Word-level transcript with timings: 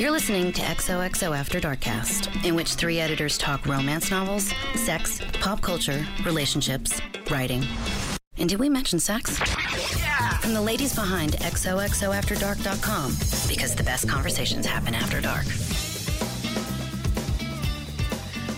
You're 0.00 0.12
listening 0.12 0.50
to 0.52 0.62
XOXO 0.62 1.36
After 1.36 1.60
Darkcast, 1.60 2.46
in 2.46 2.54
which 2.54 2.72
three 2.72 2.98
editors 3.00 3.36
talk 3.36 3.66
romance 3.66 4.10
novels, 4.10 4.50
sex, 4.74 5.20
pop 5.42 5.60
culture, 5.60 6.06
relationships, 6.24 7.02
writing. 7.30 7.62
And 8.38 8.48
did 8.48 8.58
we 8.58 8.70
mention 8.70 8.98
sex? 8.98 9.38
Yeah! 9.98 10.38
From 10.38 10.54
the 10.54 10.62
ladies 10.62 10.94
behind 10.94 11.32
XOXOAfterDark.com, 11.32 13.10
because 13.46 13.74
the 13.74 13.82
best 13.82 14.08
conversations 14.08 14.64
happen 14.64 14.94
after 14.94 15.20
dark. 15.20 15.44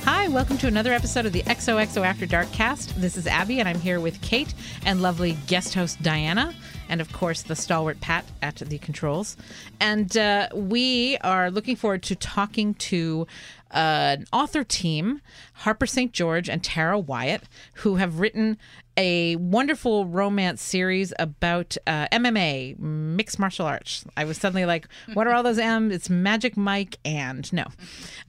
Hi, 0.04 0.28
welcome 0.28 0.58
to 0.58 0.68
another 0.68 0.92
episode 0.92 1.26
of 1.26 1.32
the 1.32 1.42
XOXO 1.42 2.06
After 2.06 2.24
Dark 2.24 2.52
cast. 2.52 3.00
This 3.00 3.16
is 3.16 3.26
Abby, 3.26 3.58
and 3.58 3.68
I'm 3.68 3.80
here 3.80 3.98
with 3.98 4.20
Kate 4.20 4.54
and 4.86 5.02
lovely 5.02 5.36
guest 5.48 5.74
host 5.74 6.00
Diana, 6.02 6.54
and 6.92 7.00
of 7.00 7.10
course 7.10 7.40
the 7.40 7.56
stalwart 7.56 8.02
Pat 8.02 8.26
at 8.42 8.56
the 8.56 8.76
controls. 8.76 9.34
And 9.80 10.14
uh, 10.14 10.48
we 10.54 11.16
are 11.22 11.50
looking 11.50 11.74
forward 11.74 12.02
to 12.02 12.14
talking 12.14 12.74
to 12.74 13.26
uh, 13.70 14.16
an 14.18 14.26
author 14.30 14.62
team, 14.62 15.22
Harper 15.54 15.86
St. 15.86 16.12
George 16.12 16.50
and 16.50 16.62
Tara 16.62 16.98
Wyatt, 16.98 17.44
who 17.76 17.96
have 17.96 18.20
written 18.20 18.58
a 18.96 19.36
wonderful 19.36 20.06
romance 20.06 20.60
series 20.60 21.12
about 21.18 21.76
uh, 21.86 22.08
MMA, 22.08 22.78
mixed 22.78 23.38
martial 23.38 23.66
arts. 23.66 24.04
I 24.16 24.24
was 24.24 24.36
suddenly 24.38 24.66
like, 24.66 24.86
what 25.14 25.26
are 25.26 25.32
all 25.32 25.42
those 25.42 25.58
M? 25.58 25.90
It's 25.90 26.10
Magic 26.10 26.56
Mike 26.56 26.98
and 27.04 27.50
no. 27.52 27.64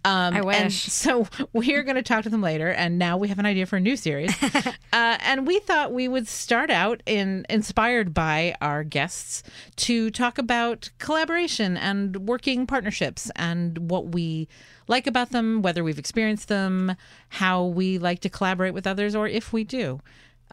Um, 0.06 0.34
I 0.34 0.42
wish. 0.42 0.58
And 0.58 0.74
so 0.74 1.28
we're 1.52 1.84
going 1.84 1.96
to 1.96 2.04
talk 2.04 2.24
to 2.24 2.30
them 2.30 2.42
later. 2.42 2.70
And 2.70 2.98
now 2.98 3.18
we 3.18 3.28
have 3.28 3.40
an 3.40 3.46
idea 3.46 3.66
for 3.66 3.78
a 3.78 3.82
new 3.82 3.98
series. 3.98 4.32
uh, 4.44 4.68
and 4.92 5.46
we 5.46 5.60
thought 5.60 5.92
we 5.92 6.08
would 6.08 6.28
start 6.28 6.70
out 6.70 7.04
in 7.06 7.46
inspired 7.50 8.14
by 8.14 8.56
our 8.62 8.84
guests 8.84 9.44
to 9.76 10.10
talk 10.12 10.38
about 10.38 10.90
collaboration 11.00 11.78
and 11.78 12.28
working 12.28 12.66
partnerships 12.66 13.30
and 13.36 13.90
what 13.90 14.14
we 14.14 14.48
like 14.88 15.08
about 15.08 15.32
them, 15.32 15.62
whether 15.62 15.84
we've 15.84 16.00
experienced 16.00 16.48
them, 16.48 16.96
how 17.30 17.66
we 17.66 17.98
like 17.98 18.20
to 18.20 18.30
collaborate 18.30 18.74
with 18.74 18.88
others, 18.88 19.16
or 19.16 19.28
if 19.28 19.54
we 19.54 19.64
do. 19.64 20.00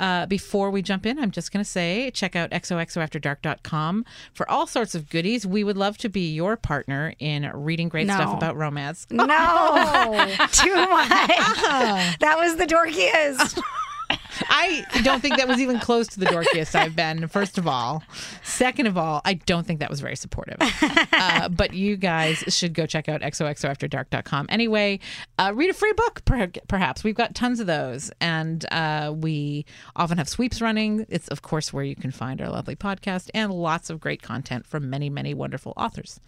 Uh, 0.00 0.24
before 0.26 0.70
we 0.70 0.80
jump 0.80 1.04
in, 1.04 1.18
I'm 1.18 1.30
just 1.30 1.52
going 1.52 1.62
to 1.62 1.70
say 1.70 2.10
check 2.12 2.34
out 2.34 2.50
xoxoafterdark.com 2.50 4.04
for 4.32 4.50
all 4.50 4.66
sorts 4.66 4.94
of 4.94 5.10
goodies. 5.10 5.46
We 5.46 5.62
would 5.62 5.76
love 5.76 5.98
to 5.98 6.08
be 6.08 6.32
your 6.32 6.56
partner 6.56 7.12
in 7.18 7.50
reading 7.54 7.90
great 7.90 8.06
No. 8.06 8.14
stuff 8.14 8.34
about 8.34 8.56
romance. 8.56 9.06
No, 9.10 9.26
too 10.52 10.74
much. 10.74 11.08
That 12.20 12.36
was 12.38 12.56
the 12.56 12.66
dorkiest. 12.66 13.60
I 14.48 14.84
don't 15.02 15.20
think 15.20 15.36
that 15.36 15.48
was 15.48 15.58
even 15.60 15.78
close 15.80 16.06
to 16.08 16.20
the 16.20 16.27
dorkiest 16.27 16.74
I've 16.74 16.96
been, 16.96 17.28
first 17.28 17.58
of 17.58 17.66
all. 17.66 18.02
Second 18.42 18.86
of 18.86 18.97
all, 18.97 19.20
I 19.24 19.34
don't 19.34 19.66
think 19.66 19.80
that 19.80 19.91
was 19.91 20.00
very 20.00 20.16
supportive. 20.16 20.56
Uh, 21.12 21.48
but 21.48 21.74
you 21.74 21.97
guys 21.97 22.44
should 22.48 22.72
go 22.74 22.86
check 22.86 23.08
out 23.08 23.20
xoxoafterdark.com. 23.20 24.47
Anyway, 24.48 25.00
uh, 25.38 25.52
read 25.55 25.70
a 25.70 25.74
free 25.74 25.92
book, 25.92 26.24
per- 26.24 26.50
perhaps. 26.69 27.05
We've 27.05 27.14
got 27.14 27.34
tons 27.34 27.60
of 27.60 27.66
those. 27.66 28.10
And 28.20 28.64
uh, 28.72 29.12
we 29.16 29.66
often 29.97 30.19
have 30.19 30.28
sweeps 30.28 30.60
running. 30.60 31.06
It's, 31.08 31.28
of 31.28 31.42
course, 31.42 31.72
where 31.72 31.84
you 31.84 31.97
can 31.97 32.10
find 32.10 32.41
our 32.41 32.48
lovely 32.48 32.77
podcast 32.77 33.30
and 33.34 33.52
lots 33.52 33.91
of 33.91 34.00
great 34.00 34.22
content 34.22 34.66
from 34.66 34.88
many, 34.91 35.10
many 35.10 35.34
wonderful 35.34 35.72
authors. 35.77 36.20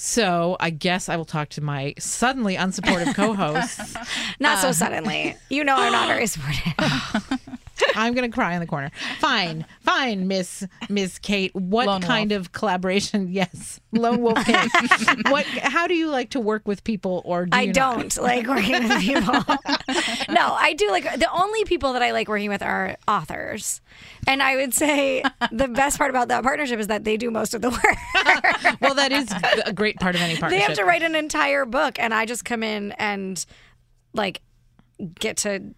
So 0.00 0.56
I 0.60 0.70
guess 0.70 1.08
I 1.08 1.16
will 1.16 1.24
talk 1.24 1.48
to 1.50 1.60
my 1.60 1.94
suddenly 1.98 2.54
unsupportive 2.56 3.14
co 3.16 3.34
hosts. 3.34 3.96
Not 4.40 4.60
so 4.60 4.70
suddenly. 4.70 5.34
You 5.50 5.64
know 5.64 5.74
I'm 5.76 5.90
not 5.92 6.06
very 6.06 6.26
supportive. 6.28 7.40
I'm 7.94 8.14
gonna 8.14 8.28
cry 8.28 8.54
in 8.54 8.60
the 8.60 8.66
corner. 8.66 8.90
Fine, 9.18 9.64
fine, 9.80 10.26
Miss 10.28 10.66
Miss 10.88 11.18
Kate. 11.18 11.54
What 11.54 11.86
Lone 11.86 12.02
kind 12.02 12.32
of 12.32 12.52
collaboration? 12.52 13.28
Yes, 13.38 13.78
Lone 13.92 14.20
Wolf 14.22 14.38
Kate. 14.44 14.70
what? 15.28 15.44
How 15.46 15.86
do 15.86 15.94
you 15.94 16.08
like 16.08 16.30
to 16.30 16.40
work 16.40 16.66
with 16.66 16.82
people, 16.82 17.22
or 17.24 17.46
do 17.46 17.56
I 17.56 17.62
you 17.62 17.66
not? 17.68 17.74
don't 17.74 18.16
like 18.18 18.46
working 18.46 18.88
with 18.88 19.00
people. 19.00 19.32
no, 20.28 20.54
I 20.54 20.74
do 20.76 20.90
like 20.90 21.04
the 21.18 21.30
only 21.32 21.64
people 21.64 21.92
that 21.92 22.02
I 22.02 22.10
like 22.12 22.28
working 22.28 22.48
with 22.48 22.62
are 22.62 22.96
authors. 23.06 23.80
And 24.26 24.42
I 24.42 24.56
would 24.56 24.74
say 24.74 25.22
the 25.52 25.68
best 25.68 25.98
part 25.98 26.10
about 26.10 26.28
that 26.28 26.42
partnership 26.42 26.80
is 26.80 26.88
that 26.88 27.04
they 27.04 27.16
do 27.16 27.30
most 27.30 27.54
of 27.54 27.62
the 27.62 27.70
work. 27.70 28.80
Well, 28.80 28.94
that 28.94 29.12
is 29.12 29.28
a 29.64 29.72
great 29.72 29.96
part 29.98 30.14
of 30.14 30.20
any 30.20 30.36
partnership. 30.36 30.60
they 30.60 30.66
have 30.66 30.76
to 30.78 30.84
write 30.84 31.02
an 31.02 31.14
entire 31.14 31.64
book 31.64 31.98
and 31.98 32.12
I 32.12 32.26
just 32.26 32.44
come 32.44 32.62
in 32.62 32.92
and 32.92 33.44
like 34.12 34.40
get 35.20 35.36
to 35.38 35.74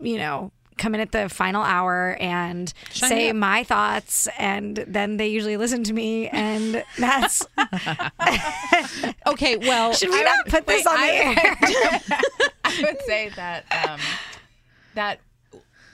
you 0.00 0.18
know 0.18 0.52
come 0.78 0.94
in 0.94 1.00
at 1.00 1.12
the 1.12 1.28
final 1.28 1.62
hour 1.62 2.16
and 2.20 2.72
say 2.90 3.30
up. 3.30 3.36
my 3.36 3.64
thoughts 3.64 4.28
and 4.38 4.84
then 4.86 5.16
they 5.16 5.28
usually 5.28 5.56
listen 5.56 5.84
to 5.84 5.92
me 5.92 6.28
and 6.28 6.84
that's 6.98 7.46
Okay, 9.26 9.56
well, 9.56 9.92
should 9.92 10.10
we 10.10 10.22
not 10.22 10.46
put 10.46 10.66
this 10.66 10.86
on 10.86 11.00
the 11.00 11.06
air? 11.06 11.34
I 12.64 12.82
would 12.82 13.02
say 13.02 13.30
that 13.36 13.64
um, 13.88 14.00
that 14.94 15.20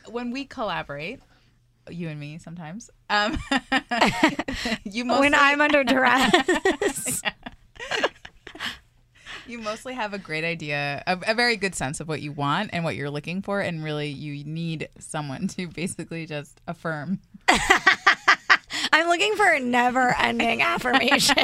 when 0.09 0.31
we 0.31 0.45
collaborate, 0.45 1.21
you 1.89 2.09
and 2.09 2.19
me 2.19 2.39
sometimes, 2.39 2.91
um, 3.11 3.39
you 4.85 5.05
mostly 5.05 5.27
when 5.27 5.35
I'm 5.35 5.61
under 5.61 5.85
duress 5.85 7.23
you 9.49 9.59
mostly 9.59 9.95
have 9.95 10.15
a 10.15 10.19
great 10.19 10.45
idea, 10.45 11.03
a, 11.07 11.19
a 11.29 11.35
very 11.35 11.57
good 11.57 11.75
sense 11.75 12.01
of 12.01 12.09
what 12.09 12.21
you 12.21 12.33
want 12.33 12.71
and 12.73 12.85
what 12.85 12.97
you're 12.97 13.11
looking 13.11 13.43
for, 13.43 13.61
and 13.61 13.83
really 13.83 14.09
you 14.09 14.45
need 14.45 14.89
someone 14.99 15.49
to 15.49 15.67
basically 15.75 16.27
just 16.27 16.61
affirm. 16.67 17.21
I'm 18.93 19.09
looking 19.09 19.35
for 19.37 19.47
a 19.47 19.61
never 19.61 20.15
ending 20.19 20.63
affirmation 20.75 21.37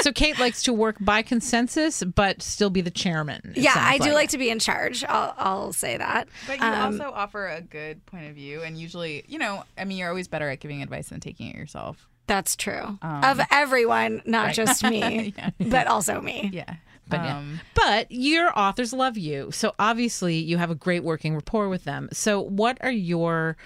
so 0.00 0.12
Kate 0.12 0.38
likes 0.38 0.62
to 0.64 0.72
work 0.72 0.96
by 1.00 1.22
consensus, 1.22 2.02
but 2.02 2.42
still 2.42 2.70
be 2.70 2.80
the 2.80 2.90
chairman. 2.90 3.52
yeah 3.56 3.72
I 3.76 3.98
do 3.98 4.12
like 4.12 4.30
to 4.30 4.38
be 4.38 4.50
in 4.50 4.58
charge 4.58 5.04
I'll, 5.04 5.34
I'll 5.36 5.72
say 5.72 5.96
that 5.96 6.28
But 6.46 6.58
you 6.58 6.64
Um, 6.64 7.00
also 7.00 7.12
offer 7.14 7.46
a 7.48 7.60
good 7.60 8.04
point 8.06 8.26
of 8.28 8.34
view, 8.34 8.62
and 8.62 8.78
usually, 8.78 9.24
you 9.28 9.38
know, 9.38 9.64
I 9.78 9.84
mean, 9.84 9.98
you're 9.98 10.08
always 10.08 10.28
better 10.28 10.48
at 10.50 10.60
giving 10.60 10.82
advice 10.82 11.08
than 11.08 11.20
taking 11.20 11.48
it 11.48 11.56
yourself. 11.56 12.06
That's 12.26 12.56
true. 12.56 12.98
of 13.02 13.40
everyone, 13.50 14.22
not 14.26 14.52
just 14.54 14.82
me, 14.82 15.34
but 15.60 15.86
also 15.86 16.20
me. 16.20 16.50
Yeah, 16.52 16.74
But, 17.08 17.20
yeah. 17.22 17.38
um, 17.38 17.60
but 17.74 18.10
your 18.10 18.56
authors 18.58 18.92
love 18.92 19.16
you. 19.16 19.50
So 19.52 19.74
obviously 19.78 20.36
you 20.36 20.56
have 20.58 20.70
a 20.70 20.74
great 20.74 21.04
working 21.04 21.34
rapport 21.34 21.68
with 21.68 21.84
them. 21.84 22.08
So 22.12 22.40
what 22.40 22.78
are 22.82 22.90
your 22.90 23.56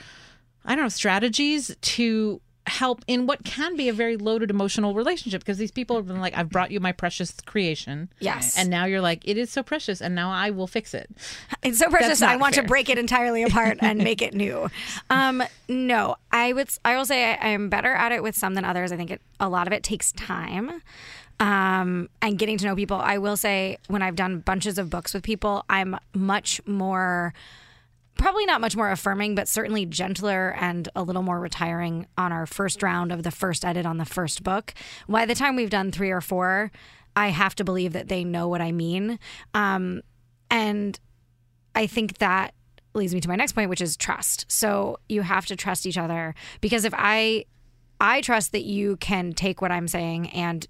I 0.64 0.74
don't 0.74 0.84
know, 0.84 0.88
strategies 0.90 1.74
to 1.80 2.40
help 2.66 3.04
in 3.06 3.26
what 3.26 3.44
can 3.44 3.76
be 3.76 3.88
a 3.88 3.92
very 3.92 4.16
loaded 4.16 4.50
emotional 4.50 4.94
relationship 4.94 5.40
because 5.40 5.58
these 5.58 5.70
people 5.70 5.96
have 5.96 6.06
been 6.06 6.20
like 6.20 6.36
I've 6.36 6.50
brought 6.50 6.70
you 6.70 6.78
my 6.78 6.92
precious 6.92 7.32
creation. 7.46 8.10
Yes. 8.20 8.56
And 8.56 8.70
now 8.70 8.84
you're 8.84 9.00
like 9.00 9.26
it 9.26 9.36
is 9.36 9.50
so 9.50 9.62
precious 9.62 10.00
and 10.00 10.14
now 10.14 10.30
I 10.30 10.50
will 10.50 10.66
fix 10.66 10.94
it. 10.94 11.10
It's 11.62 11.78
so 11.78 11.88
precious. 11.88 12.22
I 12.22 12.36
want 12.36 12.54
fair. 12.54 12.62
to 12.62 12.68
break 12.68 12.88
it 12.88 12.98
entirely 12.98 13.42
apart 13.42 13.78
and 13.80 13.98
make 14.04 14.22
it 14.22 14.34
new. 14.34 14.70
Um, 15.08 15.42
no, 15.68 16.16
I 16.30 16.52
would. 16.52 16.68
I 16.84 16.96
will 16.96 17.06
say 17.06 17.32
I, 17.32 17.34
I 17.34 17.48
am 17.48 17.68
better 17.68 17.92
at 17.92 18.12
it 18.12 18.22
with 18.22 18.36
some 18.36 18.54
than 18.54 18.64
others. 18.64 18.92
I 18.92 18.96
think 18.96 19.10
it, 19.10 19.20
a 19.38 19.48
lot 19.48 19.66
of 19.66 19.72
it 19.72 19.82
takes 19.82 20.12
time. 20.12 20.82
Um, 21.38 22.10
and 22.20 22.38
getting 22.38 22.58
to 22.58 22.66
know 22.66 22.76
people. 22.76 22.98
I 22.98 23.16
will 23.16 23.36
say 23.36 23.78
when 23.88 24.02
I've 24.02 24.16
done 24.16 24.40
bunches 24.40 24.76
of 24.76 24.90
books 24.90 25.14
with 25.14 25.22
people, 25.22 25.64
I'm 25.70 25.96
much 26.14 26.60
more 26.66 27.32
probably 28.20 28.44
not 28.44 28.60
much 28.60 28.76
more 28.76 28.90
affirming, 28.90 29.34
but 29.34 29.48
certainly 29.48 29.86
gentler 29.86 30.54
and 30.60 30.88
a 30.94 31.02
little 31.02 31.22
more 31.22 31.40
retiring 31.40 32.06
on 32.18 32.32
our 32.32 32.44
first 32.44 32.82
round 32.82 33.12
of 33.12 33.22
the 33.22 33.30
first 33.30 33.64
edit 33.64 33.86
on 33.86 33.96
the 33.96 34.04
first 34.04 34.42
book. 34.42 34.74
By 35.08 35.24
the 35.24 35.34
time 35.34 35.56
we've 35.56 35.70
done 35.70 35.90
three 35.90 36.10
or 36.10 36.20
four, 36.20 36.70
I 37.16 37.28
have 37.28 37.54
to 37.56 37.64
believe 37.64 37.94
that 37.94 38.08
they 38.08 38.22
know 38.22 38.46
what 38.46 38.60
I 38.60 38.72
mean. 38.72 39.18
Um, 39.54 40.02
and 40.50 41.00
I 41.74 41.86
think 41.86 42.18
that 42.18 42.54
leads 42.92 43.14
me 43.14 43.20
to 43.20 43.28
my 43.28 43.36
next 43.36 43.52
point, 43.52 43.70
which 43.70 43.80
is 43.80 43.96
trust. 43.96 44.44
So 44.48 44.98
you 45.08 45.22
have 45.22 45.46
to 45.46 45.56
trust 45.56 45.86
each 45.86 45.98
other 45.98 46.34
because 46.60 46.84
if 46.84 46.92
I 46.96 47.46
I 48.02 48.20
trust 48.20 48.52
that 48.52 48.64
you 48.64 48.96
can 48.96 49.32
take 49.32 49.62
what 49.62 49.72
I'm 49.72 49.88
saying 49.88 50.28
and 50.30 50.66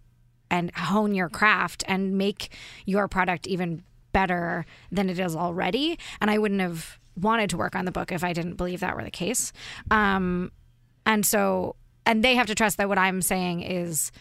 and 0.51 0.75
hone 0.77 1.15
your 1.15 1.29
craft 1.29 1.83
and 1.89 2.17
make 2.17 2.53
your 2.87 3.09
product 3.09 3.47
even 3.49 3.83
better 4.13 4.67
than 4.93 5.09
it 5.09 5.19
is 5.19 5.35
already. 5.35 5.99
And 6.21 6.31
I 6.31 6.39
wouldn't 6.39 6.61
have 6.61 7.00
wanted 7.17 7.51
to 7.51 7.57
work 7.57 7.75
on 7.75 7.85
the 7.85 7.93
book 7.93 8.13
if 8.13 8.25
I 8.25 8.33
didn't 8.33 8.55
believe 8.55 8.81
that 8.81 8.97
were 8.97 9.05
the 9.05 9.11
case. 9.11 9.53
Um, 9.91 10.53
and 11.07 11.25
so, 11.25 11.77
and 12.07 12.25
they 12.25 12.35
have 12.35 12.47
to 12.47 12.55
trust 12.55 12.77
that 12.79 12.89
what 12.89 12.99
I'm 12.99 13.23
saying 13.23 13.63
is 13.63 14.13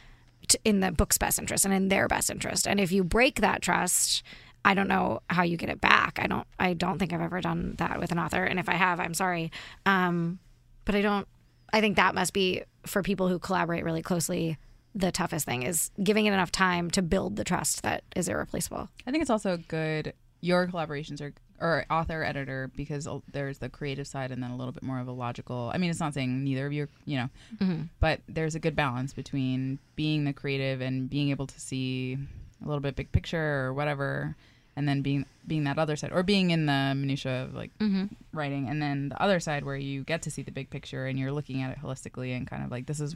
t- 0.47 0.57
in 0.63 0.79
the 0.79 0.91
book's 0.91 1.17
best 1.17 1.39
interest 1.39 1.65
and 1.65 1.73
in 1.73 1.87
their 1.89 2.07
best 2.07 2.29
interest. 2.29 2.67
And 2.67 2.79
if 2.79 2.91
you 2.91 3.03
break 3.03 3.41
that 3.41 3.61
trust, 3.61 4.23
I 4.65 4.73
don't 4.73 4.87
know 4.87 5.21
how 5.29 5.43
you 5.43 5.57
get 5.57 5.69
it 5.69 5.79
back. 5.79 6.19
I 6.21 6.27
don't. 6.27 6.47
I 6.59 6.73
don't 6.73 6.99
think 6.99 7.13
I've 7.13 7.21
ever 7.21 7.41
done 7.41 7.75
that 7.77 7.99
with 7.99 8.11
an 8.11 8.19
author. 8.19 8.43
And 8.43 8.59
if 8.59 8.67
I 8.67 8.73
have, 8.73 8.99
I'm 8.99 9.13
sorry. 9.13 9.51
Um, 9.85 10.39
but 10.85 10.95
I 10.95 11.01
don't. 11.01 11.27
I 11.71 11.81
think 11.81 11.95
that 11.95 12.15
must 12.15 12.33
be 12.33 12.63
for 12.85 13.01
people 13.03 13.27
who 13.27 13.39
collaborate 13.39 13.83
really 13.83 14.01
closely. 14.01 14.57
The 14.95 15.11
toughest 15.11 15.45
thing 15.45 15.63
is 15.63 15.91
giving 16.03 16.25
it 16.25 16.33
enough 16.33 16.51
time 16.51 16.89
to 16.91 17.01
build 17.01 17.35
the 17.35 17.43
trust 17.43 17.83
that 17.83 18.03
is 18.15 18.27
irreplaceable. 18.27 18.89
I 19.05 19.11
think 19.11 19.21
it's 19.21 19.29
also 19.29 19.57
good 19.67 20.13
your 20.41 20.67
collaborations 20.67 21.21
are 21.21 21.33
or 21.61 21.85
author 21.91 22.23
editor 22.23 22.71
because 22.73 23.05
there's 23.33 23.57
the 23.57 23.67
creative 23.67 24.07
side 24.07 24.31
and 24.31 24.41
then 24.41 24.49
a 24.51 24.55
little 24.55 24.71
bit 24.71 24.81
more 24.81 24.99
of 24.99 25.07
a 25.09 25.11
logical. 25.11 25.69
I 25.73 25.77
mean, 25.77 25.89
it's 25.89 25.99
not 25.99 26.13
saying 26.13 26.45
neither 26.45 26.65
of 26.65 26.71
you, 26.71 26.83
are, 26.83 26.89
you 27.05 27.17
know, 27.17 27.29
Mm-hmm. 27.61 27.81
but 27.99 28.21
there's 28.29 28.55
a 28.55 28.59
good 28.59 28.77
balance 28.77 29.13
between 29.13 29.77
being 29.97 30.23
the 30.23 30.31
creative 30.31 30.79
and 30.79 31.09
being 31.09 31.31
able 31.31 31.47
to 31.47 31.59
see 31.59 32.17
a 32.63 32.65
little 32.65 32.79
bit 32.79 32.95
big 32.95 33.11
picture 33.11 33.65
or 33.65 33.73
whatever, 33.73 34.37
and 34.77 34.87
then 34.87 35.01
being 35.01 35.25
being 35.47 35.65
that 35.65 35.77
other 35.77 35.97
side 35.97 36.11
or 36.13 36.23
being 36.23 36.51
in 36.51 36.65
the 36.67 36.93
minutia 36.95 37.43
of 37.43 37.53
like 37.53 37.71
Mm-hmm. 37.79 38.05
writing, 38.31 38.69
and 38.69 38.81
then 38.81 39.09
the 39.09 39.21
other 39.21 39.41
side 39.41 39.65
where 39.65 39.75
you 39.75 40.05
get 40.05 40.21
to 40.21 40.31
see 40.31 40.41
the 40.43 40.51
big 40.51 40.69
picture 40.69 41.07
and 41.07 41.19
you're 41.19 41.33
looking 41.33 41.61
at 41.61 41.71
it 41.71 41.79
holistically 41.83 42.37
and 42.37 42.47
kind 42.47 42.63
of 42.63 42.71
like 42.71 42.85
this 42.85 43.01
is 43.01 43.15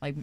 like 0.00 0.14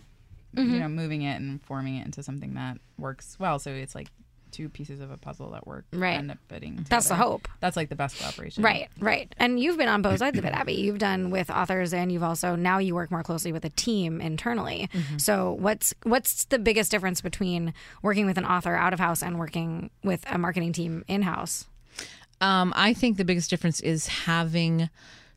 Mm-hmm. 0.56 0.74
you 0.74 0.80
know 0.80 0.90
moving 0.90 1.22
it 1.22 1.40
and 1.40 1.62
forming 1.64 1.96
it 1.98 2.06
into 2.06 2.24
something 2.24 2.56
that 2.56 2.78
works 2.98 3.38
well. 3.40 3.60
So 3.60 3.70
it's 3.72 3.94
like 3.96 4.08
two 4.52 4.70
pieces 4.70 5.02
of 5.02 5.12
a 5.12 5.18
puzzle 5.18 5.52
that 5.52 5.66
work 5.66 5.86
Right. 5.94 6.18
end 6.18 6.32
up 6.32 6.38
fitting. 6.48 6.86
That's 6.90 7.08
the 7.08 7.16
hope. 7.16 7.48
That's 7.60 7.76
like 7.78 7.90
the 7.90 7.96
best 7.96 8.18
collaboration. 8.18 8.64
Right, 8.64 8.90
right. 9.00 9.34
And 9.38 9.60
you've 9.60 9.78
been 9.78 9.88
on 9.88 10.02
both 10.02 10.20
sides 10.20 10.38
of 10.38 10.46
it, 10.46 10.54
Abby. 10.54 10.74
You've 10.74 11.00
done 11.00 11.30
with 11.32 11.50
authors 11.50 11.94
and 11.94 12.12
you've 12.12 12.24
also 12.24 12.56
now 12.56 12.78
you 12.78 12.94
work 12.96 13.12
more 13.12 13.24
closely 13.24 13.52
with 13.52 13.66
a 13.66 13.70
team 13.70 14.22
internally. 14.22 14.90
So 15.18 15.52
what's 15.54 15.94
what's 16.04 16.46
the 16.46 16.60
biggest 16.60 16.92
difference 16.92 17.22
between 17.22 17.74
working 18.02 18.26
with 18.26 18.38
an 18.38 18.46
author 18.46 18.76
out 18.76 18.94
of 18.94 19.00
house 19.00 19.24
and 19.24 19.40
working 19.40 19.90
with 20.04 20.24
a 20.30 20.38
marketing 20.38 20.74
team 20.74 21.04
in 21.08 21.22
house? 21.24 21.66
Um, 22.40 22.74
I 22.76 22.94
think 22.94 23.18
the 23.18 23.26
biggest 23.26 23.50
difference 23.50 23.80
is 23.82 24.08
having 24.08 24.90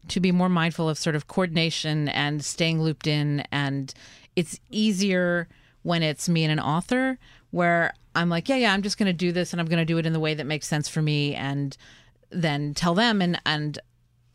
to 0.08 0.20
be 0.20 0.32
more 0.32 0.48
mindful 0.48 0.88
of 0.88 0.98
sort 0.98 1.16
of 1.16 1.28
coordination 1.28 2.08
and 2.08 2.44
staying 2.44 2.80
looped 2.82 3.06
in. 3.06 3.40
And 3.52 3.92
it's 4.36 4.58
easier 4.70 5.48
when 5.82 6.02
it's 6.02 6.28
me 6.28 6.44
and 6.44 6.52
an 6.52 6.60
author 6.60 7.18
where 7.50 7.92
I'm 8.14 8.28
like, 8.28 8.48
yeah, 8.48 8.56
yeah, 8.56 8.72
I'm 8.72 8.82
just 8.82 8.98
going 8.98 9.06
to 9.06 9.12
do 9.12 9.32
this 9.32 9.52
and 9.52 9.60
I'm 9.60 9.66
going 9.66 9.78
to 9.78 9.84
do 9.84 9.98
it 9.98 10.06
in 10.06 10.12
the 10.12 10.20
way 10.20 10.34
that 10.34 10.44
makes 10.46 10.66
sense 10.66 10.88
for 10.88 11.02
me 11.02 11.34
and 11.34 11.76
then 12.30 12.74
tell 12.74 12.94
them. 12.94 13.20
And, 13.22 13.40
and, 13.44 13.78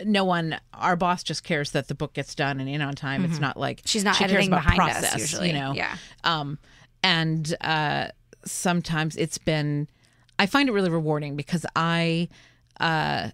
no 0.06 0.24
one 0.24 0.58
our 0.74 0.96
boss 0.96 1.24
just 1.24 1.44
cares 1.44 1.72
that 1.72 1.90
the 1.90 1.94
book 1.94 2.14
gets 2.14 2.34
done 2.34 2.62
and 2.62 2.70
in 2.70 2.82
on 2.82 2.96
time 2.96 3.26
it's 3.26 3.38
not 3.38 3.58
like 3.58 3.82
She's 3.84 4.06
not 4.06 4.16
she 4.16 4.20
cares 4.20 4.32
editing 4.32 4.48
about 4.48 4.64
behind 4.64 4.80
us, 4.80 5.00
process, 5.00 5.20
usually. 5.20 5.48
you 5.50 5.54
know 5.56 5.74
Yeah. 5.74 5.98
um, 6.24 6.58
and 7.04 7.54
uh, 7.60 8.08
sometimes 8.46 9.18
it's 9.18 9.38
been 9.38 9.90
i 10.38 10.46
find 10.46 10.70
it 10.70 10.72
really 10.72 10.90
rewarding 10.90 11.36
because 11.36 11.66
i 11.76 12.30
uh, 12.80 13.32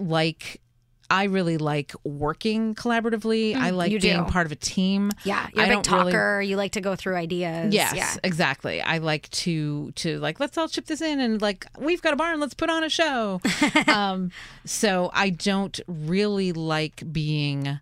like 0.00 0.62
i 1.10 1.24
really 1.24 1.58
like 1.58 1.92
working 2.04 2.74
collaboratively 2.74 3.54
i 3.56 3.70
like 3.70 3.90
Mm, 3.90 3.94
you 3.94 4.00
being 4.00 4.24
part 4.26 4.46
of 4.46 4.52
a 4.52 4.56
team 4.56 5.10
Yeah, 5.24 5.48
you're 5.54 5.64
I 5.64 5.66
a 5.66 5.76
big 5.76 5.82
don't 5.82 5.98
really- 5.98 6.12
talker. 6.12 6.40
You 6.40 6.56
like 6.56 6.72
to 6.72 6.80
go 6.80 6.94
through 6.96 7.16
ideas. 7.16 7.74
Yes, 7.74 7.94
Yeah. 7.94 8.14
exactly. 8.22 8.80
I 8.80 8.98
like 8.98 9.28
to 9.30 9.90
to 9.92 10.18
like 10.20 10.38
let's 10.40 10.56
all 10.56 10.68
chip 10.68 10.86
this 10.86 11.00
in 11.00 11.18
and 11.20 11.42
like 11.42 11.66
we've 11.78 12.00
got 12.00 12.12
a 12.12 12.16
barn, 12.16 12.38
let's 12.40 12.54
put 12.54 12.70
on 12.70 12.84
a 12.84 12.88
show. 12.88 13.40
um, 13.88 14.30
so 14.64 15.10
I 15.12 15.30
don't 15.30 15.78
really 15.88 16.52
like 16.52 17.02
being 17.12 17.80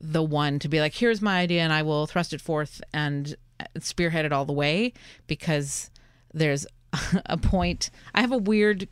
the 0.00 0.22
one 0.22 0.58
to 0.58 0.68
be 0.68 0.78
like, 0.80 0.94
here's 0.94 1.22
my 1.22 1.38
idea 1.40 1.62
and 1.62 1.72
I 1.72 1.82
will 1.82 2.06
thrust 2.06 2.32
it 2.34 2.40
forth 2.40 2.82
and 2.92 3.34
spearhead 3.80 4.24
it 4.26 4.32
all 4.32 4.44
the 4.44 4.52
way 4.52 4.92
because 5.26 5.90
there's 6.34 6.66
a 7.26 7.38
point. 7.38 7.90
I 8.14 8.20
have 8.20 8.32
a 8.32 8.38
weird 8.38 8.88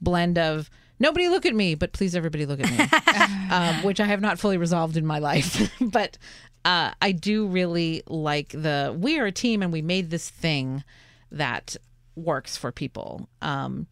blend 0.00 0.38
of 0.38 0.70
nobody 1.00 1.28
look 1.28 1.46
at 1.46 1.54
me, 1.54 1.74
but 1.74 1.92
please 1.92 2.14
everybody 2.14 2.46
look 2.46 2.60
at 2.60 2.70
me, 2.70 3.50
um, 3.50 3.82
which 3.82 3.98
I 3.98 4.04
have 4.04 4.20
not 4.20 4.38
fully 4.38 4.58
resolved 4.58 4.96
in 4.96 5.04
my 5.04 5.18
life. 5.18 5.72
but 5.80 6.16
uh, 6.64 6.92
I 7.02 7.10
do 7.12 7.46
really 7.46 8.02
like 8.06 8.50
the 8.50 8.94
we 8.96 9.18
are 9.18 9.26
a 9.26 9.32
team 9.32 9.62
and 9.62 9.72
we 9.72 9.82
made 9.82 10.10
this 10.10 10.28
thing 10.28 10.84
that 11.32 11.76
works 12.14 12.56
for 12.56 12.70
people. 12.70 13.28
Um, 13.42 13.86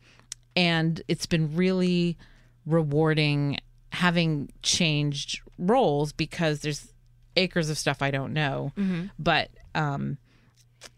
and 0.55 1.03
it's 1.09 1.27
been 1.27 1.57
really 1.57 2.17
rewarding 2.67 3.59
having 3.93 4.51
changed 4.63 5.41
roles 5.59 6.13
because 6.13 6.61
there's 6.61 6.93
acres 7.37 7.71
of 7.71 7.79
stuff 7.79 8.03
I 8.03 8.11
don't 8.11 8.33
know, 8.33 8.73
but 9.19 9.51
um, 9.75 10.19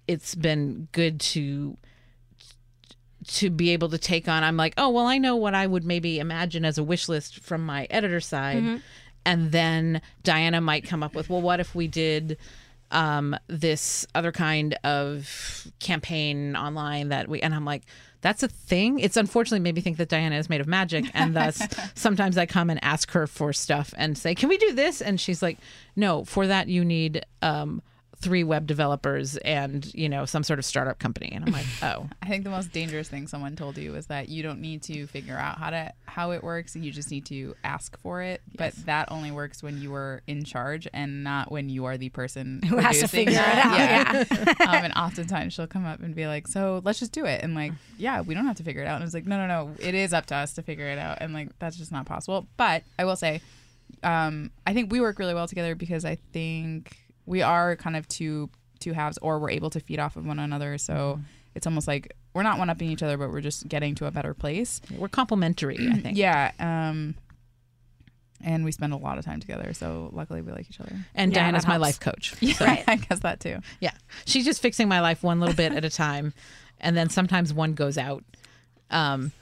it's 0.09 0.35
been 0.35 0.89
good 0.93 1.21
to 1.21 1.77
to 3.27 3.51
be 3.51 3.71
able 3.71 3.89
to 3.89 3.99
take 3.99 4.29
on 4.29 4.43
i'm 4.43 4.57
like 4.57 4.75
oh 4.77 4.89
well 4.89 5.07
i 5.07 5.19
know 5.19 5.37
what 5.37 5.55
i 5.55 5.67
would 5.67 5.85
maybe 5.85 6.19
imagine 6.19 6.65
as 6.65 6.79
a 6.79 6.83
wish 6.83 7.09
list 7.09 7.41
from 7.41 7.65
my 7.65 7.87
editor 7.91 8.21
side. 8.21 8.81
And 9.27 9.53
then 9.53 10.01
diana 10.23 10.61
might 10.61 10.85
come 10.85 11.03
up 11.03 11.15
with 11.15 11.29
well 11.29 11.43
what 11.43 11.61
if 11.61 11.75
we 11.75 11.87
did 11.89 12.39
um, 12.93 13.37
this 13.47 14.05
other 14.17 14.33
kind 14.33 14.75
of 14.83 15.69
campaign 15.79 16.57
online 16.57 17.11
that 17.11 17.29
we 17.29 17.41
and 17.41 17.55
i'm 17.55 17.65
like 17.65 17.83
that's 18.23 18.43
a 18.43 18.49
thing? 18.49 18.99
It's 18.99 19.17
unfortunately 19.17 19.61
made 19.61 19.75
me 19.75 19.81
think 19.81 19.97
that 19.97 20.09
diana 20.11 20.37
is 20.37 20.51
made 20.51 20.61
of 20.61 20.67
magic 20.67 21.07
and 21.15 21.35
thus 21.35 21.63
sometimes 21.95 22.37
i 22.37 22.45
come 22.47 22.69
and 22.69 22.83
ask 22.85 23.11
her 23.13 23.27
for 23.27 23.53
stuff 23.53 23.95
and 23.97 24.17
say 24.19 24.35
can 24.35 24.49
we 24.49 24.59
do 24.59 24.73
this? 24.73 25.01
And 25.01 25.21
she's 25.21 25.43
like 25.43 25.59
no 25.97 26.25
for 26.25 26.47
that 26.47 26.69
you 26.69 26.85
need 26.85 27.25
um, 27.43 27.83
three 28.21 28.45
web 28.45 28.67
developers 28.67 29.37
and 29.39 29.93
you 29.95 30.09
know 30.09 30.25
some 30.27 30.43
sort 30.43 30.59
of 30.59 30.65
startup 30.65 30.99
company 30.99 31.31
and 31.33 31.45
i'm 31.47 31.53
like 31.53 31.67
oh 31.83 32.07
I 32.23 32.27
think 32.29 32.45
the 32.45 32.51
most 32.51 32.71
dangerous 32.71 33.09
thing 33.09 33.27
someone 33.27 33.57
told 33.57 33.79
you 33.79 33.93
was 33.93 34.07
that 34.07 34.29
you 34.29 34.43
don't 34.43 34.61
need 34.61 34.83
to 34.85 35.07
figure 35.07 35.37
out 35.37 35.59
how 35.59 35.71
to 35.71 35.93
how 36.05 36.33
it 36.33 36.43
works. 36.43 36.77
You 36.77 36.91
just 36.91 37.11
need 37.11 37.25
to 37.27 37.55
ask 37.65 37.99
for 38.01 38.21
it. 38.23 38.43
But 38.57 38.75
that 38.87 39.11
only 39.11 39.31
works 39.31 39.63
when 39.63 39.81
you 39.81 39.95
are 39.95 40.23
in 40.27 40.45
charge 40.45 40.87
and 40.93 41.25
not 41.25 41.51
when 41.51 41.69
you 41.69 41.85
are 41.87 41.97
the 41.97 42.09
person 42.09 42.61
Who 42.69 42.77
has 42.77 43.01
to 43.01 43.09
figure 43.09 43.33
it 43.35 43.39
out, 43.39 43.79
Yeah. 43.79 44.25
um, 44.61 44.85
and 44.85 44.93
oftentimes 44.95 45.55
she'll 45.55 45.67
come 45.67 45.87
up 45.87 46.01
and 46.01 46.15
be 46.15 46.27
like, 46.27 46.47
"So 46.49 46.83
let's 46.85 46.99
just 46.99 47.13
do 47.13 47.25
it." 47.25 47.43
And 47.43 47.55
like, 47.55 47.73
yeah, 47.97 48.21
we 48.21 48.35
don't 48.35 48.45
have 48.47 48.57
to 48.57 48.63
figure 48.63 48.83
it 48.83 48.87
out. 48.87 48.97
And 48.97 49.05
it's 49.05 49.15
like, 49.15 49.27
no, 49.27 49.39
no, 49.39 49.47
no, 49.47 49.75
it 49.79 49.95
is 49.95 50.13
up 50.13 50.27
to 50.27 50.35
us 50.37 50.53
to 50.55 50.63
figure 50.63 50.87
it 50.87 50.99
out. 50.99 51.19
And 51.21 51.33
like, 51.33 51.57
that's 51.59 51.77
just 51.77 51.93
not 51.93 52.07
possible. 52.07 52.47
But 52.57 52.83
I 52.99 53.05
will 53.05 53.17
say, 53.17 53.41
um, 54.03 54.51
I 54.67 54.75
think 54.75 54.93
we 54.93 55.01
work 55.01 55.19
really 55.19 55.35
well 55.35 55.49
together 55.49 55.75
because 55.75 56.05
I 56.05 56.17
think 56.33 56.97
we 57.27 57.43
are 57.43 57.77
kind 57.77 57.97
of 57.97 58.07
two 58.09 58.51
two 58.79 58.93
halves, 58.93 59.19
or 59.23 59.39
we're 59.39 59.51
able 59.51 59.71
to 59.71 59.81
feed 59.81 59.99
off 59.99 60.17
of 60.17 60.25
one 60.27 60.39
another. 60.39 60.79
So 60.79 61.21
it's 61.55 61.67
almost 61.67 61.87
like 61.87 62.15
we're 62.33 62.43
not 62.43 62.59
one 62.59 62.71
upping 62.71 62.89
each 62.91 63.03
other, 63.03 63.17
but 63.19 63.31
we're 63.31 63.41
just 63.41 63.69
getting 63.69 63.95
to 63.97 64.07
a 64.07 64.11
better 64.11 64.33
place. 64.35 64.81
we're 64.97 65.09
complementary 65.09 65.77
i 65.91 65.95
think 65.99 66.17
Yeah. 66.17 66.53
Um, 66.59 67.15
and 68.43 68.65
we 68.65 68.73
spend 68.73 68.95
a 68.95 68.97
lot 68.97 69.19
of 69.19 69.25
time 69.27 69.39
together. 69.39 69.75
So 69.75 70.09
luckily, 70.15 70.41
we 70.41 70.51
like 70.51 70.71
each 70.71 70.81
other. 70.81 70.97
and 71.15 71.31
Yeah, 71.33 71.41
diana's 71.43 71.67
my 71.67 71.73
helps. 71.75 71.83
life 71.83 72.01
coach 72.01 72.35
Right. 72.61 72.83
I 72.89 72.97
guess 72.97 73.19
that 73.21 73.41
too. 73.41 73.59
yeah 73.81 73.93
she's 74.25 74.45
just 74.47 74.63
fixing 74.63 74.89
my 74.89 75.01
life 75.01 75.23
one 75.23 75.41
little 75.41 75.55
bit 75.55 75.73
at 75.73 75.85
a 75.85 75.91
time 75.91 76.33
and 76.81 76.97
then 76.97 77.11
sometimes 77.11 77.53
one 77.53 77.75
goes 77.75 77.99
out 77.99 78.25
um 78.91 79.33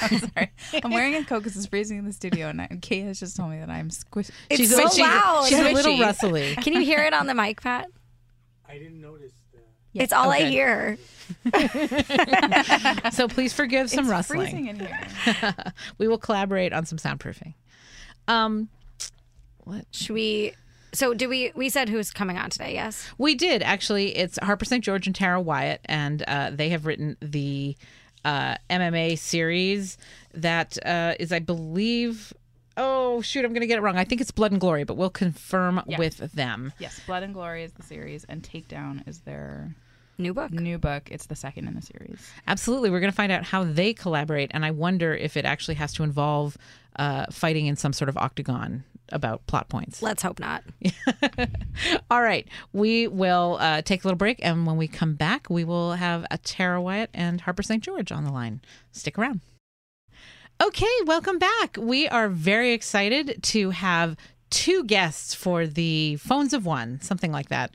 I'm 0.00 0.18
sorry. 0.18 0.50
I'm 0.82 0.90
wearing 0.92 1.14
a 1.14 1.24
coat 1.24 1.40
because 1.40 1.56
it's 1.56 1.66
freezing 1.66 1.98
in 1.98 2.04
the 2.04 2.12
studio, 2.12 2.48
and 2.48 2.60
I, 2.62 2.68
Kate 2.80 3.04
has 3.04 3.20
just 3.20 3.36
told 3.36 3.50
me 3.50 3.58
that 3.58 3.70
I'm 3.70 3.90
squish. 3.90 4.30
It's 4.50 4.60
she's 4.60 4.74
so 4.74 4.82
a, 4.82 4.90
loud. 5.02 5.46
she's 5.48 5.58
a 5.58 5.72
little 5.72 5.92
Squishy. 5.94 6.00
rustly 6.00 6.54
Can 6.62 6.72
you 6.72 6.82
hear 6.82 7.00
it 7.00 7.12
on 7.12 7.26
the 7.26 7.34
mic, 7.34 7.60
Pat? 7.60 7.88
I 8.68 8.78
didn't 8.78 9.00
notice 9.00 9.32
the. 9.52 10.00
it's 10.00 10.12
all 10.12 10.30
I 10.30 10.44
hear. 10.44 10.98
so 13.12 13.28
please 13.28 13.52
forgive 13.52 13.88
some 13.90 14.04
it's 14.04 14.10
rustling 14.10 14.40
freezing 14.40 14.66
in 14.66 14.78
here. 14.80 15.54
we 15.98 16.06
will 16.06 16.18
collaborate 16.18 16.72
on 16.74 16.84
some 16.84 16.98
soundproofing 16.98 17.54
um 18.28 18.68
what 19.64 19.86
Should 19.92 20.14
we? 20.14 20.52
So 20.92 21.12
do 21.14 21.28
we? 21.28 21.50
We 21.56 21.68
said 21.68 21.88
who's 21.88 22.10
coming 22.10 22.36
on 22.38 22.50
today? 22.50 22.74
Yes. 22.74 23.08
We 23.18 23.34
did 23.34 23.62
actually. 23.62 24.16
It's 24.16 24.38
Harper 24.42 24.64
St. 24.64 24.84
George 24.84 25.06
and 25.06 25.16
Tara 25.16 25.40
Wyatt, 25.40 25.80
and 25.86 26.22
uh, 26.28 26.50
they 26.52 26.68
have 26.68 26.86
written 26.86 27.16
the 27.20 27.76
uh, 28.24 28.56
MMA 28.70 29.18
series 29.18 29.98
that 30.32 30.78
uh, 30.86 31.14
is, 31.20 31.32
I 31.32 31.38
believe. 31.38 32.32
Oh 32.76 33.20
shoot, 33.22 33.44
I'm 33.44 33.52
going 33.52 33.60
to 33.60 33.66
get 33.68 33.78
it 33.78 33.82
wrong. 33.82 33.96
I 33.96 34.04
think 34.04 34.20
it's 34.20 34.32
Blood 34.32 34.50
and 34.50 34.60
Glory, 34.60 34.82
but 34.84 34.96
we'll 34.96 35.08
confirm 35.10 35.80
Yeah. 35.86 35.96
with 35.98 36.16
them. 36.32 36.72
yes, 36.80 37.00
Blood 37.06 37.22
and 37.22 37.32
Glory 37.32 37.62
is 37.62 37.72
the 37.72 37.82
series, 37.84 38.24
and 38.24 38.42
Takedown 38.42 39.06
is 39.06 39.20
their 39.20 39.74
New 40.18 40.32
book. 40.34 40.50
new 40.52 40.78
book. 40.78 41.08
It's 41.10 41.26
the 41.26 41.36
second 41.36 41.68
in 41.68 41.74
the 41.74 41.82
series. 41.82 42.30
Absolutely, 42.48 42.90
we're 42.90 43.00
going 43.00 43.12
to 43.12 43.16
find 43.16 43.30
out 43.30 43.44
how 43.44 43.62
they 43.64 43.92
collaborate, 43.94 44.50
and 44.54 44.64
I 44.64 44.70
wonder 44.72 45.14
if 45.14 45.36
it 45.36 45.44
actually 45.44 45.74
has 45.76 45.92
to 45.94 46.02
involve 46.02 46.56
uh, 46.96 47.26
fighting 47.30 47.66
in 47.66 47.76
some 47.76 47.92
sort 47.92 48.08
of 48.08 48.16
octagon 48.16 48.82
about 49.10 49.46
plot 49.46 49.68
points. 49.68 50.02
Let's 50.02 50.22
hope 50.22 50.38
not. 50.38 50.64
All 52.10 52.22
right, 52.22 52.46
we 52.72 53.08
will 53.08 53.58
uh, 53.60 53.82
take 53.82 54.04
a 54.04 54.06
little 54.06 54.18
break, 54.18 54.40
and 54.42 54.66
when 54.66 54.76
we 54.76 54.88
come 54.88 55.14
back, 55.14 55.48
we 55.50 55.64
will 55.64 55.92
have 55.92 56.26
a 56.30 56.38
Tara 56.38 56.80
Wyatt 56.80 57.10
and 57.14 57.40
Harper 57.40 57.62
St. 57.62 57.82
George 57.82 58.12
on 58.12 58.24
the 58.24 58.32
line. 58.32 58.60
Stick 58.92 59.18
around. 59.18 59.40
Okay, 60.62 60.86
welcome 61.04 61.38
back. 61.38 61.76
We 61.78 62.06
are 62.08 62.28
very 62.28 62.72
excited 62.72 63.42
to 63.42 63.70
have 63.70 64.16
two 64.54 64.84
guests 64.84 65.34
for 65.34 65.66
the 65.66 66.14
phones 66.16 66.52
of 66.52 66.64
one, 66.64 67.00
something 67.00 67.32
like 67.32 67.48
that. 67.48 67.72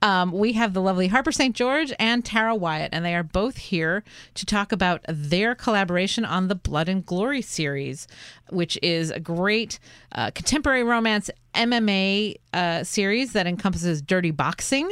Um, 0.00 0.30
we 0.30 0.52
have 0.52 0.74
the 0.74 0.80
lovely 0.80 1.08
Harper 1.08 1.32
St. 1.32 1.56
George 1.56 1.92
and 1.98 2.24
Tara 2.24 2.54
Wyatt, 2.54 2.90
and 2.92 3.04
they 3.04 3.16
are 3.16 3.24
both 3.24 3.56
here 3.56 4.04
to 4.34 4.46
talk 4.46 4.70
about 4.70 5.04
their 5.08 5.56
collaboration 5.56 6.24
on 6.24 6.46
the 6.46 6.54
Blood 6.54 6.88
and 6.88 7.04
Glory 7.04 7.42
series, 7.42 8.06
which 8.48 8.78
is 8.80 9.10
a 9.10 9.18
great 9.18 9.80
uh, 10.12 10.30
contemporary 10.30 10.84
romance 10.84 11.30
MMA 11.54 12.36
uh, 12.54 12.84
series 12.84 13.32
that 13.32 13.48
encompasses 13.48 14.00
dirty 14.00 14.30
boxing, 14.30 14.88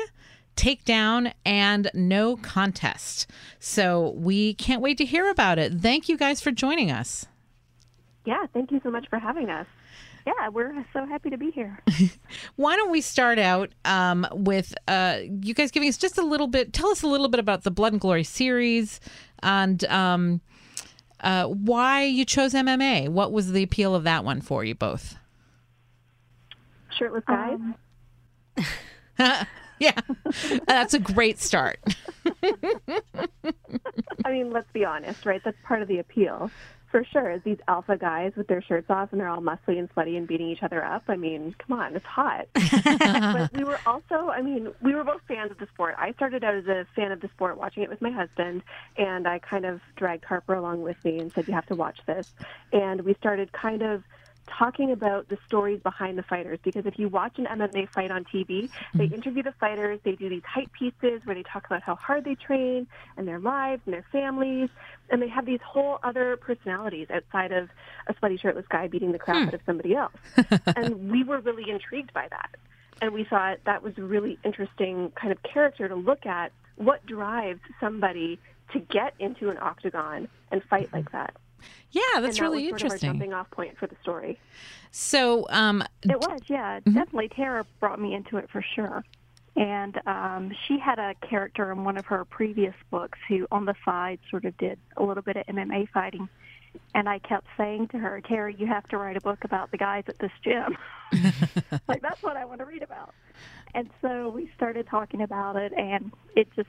Takedown 0.56 1.32
and 1.46 1.88
No 1.94 2.36
Contest. 2.36 3.30
So 3.60 4.10
we 4.16 4.54
can't 4.54 4.82
wait 4.82 4.98
to 4.98 5.04
hear 5.04 5.30
about 5.30 5.60
it. 5.60 5.74
Thank 5.74 6.08
you 6.08 6.16
guys 6.16 6.40
for 6.40 6.50
joining 6.50 6.90
us. 6.90 7.26
Yeah, 8.24 8.44
thank 8.52 8.72
you 8.72 8.80
so 8.82 8.90
much 8.90 9.06
for 9.08 9.20
having 9.20 9.50
us. 9.50 9.66
Yeah, 10.26 10.48
we're 10.48 10.84
so 10.92 11.06
happy 11.06 11.30
to 11.30 11.38
be 11.38 11.50
here. 11.50 11.78
Why 12.56 12.76
don't 12.76 12.90
we 12.90 13.00
start 13.00 13.38
out 13.38 13.70
um, 13.84 14.26
with 14.32 14.74
uh, 14.86 15.20
you 15.42 15.54
guys 15.54 15.70
giving 15.70 15.88
us 15.88 15.96
just 15.96 16.18
a 16.18 16.22
little 16.22 16.46
bit? 16.46 16.72
Tell 16.72 16.90
us 16.90 17.02
a 17.02 17.06
little 17.06 17.28
bit 17.28 17.40
about 17.40 17.62
the 17.62 17.70
Blood 17.70 17.92
and 17.92 18.00
Glory 18.00 18.24
series 18.24 19.00
and 19.42 19.84
um, 19.86 20.40
uh, 21.20 21.46
why 21.46 22.04
you 22.04 22.24
chose 22.24 22.52
MMA. 22.54 23.08
What 23.08 23.32
was 23.32 23.52
the 23.52 23.62
appeal 23.62 23.94
of 23.94 24.04
that 24.04 24.24
one 24.24 24.40
for 24.40 24.64
you 24.64 24.74
both? 24.74 25.16
Shirtless 26.98 27.24
guys. 27.26 27.58
Um. 27.58 27.74
yeah, 29.78 29.98
that's 30.66 30.94
a 30.94 30.98
great 30.98 31.38
start. 31.38 31.78
I 34.24 34.30
mean, 34.30 34.50
let's 34.50 34.70
be 34.72 34.84
honest, 34.84 35.24
right? 35.26 35.40
That's 35.44 35.56
part 35.64 35.82
of 35.82 35.88
the 35.88 35.98
appeal 35.98 36.50
for 36.90 37.04
sure. 37.04 37.38
These 37.38 37.58
alpha 37.68 37.96
guys 37.96 38.32
with 38.36 38.46
their 38.48 38.62
shirts 38.62 38.88
off 38.88 39.10
and 39.12 39.20
they're 39.20 39.28
all 39.28 39.40
muscly 39.40 39.78
and 39.78 39.88
sweaty 39.92 40.16
and 40.16 40.26
beating 40.26 40.48
each 40.48 40.62
other 40.62 40.84
up. 40.84 41.04
I 41.08 41.16
mean, 41.16 41.54
come 41.58 41.78
on, 41.78 41.94
it's 41.94 42.04
hot. 42.04 42.48
but 42.54 43.52
we 43.52 43.64
were 43.64 43.80
also, 43.86 44.28
I 44.30 44.42
mean, 44.42 44.72
we 44.82 44.94
were 44.94 45.04
both 45.04 45.20
fans 45.28 45.50
of 45.50 45.58
the 45.58 45.66
sport. 45.66 45.94
I 45.98 46.12
started 46.12 46.44
out 46.44 46.54
as 46.54 46.66
a 46.66 46.86
fan 46.96 47.12
of 47.12 47.20
the 47.20 47.28
sport, 47.28 47.58
watching 47.58 47.82
it 47.82 47.90
with 47.90 48.00
my 48.00 48.10
husband, 48.10 48.62
and 48.96 49.28
I 49.28 49.38
kind 49.38 49.64
of 49.64 49.80
dragged 49.96 50.24
Harper 50.24 50.54
along 50.54 50.82
with 50.82 51.02
me 51.04 51.18
and 51.18 51.32
said, 51.32 51.48
"You 51.48 51.54
have 51.54 51.66
to 51.66 51.74
watch 51.74 52.00
this." 52.06 52.32
And 52.72 53.02
we 53.02 53.14
started 53.14 53.52
kind 53.52 53.82
of 53.82 54.02
talking 54.58 54.90
about 54.92 55.28
the 55.28 55.38
stories 55.46 55.80
behind 55.82 56.18
the 56.18 56.22
fighters 56.22 56.58
because 56.62 56.86
if 56.86 56.98
you 56.98 57.08
watch 57.08 57.38
an 57.38 57.46
MMA 57.46 57.88
fight 57.90 58.10
on 58.10 58.24
TV, 58.24 58.70
they 58.94 59.06
mm-hmm. 59.06 59.14
interview 59.14 59.42
the 59.42 59.52
fighters, 59.52 60.00
they 60.04 60.12
do 60.12 60.28
these 60.28 60.42
hype 60.44 60.72
pieces 60.72 61.20
where 61.24 61.34
they 61.34 61.42
talk 61.42 61.66
about 61.66 61.82
how 61.82 61.94
hard 61.94 62.24
they 62.24 62.34
train 62.34 62.86
and 63.16 63.26
their 63.26 63.38
lives 63.38 63.82
and 63.84 63.94
their 63.94 64.04
families, 64.10 64.68
and 65.10 65.22
they 65.22 65.28
have 65.28 65.46
these 65.46 65.60
whole 65.64 65.98
other 66.02 66.36
personalities 66.36 67.08
outside 67.10 67.52
of 67.52 67.68
a 68.06 68.14
sweaty 68.18 68.36
shirtless 68.36 68.66
guy 68.68 68.88
beating 68.88 69.12
the 69.12 69.18
crap 69.18 69.42
hmm. 69.42 69.48
out 69.48 69.54
of 69.54 69.60
somebody 69.66 69.94
else. 69.94 70.12
and 70.76 71.10
we 71.10 71.24
were 71.24 71.40
really 71.40 71.70
intrigued 71.70 72.12
by 72.12 72.26
that. 72.30 72.50
And 73.00 73.12
we 73.12 73.24
thought 73.24 73.58
that 73.64 73.82
was 73.82 73.96
a 73.96 74.02
really 74.02 74.38
interesting 74.44 75.12
kind 75.14 75.32
of 75.32 75.42
character 75.42 75.88
to 75.88 75.94
look 75.94 76.26
at 76.26 76.52
what 76.76 77.04
drives 77.06 77.60
somebody 77.80 78.38
to 78.72 78.80
get 78.80 79.14
into 79.18 79.50
an 79.50 79.58
octagon 79.60 80.28
and 80.50 80.62
fight 80.64 80.92
like 80.92 81.10
that. 81.12 81.34
Yeah, 81.90 82.02
that's 82.20 82.38
that 82.38 82.42
really 82.42 82.68
interesting. 82.68 83.10
jumping 83.10 83.32
off 83.32 83.50
point 83.50 83.78
for 83.78 83.86
the 83.86 83.96
story. 84.02 84.38
So 84.90 85.46
um, 85.50 85.82
it 86.02 86.18
was, 86.18 86.40
yeah, 86.46 86.80
mm-hmm. 86.80 86.94
definitely. 86.94 87.28
Tara 87.28 87.64
brought 87.80 88.00
me 88.00 88.14
into 88.14 88.36
it 88.36 88.48
for 88.50 88.64
sure. 88.74 89.04
And 89.56 90.00
um, 90.06 90.52
she 90.66 90.78
had 90.78 90.98
a 90.98 91.14
character 91.28 91.72
in 91.72 91.82
one 91.82 91.96
of 91.96 92.06
her 92.06 92.24
previous 92.24 92.74
books 92.90 93.18
who, 93.28 93.46
on 93.50 93.64
the 93.64 93.74
side, 93.84 94.20
sort 94.30 94.44
of 94.44 94.56
did 94.56 94.78
a 94.96 95.02
little 95.02 95.22
bit 95.22 95.36
of 95.36 95.46
MMA 95.46 95.88
fighting. 95.88 96.28
And 96.94 97.08
I 97.08 97.18
kept 97.18 97.46
saying 97.56 97.88
to 97.88 97.98
her, 97.98 98.20
Tara, 98.20 98.52
you 98.52 98.66
have 98.66 98.86
to 98.88 98.98
write 98.98 99.16
a 99.16 99.20
book 99.20 99.42
about 99.42 99.72
the 99.72 99.76
guys 99.76 100.04
at 100.06 100.18
this 100.20 100.30
gym. 100.44 100.76
like, 101.88 102.02
that's 102.02 102.22
what 102.22 102.36
I 102.36 102.44
want 102.44 102.60
to 102.60 102.66
read 102.66 102.82
about. 102.82 103.14
And 103.74 103.90
so 104.00 104.28
we 104.28 104.50
started 104.54 104.86
talking 104.86 105.22
about 105.22 105.56
it, 105.56 105.72
and 105.76 106.12
it 106.36 106.48
just 106.54 106.68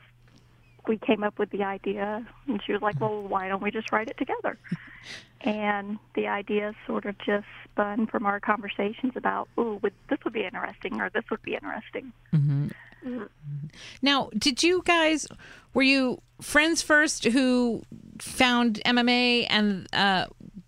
we 0.89 0.97
came 0.97 1.23
up 1.23 1.37
with 1.37 1.51
the 1.51 1.63
idea, 1.63 2.25
and 2.47 2.61
she 2.65 2.73
was 2.73 2.81
like, 2.81 2.99
"Well, 2.99 3.21
why 3.21 3.47
don't 3.47 3.61
we 3.61 3.71
just 3.71 3.91
write 3.91 4.09
it 4.09 4.17
together?" 4.17 4.57
and 5.41 5.99
the 6.15 6.27
idea 6.27 6.73
sort 6.85 7.05
of 7.05 7.17
just 7.19 7.45
spun 7.63 8.07
from 8.07 8.25
our 8.25 8.39
conversations 8.39 9.13
about, 9.15 9.47
"Oh, 9.57 9.79
would 9.83 9.93
this 10.09 10.19
would 10.25 10.33
be 10.33 10.43
interesting, 10.43 10.99
or 10.99 11.09
this 11.09 11.23
would 11.29 11.43
be 11.43 11.53
interesting." 11.53 12.11
Mm-hmm. 12.33 12.67
Mm-hmm. 13.05 13.67
Now, 14.01 14.29
did 14.37 14.63
you 14.63 14.81
guys 14.83 15.27
were 15.73 15.83
you 15.83 16.21
friends 16.41 16.81
first 16.81 17.23
who 17.23 17.83
found 18.17 18.81
MMA, 18.83 19.45
and 19.49 19.87
uh, 19.93 20.25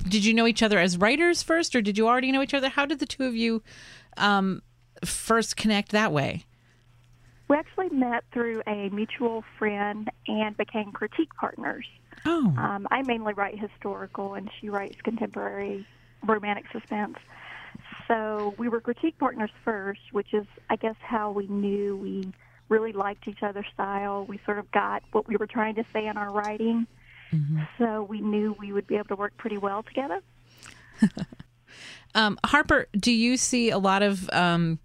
did 0.08 0.24
you 0.24 0.34
know 0.36 0.48
each 0.48 0.64
other 0.64 0.80
as 0.80 0.98
writers 0.98 1.42
first, 1.42 1.76
or 1.76 1.82
did 1.82 1.98
you 1.98 2.08
already 2.08 2.32
know 2.32 2.44
each 2.44 2.54
other? 2.54 2.70
How 2.70 2.86
did 2.86 3.00
the 3.00 3.08
two 3.08 3.26
of 3.26 3.36
you 3.36 3.64
um, 4.18 4.62
first 5.04 5.58
connect 5.58 5.92
that 5.92 6.12
way? 6.12 6.46
We 7.52 7.58
actually 7.58 7.90
met 7.90 8.24
through 8.32 8.62
a 8.66 8.88
mutual 8.92 9.44
friend 9.60 10.10
and 10.26 10.56
became 10.56 10.94
critique 10.94 11.36
partners. 11.38 11.86
Oh. 12.26 12.46
Um, 12.58 12.88
I 12.90 13.02
mainly 13.02 13.34
write 13.34 13.60
historical, 13.60 14.36
and 14.36 14.50
she 14.62 14.70
writes 14.70 14.96
contemporary 15.04 15.86
romantic 16.26 16.64
suspense. 16.72 17.18
So 18.08 18.56
we 18.58 18.70
were 18.70 18.80
critique 18.80 19.18
partners 19.20 19.50
first, 19.66 20.00
which 20.14 20.34
is, 20.34 20.46
I 20.70 20.78
guess, 20.78 20.96
how 21.02 21.32
we 21.32 21.46
knew 21.48 21.98
we 21.98 22.32
really 22.70 22.94
liked 22.94 23.28
each 23.28 23.44
other's 23.44 23.68
style. 23.74 24.24
We 24.30 24.40
sort 24.46 24.58
of 24.58 24.72
got 24.72 25.04
what 25.12 25.28
we 25.28 25.36
were 25.36 25.48
trying 25.48 25.76
to 25.76 25.84
say 25.92 26.08
in 26.08 26.16
our 26.16 26.32
writing. 26.32 26.88
Mm-hmm. 27.34 27.64
So 27.78 28.04
we 28.04 28.22
knew 28.22 28.56
we 28.60 28.72
would 28.72 28.88
be 28.88 28.96
able 28.96 29.10
to 29.10 29.18
work 29.18 29.36
pretty 29.36 29.58
well 29.58 29.84
together. 29.84 30.22
um, 32.16 32.40
Harper, 32.46 32.88
do 32.98 33.12
you 33.12 33.36
see 33.36 33.72
a 33.72 33.78
lot 33.78 34.04
of 34.04 34.30
um, 34.30 34.80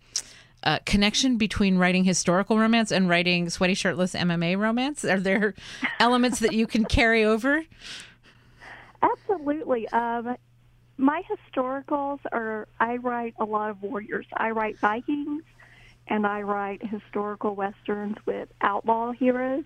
uh, 0.67 0.81
connection 0.85 1.39
between 1.39 1.79
writing 1.79 2.03
historical 2.03 2.59
romance 2.59 2.91
and 2.91 3.09
writing 3.09 3.49
sweaty 3.49 3.75
shirtless 3.75 4.15
MMA 4.15 4.59
romance? 4.59 5.05
Are 5.05 5.21
there 5.21 5.55
elements 6.01 6.41
that 6.41 6.53
you 6.53 6.67
can 6.67 6.85
carry 6.85 7.25
over? 7.25 7.63
Absolutely. 9.01 9.89
Um, 9.91 10.37
my 10.97 11.23
historicals 11.31 12.19
are, 12.33 12.67
I 12.81 12.97
write 12.97 13.35
a 13.39 13.45
lot 13.45 13.71
of 13.71 13.81
warriors. 13.81 14.27
I 14.37 14.51
write 14.51 14.77
Vikings 14.81 15.45
and 16.09 16.27
I 16.27 16.43
write 16.43 16.85
historical 16.85 17.55
westerns 17.55 18.17
with 18.27 18.49
outlaw 18.61 19.13
heroes. 19.13 19.65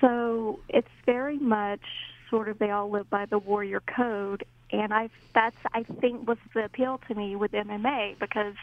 So 0.00 0.60
it's 0.70 0.88
very 1.04 1.38
much 1.38 1.82
sort 2.30 2.48
of 2.48 2.58
they 2.58 2.70
all 2.70 2.90
live 2.90 3.10
by 3.10 3.26
the 3.26 3.38
warrior 3.38 3.80
code. 3.80 4.44
And 4.70 4.94
I 4.94 5.10
that's 5.34 5.56
I 5.74 5.82
think 5.82 6.26
was 6.26 6.38
the 6.54 6.64
appeal 6.64 7.00
to 7.08 7.14
me 7.14 7.36
with 7.36 7.52
MMA 7.52 8.18
because 8.18 8.54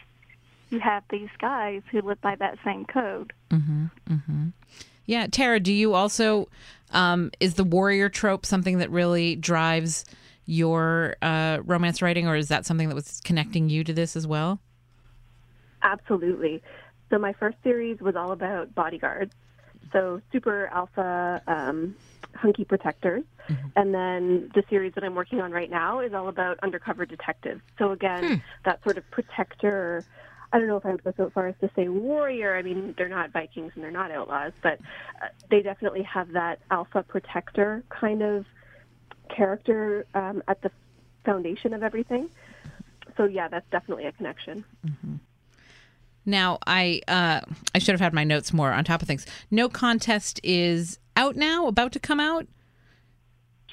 you 0.70 0.80
have 0.80 1.04
these 1.10 1.28
guys 1.38 1.82
who 1.90 2.00
live 2.00 2.20
by 2.20 2.34
that 2.36 2.58
same 2.64 2.84
code. 2.84 3.32
Mm-hmm, 3.50 3.86
mm-hmm. 4.10 4.48
Yeah, 5.06 5.26
Tara, 5.26 5.60
do 5.60 5.72
you 5.72 5.94
also 5.94 6.48
um, 6.92 7.30
is 7.40 7.54
the 7.54 7.64
warrior 7.64 8.08
trope 8.08 8.46
something 8.46 8.78
that 8.78 8.90
really 8.90 9.36
drives 9.36 10.04
your 10.46 11.16
uh, 11.22 11.58
romance 11.64 12.02
writing, 12.02 12.26
or 12.26 12.36
is 12.36 12.48
that 12.48 12.66
something 12.66 12.88
that 12.88 12.94
was 12.94 13.20
connecting 13.24 13.68
you 13.68 13.84
to 13.84 13.92
this 13.92 14.16
as 14.16 14.26
well? 14.26 14.60
Absolutely. 15.82 16.62
So 17.10 17.18
my 17.18 17.32
first 17.34 17.56
series 17.62 18.00
was 18.00 18.16
all 18.16 18.32
about 18.32 18.74
bodyguards, 18.74 19.32
so 19.92 20.20
super 20.32 20.66
alpha 20.72 21.42
um, 21.46 21.94
hunky 22.34 22.64
protectors. 22.64 23.24
Mm-hmm. 23.48 23.68
And 23.76 23.94
then 23.94 24.50
the 24.54 24.64
series 24.70 24.94
that 24.94 25.04
I'm 25.04 25.14
working 25.14 25.40
on 25.40 25.52
right 25.52 25.70
now 25.70 26.00
is 26.00 26.14
all 26.14 26.28
about 26.28 26.58
undercover 26.62 27.04
detectives. 27.04 27.60
So 27.78 27.90
again, 27.90 28.24
hmm. 28.24 28.34
that 28.64 28.82
sort 28.82 28.96
of 28.96 29.08
protector 29.10 30.02
I 30.54 30.58
don't 30.58 30.68
know 30.68 30.76
if 30.76 30.86
I 30.86 30.92
would 30.92 31.02
go 31.02 31.12
so 31.16 31.30
far 31.30 31.48
as 31.48 31.56
to 31.62 31.70
say 31.74 31.88
warrior. 31.88 32.56
I 32.56 32.62
mean, 32.62 32.94
they're 32.96 33.08
not 33.08 33.32
Vikings 33.32 33.72
and 33.74 33.82
they're 33.82 33.90
not 33.90 34.12
outlaws, 34.12 34.52
but 34.62 34.78
uh, 35.20 35.26
they 35.50 35.62
definitely 35.62 36.04
have 36.04 36.30
that 36.32 36.60
alpha 36.70 37.02
protector 37.02 37.82
kind 37.88 38.22
of 38.22 38.46
character 39.28 40.06
um, 40.14 40.44
at 40.46 40.62
the 40.62 40.70
foundation 41.24 41.74
of 41.74 41.82
everything. 41.82 42.30
So 43.16 43.24
yeah, 43.24 43.48
that's 43.48 43.68
definitely 43.72 44.06
a 44.06 44.12
connection. 44.12 44.64
Mm-hmm. 44.86 45.14
Now, 46.24 46.58
I 46.68 47.00
uh, 47.08 47.40
I 47.74 47.78
should 47.80 47.92
have 47.92 48.00
had 48.00 48.14
my 48.14 48.24
notes 48.24 48.52
more 48.52 48.70
on 48.70 48.84
top 48.84 49.02
of 49.02 49.08
things. 49.08 49.26
No 49.50 49.68
contest 49.68 50.38
is 50.44 51.00
out 51.16 51.34
now, 51.34 51.66
about 51.66 51.90
to 51.92 51.98
come 51.98 52.20
out. 52.20 52.46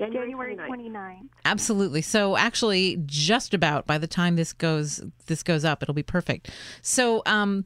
January 0.10 0.56
29th. 0.56 1.30
Absolutely. 1.46 2.02
So 2.02 2.38
actually 2.38 3.02
just 3.06 3.54
about 3.54 3.86
by 3.86 3.98
the 3.98 4.08
time 4.08 4.36
this 4.36 4.54
goes 4.54 5.04
this 5.28 5.44
goes 5.44 5.64
up 5.66 5.82
it'll 5.82 5.94
be 5.94 6.04
perfect. 6.04 6.50
So 6.82 7.22
um 7.26 7.66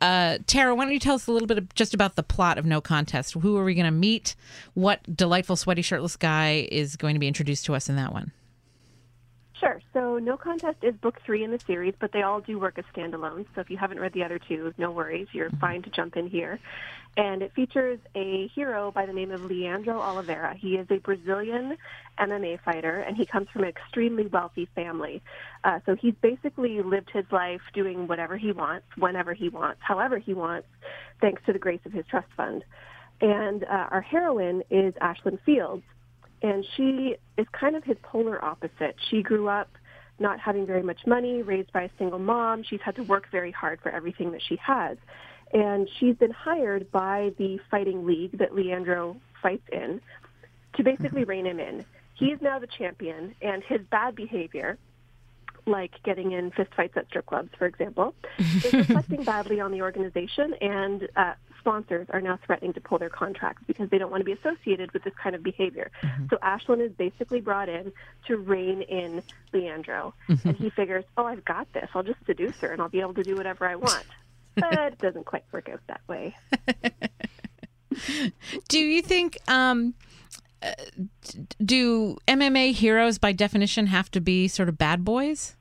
uh, 0.00 0.38
Tara, 0.46 0.76
why 0.76 0.84
don't 0.84 0.92
you 0.92 1.00
tell 1.00 1.16
us 1.16 1.26
a 1.26 1.32
little 1.32 1.48
bit 1.48 1.58
of, 1.58 1.74
just 1.74 1.92
about 1.92 2.14
the 2.14 2.22
plot 2.22 2.56
of 2.56 2.64
No 2.64 2.80
Contest? 2.80 3.34
Who 3.34 3.56
are 3.56 3.64
we 3.64 3.74
going 3.74 3.84
to 3.84 3.90
meet? 3.90 4.36
What 4.74 5.00
delightful, 5.16 5.56
sweaty, 5.56 5.82
shirtless 5.82 6.14
guy 6.14 6.68
is 6.70 6.94
going 6.94 7.14
to 7.14 7.18
be 7.18 7.26
introduced 7.26 7.64
to 7.64 7.74
us 7.74 7.88
in 7.88 7.96
that 7.96 8.12
one? 8.12 8.30
Sure. 9.58 9.80
So 9.92 10.18
No 10.18 10.36
Contest 10.36 10.78
is 10.82 10.94
book 10.94 11.20
three 11.24 11.42
in 11.42 11.50
the 11.50 11.58
series, 11.58 11.94
but 11.98 12.12
they 12.12 12.22
all 12.22 12.40
do 12.40 12.60
work 12.60 12.78
as 12.78 12.84
standalones. 12.94 13.46
So 13.54 13.60
if 13.60 13.70
you 13.70 13.76
haven't 13.76 13.98
read 13.98 14.12
the 14.12 14.22
other 14.22 14.38
two, 14.38 14.72
no 14.78 14.92
worries. 14.92 15.26
You're 15.32 15.48
mm-hmm. 15.48 15.58
fine 15.58 15.82
to 15.82 15.90
jump 15.90 16.16
in 16.16 16.28
here. 16.28 16.60
And 17.16 17.42
it 17.42 17.52
features 17.54 17.98
a 18.14 18.46
hero 18.54 18.92
by 18.92 19.06
the 19.06 19.12
name 19.12 19.32
of 19.32 19.44
Leandro 19.44 20.00
Oliveira. 20.00 20.54
He 20.54 20.76
is 20.76 20.86
a 20.90 20.98
Brazilian 20.98 21.76
MMA 22.20 22.60
fighter, 22.60 23.00
and 23.00 23.16
he 23.16 23.26
comes 23.26 23.48
from 23.48 23.64
an 23.64 23.68
extremely 23.68 24.28
wealthy 24.28 24.68
family. 24.76 25.22
Uh, 25.64 25.80
so 25.84 25.96
he's 25.96 26.14
basically 26.20 26.80
lived 26.80 27.10
his 27.10 27.24
life 27.32 27.62
doing 27.74 28.06
whatever 28.06 28.36
he 28.36 28.52
wants, 28.52 28.86
whenever 28.96 29.34
he 29.34 29.48
wants, 29.48 29.80
however 29.82 30.18
he 30.18 30.34
wants, 30.34 30.68
thanks 31.20 31.42
to 31.46 31.52
the 31.52 31.58
grace 31.58 31.80
of 31.84 31.92
his 31.92 32.06
trust 32.06 32.28
fund. 32.36 32.62
And 33.20 33.64
uh, 33.64 33.88
our 33.90 34.02
heroine 34.02 34.62
is 34.70 34.94
Ashlyn 34.94 35.40
Fields 35.40 35.82
and 36.42 36.64
she 36.76 37.16
is 37.36 37.46
kind 37.52 37.76
of 37.76 37.84
his 37.84 37.96
polar 38.02 38.42
opposite. 38.44 38.96
She 39.10 39.22
grew 39.22 39.48
up 39.48 39.68
not 40.18 40.40
having 40.40 40.66
very 40.66 40.82
much 40.82 41.06
money, 41.06 41.42
raised 41.42 41.72
by 41.72 41.82
a 41.82 41.90
single 41.98 42.18
mom. 42.18 42.62
She's 42.64 42.80
had 42.80 42.96
to 42.96 43.04
work 43.04 43.30
very 43.30 43.52
hard 43.52 43.80
for 43.80 43.90
everything 43.90 44.32
that 44.32 44.42
she 44.42 44.56
has. 44.56 44.96
and 45.52 45.88
she's 45.98 46.16
been 46.16 46.30
hired 46.30 46.90
by 46.90 47.32
the 47.38 47.58
fighting 47.70 48.06
league 48.06 48.36
that 48.38 48.54
Leandro 48.54 49.16
fights 49.42 49.66
in 49.72 50.00
to 50.74 50.82
basically 50.82 51.24
rein 51.24 51.46
him 51.46 51.58
in. 51.58 51.84
He 52.14 52.26
is 52.26 52.40
now 52.42 52.58
the 52.58 52.66
champion, 52.66 53.34
and 53.40 53.62
his 53.62 53.80
bad 53.90 54.14
behavior, 54.14 54.76
like 55.66 55.92
getting 56.02 56.32
in 56.32 56.50
fistfights 56.50 56.96
at 56.96 57.06
strip 57.06 57.26
clubs, 57.26 57.50
for 57.56 57.66
example, 57.66 58.14
is 58.38 58.72
reflecting 58.72 59.22
badly 59.22 59.60
on 59.60 59.70
the 59.70 59.82
organization, 59.82 60.54
and 60.60 61.08
uh, 61.16 61.34
sponsors 61.58 62.06
are 62.10 62.20
now 62.20 62.38
threatening 62.44 62.72
to 62.74 62.80
pull 62.80 62.98
their 62.98 63.08
contracts 63.08 63.62
because 63.66 63.88
they 63.90 63.98
don't 63.98 64.10
want 64.10 64.20
to 64.20 64.24
be 64.24 64.32
associated 64.32 64.92
with 64.92 65.04
this 65.04 65.14
kind 65.22 65.34
of 65.34 65.42
behavior. 65.42 65.90
So 66.30 66.36
Ashlyn 66.38 66.84
is 66.84 66.92
basically 66.92 67.40
brought 67.40 67.68
in 67.68 67.92
to 68.26 68.36
rein 68.36 68.82
in 68.82 69.22
Leandro, 69.52 70.14
and 70.28 70.56
he 70.56 70.70
figures, 70.70 71.04
oh, 71.16 71.24
I've 71.24 71.44
got 71.44 71.72
this. 71.72 71.88
I'll 71.94 72.02
just 72.02 72.24
seduce 72.26 72.56
her, 72.58 72.72
and 72.72 72.80
I'll 72.80 72.88
be 72.88 73.00
able 73.00 73.14
to 73.14 73.22
do 73.22 73.36
whatever 73.36 73.66
I 73.66 73.76
want. 73.76 74.04
But 74.54 74.94
it 74.94 74.98
doesn't 74.98 75.24
quite 75.24 75.44
work 75.52 75.68
out 75.68 75.80
that 75.86 76.00
way. 76.08 76.36
Do 78.68 78.80
you 78.80 79.02
think 79.02 79.38
um, 79.46 79.94
uh, 80.62 80.72
do 81.64 82.18
MMA 82.26 82.72
heroes 82.72 83.18
by 83.18 83.32
definition 83.32 83.86
have 83.86 84.10
to 84.10 84.20
be 84.20 84.48
sort 84.48 84.68
of 84.68 84.76
bad 84.76 85.04
boys? 85.04 85.54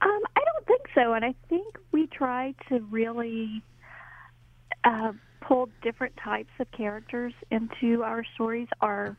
Um, 0.00 0.20
I 0.36 0.40
think 0.66 0.82
so, 0.94 1.12
and 1.14 1.24
I 1.24 1.34
think 1.48 1.78
we 1.92 2.06
try 2.06 2.54
to 2.68 2.80
really 2.90 3.62
uh, 4.84 5.12
pull 5.40 5.68
different 5.82 6.16
types 6.16 6.50
of 6.58 6.70
characters 6.72 7.32
into 7.50 8.02
our 8.02 8.24
stories. 8.34 8.68
Our 8.80 9.16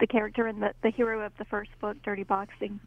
the 0.00 0.06
character 0.06 0.48
in 0.48 0.60
the 0.60 0.74
the 0.82 0.90
hero 0.90 1.24
of 1.24 1.32
the 1.38 1.44
first 1.44 1.70
book, 1.80 1.96
Dirty 2.02 2.24
Boxing, 2.24 2.80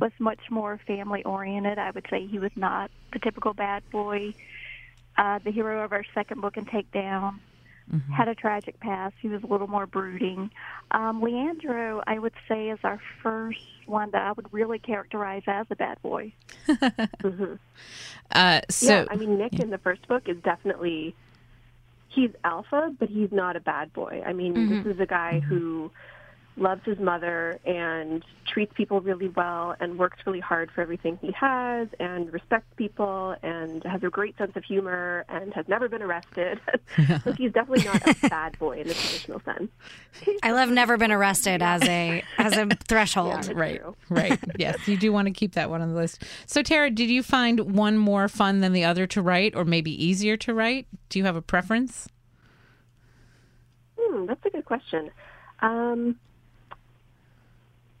was 0.00 0.12
much 0.18 0.40
more 0.50 0.80
family 0.86 1.22
oriented. 1.24 1.78
I 1.78 1.90
would 1.90 2.06
say 2.10 2.26
he 2.26 2.38
was 2.38 2.52
not 2.56 2.90
the 3.12 3.18
typical 3.18 3.54
bad 3.54 3.82
boy. 3.90 4.34
Uh, 5.16 5.38
the 5.44 5.52
hero 5.52 5.84
of 5.84 5.92
our 5.92 6.04
second 6.14 6.40
book, 6.40 6.56
in 6.56 6.64
Takedown, 7.92 8.12
had 8.12 8.28
a 8.28 8.34
tragic 8.34 8.78
past. 8.80 9.14
He 9.20 9.28
was 9.28 9.42
a 9.42 9.46
little 9.46 9.66
more 9.66 9.86
brooding. 9.86 10.50
Um, 10.90 11.22
Leandro, 11.22 12.02
I 12.06 12.18
would 12.18 12.32
say, 12.48 12.70
is 12.70 12.78
our 12.84 13.00
first 13.22 13.60
one 13.86 14.10
that 14.12 14.22
I 14.22 14.32
would 14.32 14.52
really 14.52 14.78
characterize 14.78 15.42
as 15.46 15.66
a 15.70 15.76
bad 15.76 16.00
boy. 16.02 16.32
Uh, 18.32 18.62
so 18.70 18.86
yeah, 18.86 19.04
I 19.10 19.16
mean, 19.16 19.36
Nick 19.36 19.60
in 19.60 19.68
the 19.68 19.78
first 19.78 20.08
book 20.08 20.28
is 20.30 20.38
definitely 20.42 21.14
he's 22.08 22.30
alpha, 22.42 22.92
but 22.98 23.08
he's 23.08 23.30
not 23.30 23.54
a 23.54 23.60
bad 23.60 23.92
boy. 23.92 24.22
I 24.26 24.32
mean, 24.32 24.82
this 24.82 24.94
is 24.94 24.98
a 24.98 25.06
guy 25.06 25.40
who 25.40 25.90
loves 26.56 26.82
his 26.84 26.98
mother 26.98 27.58
and 27.64 28.24
treats 28.46 28.72
people 28.76 29.00
really 29.00 29.28
well 29.28 29.74
and 29.80 29.98
works 29.98 30.18
really 30.24 30.40
hard 30.40 30.70
for 30.70 30.82
everything 30.82 31.18
he 31.20 31.32
has 31.32 31.88
and 31.98 32.32
respects 32.32 32.72
people 32.76 33.34
and 33.42 33.82
has 33.84 34.02
a 34.04 34.08
great 34.08 34.36
sense 34.38 34.52
of 34.54 34.62
humor 34.62 35.24
and 35.28 35.52
has 35.52 35.66
never 35.66 35.88
been 35.88 36.02
arrested. 36.02 36.60
so 37.24 37.32
he's 37.32 37.52
definitely 37.52 37.84
not 37.84 38.06
a 38.06 38.28
bad 38.28 38.56
boy 38.58 38.80
in 38.80 38.86
the 38.86 38.94
traditional 38.94 39.40
sense. 39.40 39.70
I 40.42 40.52
love 40.52 40.68
never 40.70 40.96
been 40.96 41.10
arrested 41.10 41.62
as 41.62 41.82
a 41.82 42.22
as 42.38 42.56
a 42.56 42.66
threshold. 42.88 43.34
It's 43.34 43.48
right, 43.48 43.80
true. 43.80 43.96
right. 44.10 44.38
Yes, 44.56 44.86
you 44.86 44.96
do 44.96 45.12
want 45.12 45.26
to 45.26 45.32
keep 45.32 45.54
that 45.54 45.70
one 45.70 45.82
on 45.82 45.88
the 45.88 45.96
list. 45.96 46.22
So, 46.46 46.62
Tara, 46.62 46.90
did 46.90 47.10
you 47.10 47.22
find 47.22 47.74
one 47.74 47.98
more 47.98 48.28
fun 48.28 48.60
than 48.60 48.72
the 48.72 48.84
other 48.84 49.06
to 49.08 49.22
write, 49.22 49.56
or 49.56 49.64
maybe 49.64 49.90
easier 50.04 50.36
to 50.38 50.54
write? 50.54 50.86
Do 51.08 51.18
you 51.18 51.24
have 51.24 51.36
a 51.36 51.42
preference? 51.42 52.08
Hmm, 53.98 54.26
that's 54.26 54.44
a 54.44 54.50
good 54.50 54.64
question. 54.64 55.10
Um, 55.60 56.16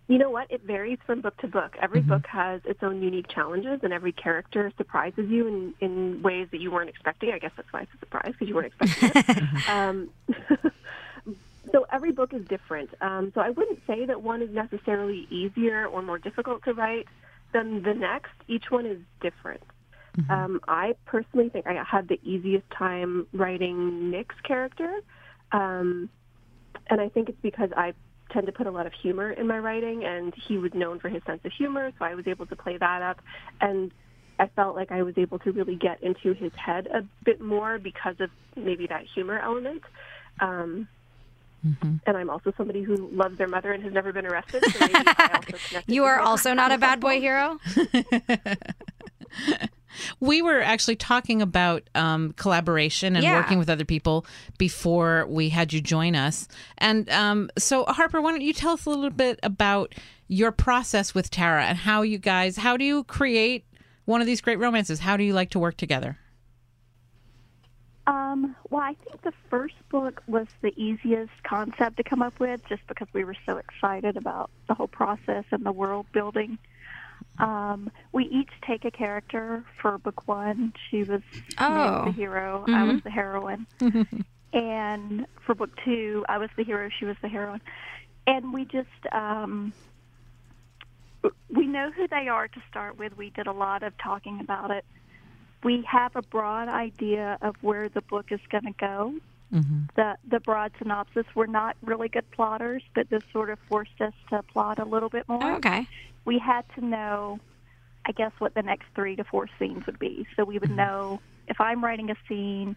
you 0.06 0.18
know 0.18 0.30
what? 0.30 0.50
It 0.50 0.62
varies 0.62 0.98
from 1.06 1.22
book 1.22 1.36
to 1.38 1.48
book. 1.48 1.76
Every 1.80 2.00
book 2.00 2.26
has 2.26 2.60
its 2.66 2.82
own 2.82 3.02
unique 3.02 3.28
challenges, 3.28 3.80
and 3.82 3.92
every 3.92 4.12
character 4.12 4.70
surprises 4.76 5.30
you 5.30 5.46
in, 5.46 5.74
in 5.80 6.22
ways 6.22 6.48
that 6.50 6.60
you 6.60 6.70
weren't 6.70 6.90
expecting. 6.90 7.30
I 7.32 7.38
guess 7.38 7.52
that's 7.56 7.72
why 7.72 7.82
it's 7.82 7.94
a 7.94 7.98
surprise 8.00 8.32
because 8.32 8.48
you 8.48 8.54
weren't 8.54 8.72
expecting 8.80 9.22
it. 9.24 9.68
um, 9.68 10.10
so 11.72 11.86
every 11.90 12.12
book 12.12 12.34
is 12.34 12.44
different. 12.46 12.90
Um, 13.00 13.32
so 13.34 13.40
I 13.40 13.50
wouldn't 13.50 13.80
say 13.86 14.04
that 14.04 14.22
one 14.22 14.42
is 14.42 14.50
necessarily 14.50 15.26
easier 15.30 15.86
or 15.86 16.02
more 16.02 16.18
difficult 16.18 16.64
to 16.64 16.74
write 16.74 17.08
than 17.54 17.82
the 17.82 17.94
next. 17.94 18.32
Each 18.46 18.70
one 18.70 18.84
is 18.84 18.98
different. 19.20 19.62
Um, 20.28 20.60
I 20.68 20.94
personally 21.06 21.48
think 21.48 21.66
I 21.66 21.82
had 21.82 22.08
the 22.08 22.20
easiest 22.22 22.70
time 22.70 23.26
writing 23.32 24.10
Nick's 24.10 24.36
character. 24.44 25.00
Um, 25.50 26.08
and 26.88 27.00
I 27.00 27.08
think 27.08 27.28
it's 27.28 27.40
because 27.42 27.70
I 27.76 27.94
tend 28.34 28.46
to 28.46 28.52
put 28.52 28.66
a 28.66 28.70
lot 28.70 28.86
of 28.86 28.92
humor 28.92 29.30
in 29.30 29.46
my 29.46 29.58
writing, 29.58 30.04
and 30.04 30.34
he 30.34 30.58
was 30.58 30.74
known 30.74 30.98
for 31.00 31.08
his 31.08 31.22
sense 31.24 31.40
of 31.44 31.52
humor, 31.52 31.90
so 31.98 32.04
I 32.04 32.14
was 32.14 32.26
able 32.26 32.44
to 32.46 32.56
play 32.56 32.76
that 32.76 33.00
up. 33.00 33.20
And 33.62 33.90
I 34.38 34.48
felt 34.48 34.76
like 34.76 34.90
I 34.92 35.02
was 35.02 35.16
able 35.16 35.38
to 35.38 35.52
really 35.52 35.76
get 35.76 36.02
into 36.02 36.34
his 36.34 36.52
head 36.54 36.86
a 36.88 37.02
bit 37.24 37.40
more 37.40 37.78
because 37.78 38.16
of 38.20 38.30
maybe 38.56 38.86
that 38.88 39.04
humor 39.14 39.38
element. 39.38 39.82
Um, 40.40 40.88
And 42.06 42.16
I'm 42.16 42.28
also 42.28 42.52
somebody 42.58 42.82
who 42.82 43.08
loves 43.12 43.38
their 43.38 43.48
mother 43.48 43.72
and 43.72 43.82
has 43.84 43.92
never 43.92 44.12
been 44.12 44.26
arrested. 44.26 44.62
So 44.70 44.78
maybe 44.92 44.94
I 45.06 45.30
also 45.34 45.80
You 45.86 46.04
are 46.04 46.20
also 46.20 46.52
not 46.52 46.72
a 46.72 46.78
bad 46.78 47.00
boy 47.00 47.20
hero. 47.20 47.58
We 50.20 50.42
were 50.42 50.60
actually 50.60 50.96
talking 50.96 51.42
about 51.42 51.88
um, 51.94 52.32
collaboration 52.32 53.16
and 53.16 53.24
Yeah. 53.24 53.34
working 53.40 53.58
with 53.58 53.70
other 53.70 53.84
people 53.84 54.26
before 54.58 55.26
we 55.28 55.48
had 55.48 55.72
you 55.72 55.80
join 55.80 56.14
us. 56.14 56.48
And 56.78 57.08
um, 57.10 57.50
so, 57.58 57.84
Harper, 57.84 58.20
why 58.20 58.32
don't 58.32 58.42
you 58.42 58.52
tell 58.52 58.72
us 58.72 58.86
a 58.86 58.90
little 58.90 59.10
bit 59.10 59.38
about 59.42 59.94
your 60.28 60.52
process 60.52 61.14
with 61.14 61.30
Tara 61.30 61.64
and 61.64 61.78
how 61.78 62.02
you 62.02 62.18
guys, 62.18 62.56
how 62.56 62.76
do 62.76 62.84
you 62.84 63.04
create 63.04 63.64
one 64.04 64.20
of 64.20 64.26
these 64.26 64.40
great 64.40 64.58
romances? 64.58 65.00
How 65.00 65.16
do 65.16 65.24
you 65.24 65.32
like 65.32 65.50
to 65.50 65.58
work 65.58 65.76
together? 65.76 66.18
Um, 68.06 68.54
well, 68.68 68.82
I 68.82 68.94
think 69.04 69.22
the 69.22 69.32
first 69.48 69.76
book 69.88 70.22
was 70.26 70.46
the 70.60 70.78
easiest 70.80 71.32
concept 71.42 71.96
to 71.96 72.02
come 72.02 72.20
up 72.20 72.38
with 72.38 72.60
just 72.68 72.86
because 72.86 73.08
we 73.14 73.24
were 73.24 73.36
so 73.46 73.56
excited 73.56 74.16
about 74.18 74.50
the 74.68 74.74
whole 74.74 74.88
process 74.88 75.44
and 75.50 75.64
the 75.64 75.72
world 75.72 76.06
building. 76.12 76.58
Um, 77.38 77.90
we 78.12 78.24
each 78.26 78.50
take 78.66 78.84
a 78.84 78.90
character 78.90 79.64
for 79.80 79.98
book 79.98 80.26
one. 80.28 80.72
She 80.90 81.02
was 81.02 81.22
Oh. 81.58 82.04
The 82.06 82.12
hero. 82.12 82.64
I 82.68 82.84
was 82.84 83.02
the 83.02 83.10
heroine. 83.10 83.66
and 84.52 85.26
for 85.44 85.54
book 85.54 85.70
two, 85.84 86.24
I 86.28 86.38
was 86.38 86.50
the 86.56 86.64
hero. 86.64 86.88
She 86.98 87.04
was 87.04 87.16
the 87.22 87.28
heroine. 87.28 87.60
And 88.26 88.52
we 88.54 88.64
just 88.64 88.88
um, 89.12 89.72
we 91.50 91.66
know 91.66 91.90
who 91.90 92.06
they 92.08 92.28
are 92.28 92.48
to 92.48 92.62
start 92.70 92.98
with. 92.98 93.16
We 93.16 93.30
did 93.30 93.46
a 93.46 93.52
lot 93.52 93.82
of 93.82 93.96
talking 93.98 94.40
about 94.40 94.70
it. 94.70 94.84
We 95.62 95.82
have 95.90 96.14
a 96.16 96.22
broad 96.22 96.68
idea 96.68 97.38
of 97.40 97.56
where 97.62 97.88
the 97.88 98.02
book 98.02 98.26
is 98.30 98.40
going 98.50 98.64
to 98.64 98.72
go. 98.78 99.14
The 99.94 100.16
the 100.28 100.40
broad 100.40 100.72
synopsis. 100.78 101.26
We're 101.34 101.46
not 101.46 101.76
really 101.82 102.08
good 102.08 102.28
plotters, 102.32 102.82
but 102.94 103.08
this 103.08 103.22
sort 103.32 103.50
of 103.50 103.58
forced 103.68 104.00
us 104.00 104.12
to 104.30 104.42
plot 104.42 104.78
a 104.80 104.84
little 104.84 105.08
bit 105.08 105.28
more 105.28 105.38
Oh, 105.42 105.54
okay. 105.56 105.86
We 106.24 106.38
had 106.38 106.64
to 106.76 106.84
know, 106.84 107.38
I 108.06 108.12
guess, 108.12 108.32
what 108.38 108.54
the 108.54 108.62
next 108.62 108.86
three 108.94 109.16
to 109.16 109.24
four 109.24 109.48
scenes 109.58 109.86
would 109.86 109.98
be. 109.98 110.26
So 110.36 110.44
we 110.44 110.58
would 110.58 110.70
know 110.70 111.20
if 111.48 111.60
I'm 111.60 111.84
writing 111.84 112.10
a 112.10 112.16
scene 112.28 112.76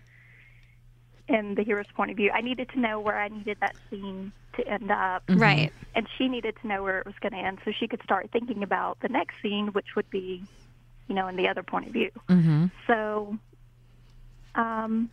in 1.27 1.55
the 1.55 1.63
hero's 1.63 1.87
point 1.95 2.11
of 2.11 2.17
view, 2.17 2.31
I 2.33 2.41
needed 2.41 2.69
to 2.69 2.79
know 2.79 2.99
where 2.99 3.19
I 3.19 3.27
needed 3.27 3.57
that 3.59 3.75
scene 3.89 4.31
to 4.55 4.67
end 4.67 4.91
up. 4.91 5.23
Right. 5.29 5.71
And 5.95 6.07
she 6.17 6.27
needed 6.27 6.55
to 6.61 6.67
know 6.67 6.83
where 6.83 6.99
it 6.99 7.05
was 7.05 7.15
going 7.21 7.33
to 7.33 7.39
end 7.39 7.59
so 7.65 7.71
she 7.77 7.87
could 7.87 8.01
start 8.03 8.29
thinking 8.31 8.63
about 8.63 8.99
the 9.01 9.09
next 9.09 9.35
scene, 9.41 9.67
which 9.67 9.95
would 9.95 10.09
be, 10.09 10.43
you 11.07 11.15
know, 11.15 11.27
in 11.27 11.35
the 11.35 11.47
other 11.47 11.63
point 11.63 11.87
of 11.87 11.93
view. 11.93 12.11
Mm-hmm. 12.29 12.65
So 12.85 13.37
um, 14.55 15.09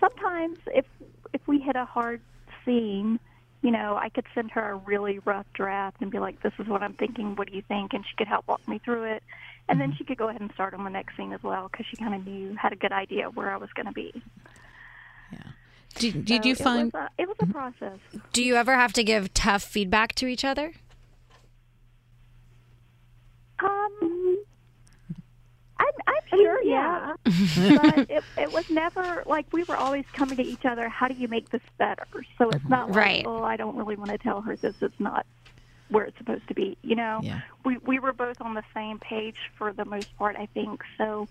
sometimes 0.00 0.58
if 0.68 0.84
if 1.32 1.46
we 1.46 1.58
hit 1.58 1.76
a 1.76 1.84
hard 1.84 2.20
scene, 2.64 3.18
you 3.66 3.72
know, 3.72 3.96
I 4.00 4.10
could 4.10 4.26
send 4.32 4.52
her 4.52 4.70
a 4.70 4.76
really 4.76 5.18
rough 5.18 5.46
draft 5.52 5.96
and 6.00 6.08
be 6.08 6.20
like, 6.20 6.40
"This 6.40 6.52
is 6.60 6.68
what 6.68 6.84
I'm 6.84 6.94
thinking. 6.94 7.34
What 7.34 7.48
do 7.50 7.56
you 7.56 7.62
think?" 7.62 7.94
And 7.94 8.04
she 8.08 8.14
could 8.16 8.28
help 8.28 8.46
walk 8.46 8.66
me 8.68 8.78
through 8.78 9.02
it. 9.14 9.24
And 9.68 9.80
then 9.80 9.92
she 9.98 10.04
could 10.04 10.16
go 10.16 10.28
ahead 10.28 10.40
and 10.40 10.52
start 10.52 10.72
on 10.72 10.84
the 10.84 10.90
next 10.90 11.16
scene 11.16 11.32
as 11.32 11.42
well 11.42 11.68
because 11.68 11.84
she 11.90 11.96
kind 11.96 12.14
of 12.14 12.24
knew 12.24 12.54
had 12.54 12.72
a 12.72 12.76
good 12.76 12.92
idea 12.92 13.28
where 13.28 13.52
I 13.52 13.56
was 13.56 13.68
going 13.74 13.86
to 13.86 13.92
be. 13.92 14.22
Did, 15.96 16.26
did 16.26 16.42
So 16.44 16.48
you 16.48 16.52
it 16.52 16.58
find? 16.58 16.92
was 16.92 17.02
a, 17.18 17.22
it 17.22 17.26
was 17.26 17.36
a 17.40 17.46
process? 17.46 17.98
Do 18.32 18.44
you 18.44 18.54
ever 18.54 18.74
have 18.76 18.92
to 18.92 19.02
give 19.02 19.34
tough 19.34 19.64
feedback 19.64 20.14
to 20.16 20.26
each 20.28 20.44
other? 20.44 20.74
Um, 23.64 24.25
I'm, 25.78 25.86
I'm 26.06 26.14
sure, 26.30 26.62
yeah. 26.62 27.14
but 27.24 28.10
it, 28.10 28.24
it 28.38 28.52
was 28.52 28.68
never 28.70 29.22
like 29.26 29.46
we 29.52 29.62
were 29.64 29.76
always 29.76 30.04
coming 30.12 30.36
to 30.36 30.42
each 30.42 30.64
other. 30.64 30.88
How 30.88 31.08
do 31.08 31.14
you 31.14 31.28
make 31.28 31.50
this 31.50 31.62
better? 31.78 32.06
So 32.38 32.48
it's 32.50 32.68
not 32.68 32.88
like, 32.88 32.96
Right. 32.96 33.24
oh, 33.26 33.42
I 33.42 33.56
don't 33.56 33.76
really 33.76 33.96
want 33.96 34.10
to 34.10 34.18
tell 34.18 34.40
her 34.42 34.56
this 34.56 34.74
is 34.80 34.92
not 34.98 35.26
where 35.88 36.04
it's 36.04 36.16
supposed 36.18 36.48
to 36.48 36.54
be. 36.54 36.76
You 36.82 36.96
know, 36.96 37.20
Yeah. 37.22 37.42
we 37.64 37.78
we 37.78 37.98
were 37.98 38.12
both 38.12 38.40
on 38.40 38.54
the 38.54 38.64
same 38.74 38.98
page 38.98 39.36
for 39.56 39.72
the 39.72 39.84
most 39.84 40.16
part, 40.16 40.36
I 40.36 40.46
think. 40.46 40.82
So 40.98 41.28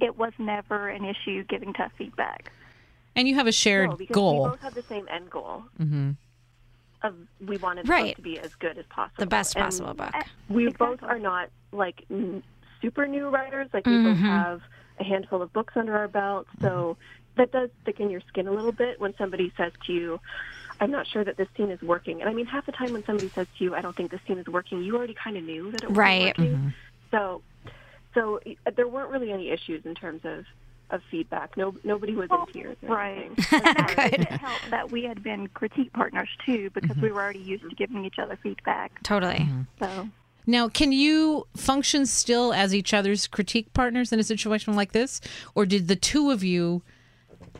it 0.00 0.16
was 0.16 0.32
never 0.38 0.88
an 0.88 1.04
issue 1.04 1.44
giving 1.44 1.72
tough 1.72 1.92
feedback. 1.98 2.50
And 3.14 3.28
you 3.28 3.34
have 3.34 3.46
a 3.46 3.52
shared 3.52 3.90
No, 3.90 3.96
because 3.96 4.14
goal. 4.14 4.44
We 4.44 4.48
both 4.50 4.60
have 4.60 4.74
the 4.74 4.82
same 4.82 5.06
end 5.10 5.28
goal. 5.28 5.64
Mm-hmm. 5.78 6.10
Of 7.02 7.14
we 7.46 7.56
wanted 7.58 7.86
the 7.86 7.90
Right. 7.90 8.14
to 8.16 8.22
be 8.22 8.38
as 8.38 8.54
good 8.54 8.78
as 8.78 8.86
possible. 8.86 9.16
The 9.18 9.26
best 9.26 9.54
And 9.56 9.64
possible 9.64 9.92
book. 9.92 10.14
We 10.48 10.68
both 10.70 11.02
are 11.02 11.18
not 11.18 11.50
like 11.72 12.04
n- 12.10 12.42
super 12.82 13.06
new 13.06 13.28
writers. 13.30 13.68
Like 13.72 13.86
we 13.86 13.92
Mm-hmm. 13.92 14.08
both 14.08 14.18
have 14.28 14.60
a 15.00 15.04
handful 15.04 15.40
of 15.40 15.52
books 15.54 15.72
under 15.76 15.96
our 15.96 16.08
belt. 16.08 16.46
So 16.60 16.96
that 17.38 17.50
does 17.52 17.70
thicken 17.86 18.10
your 18.10 18.20
skin 18.28 18.46
a 18.48 18.52
little 18.52 18.72
bit 18.72 19.00
when 19.00 19.14
somebody 19.16 19.50
says 19.56 19.72
to 19.86 19.92
you, 19.92 20.18
I'm 20.80 20.90
not 20.90 21.06
sure 21.12 21.24
that 21.24 21.36
this 21.36 21.48
scene 21.56 21.70
is 21.70 21.80
working. 21.82 22.20
And 22.20 22.28
I 22.28 22.34
mean, 22.34 22.46
half 22.46 22.66
the 22.66 22.72
time 22.72 22.92
when 22.92 23.04
somebody 23.06 23.30
says 23.34 23.46
to 23.58 23.64
you, 23.64 23.74
I 23.74 23.80
don't 23.80 23.96
think 23.96 24.10
this 24.10 24.20
scene 24.26 24.38
is 24.38 24.46
working, 24.46 24.82
you 24.82 24.96
already 24.96 25.14
kind 25.22 25.36
of 25.36 25.44
knew 25.44 25.70
that 25.72 25.82
it 25.84 25.88
wasn't 25.88 25.96
Right. 25.96 26.38
working. 26.38 26.72
So, 27.10 27.42
so 28.14 28.40
uh, 28.66 28.70
there 28.76 28.88
weren't 28.88 29.10
really 29.10 29.30
any 29.32 29.50
issues 29.50 29.82
in 29.86 29.94
terms 29.94 30.20
of, 30.24 30.44
of 30.90 31.00
feedback. 31.10 31.50
No, 31.56 31.74
nobody 31.84 32.14
was 32.14 32.28
in 32.30 32.52
tears. 32.52 32.76
Or 32.82 32.96
Right. 32.96 33.16
anything. 33.16 33.36
And 33.52 33.78
I 33.78 33.94
think 33.94 34.12
it 34.32 34.40
helped 34.40 34.70
that 34.70 34.90
we 34.90 35.04
had 35.04 35.22
been 35.22 35.46
critique 35.54 35.92
partners 35.94 36.28
too 36.44 36.68
because 36.74 36.96
we 37.00 37.12
were 37.12 37.22
already 37.22 37.38
used 37.38 37.64
to 37.70 37.74
giving 37.76 38.04
each 38.04 38.16
other 38.20 38.38
feedback. 38.42 38.92
Totally. 39.04 39.48
So 39.78 40.08
Now, 40.46 40.68
can 40.68 40.92
you 40.92 41.46
function 41.56 42.06
still 42.06 42.52
as 42.52 42.74
each 42.74 42.92
other's 42.92 43.26
critique 43.26 43.72
partners 43.72 44.12
in 44.12 44.18
a 44.18 44.24
situation 44.24 44.74
like 44.74 44.92
this? 44.92 45.20
Or 45.54 45.66
did 45.66 45.88
the 45.88 45.96
two 45.96 46.30
of 46.30 46.42
you 46.42 46.82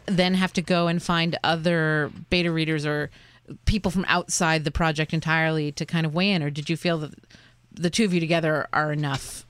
then 0.06 0.34
have 0.34 0.52
to 0.54 0.62
go 0.62 0.88
and 0.88 1.02
find 1.02 1.38
other 1.44 2.10
beta 2.30 2.50
readers 2.50 2.84
or 2.84 3.10
people 3.64 3.90
from 3.90 4.04
outside 4.08 4.64
the 4.64 4.70
project 4.70 5.12
entirely 5.12 5.72
to 5.72 5.86
kind 5.86 6.06
of 6.06 6.14
weigh 6.14 6.30
in? 6.30 6.42
Or 6.42 6.50
did 6.50 6.68
you 6.68 6.76
feel 6.76 6.98
that 6.98 7.14
the 7.72 7.90
two 7.90 8.04
of 8.04 8.12
you 8.12 8.20
together 8.20 8.66
are 8.72 8.92
enough, 8.92 9.46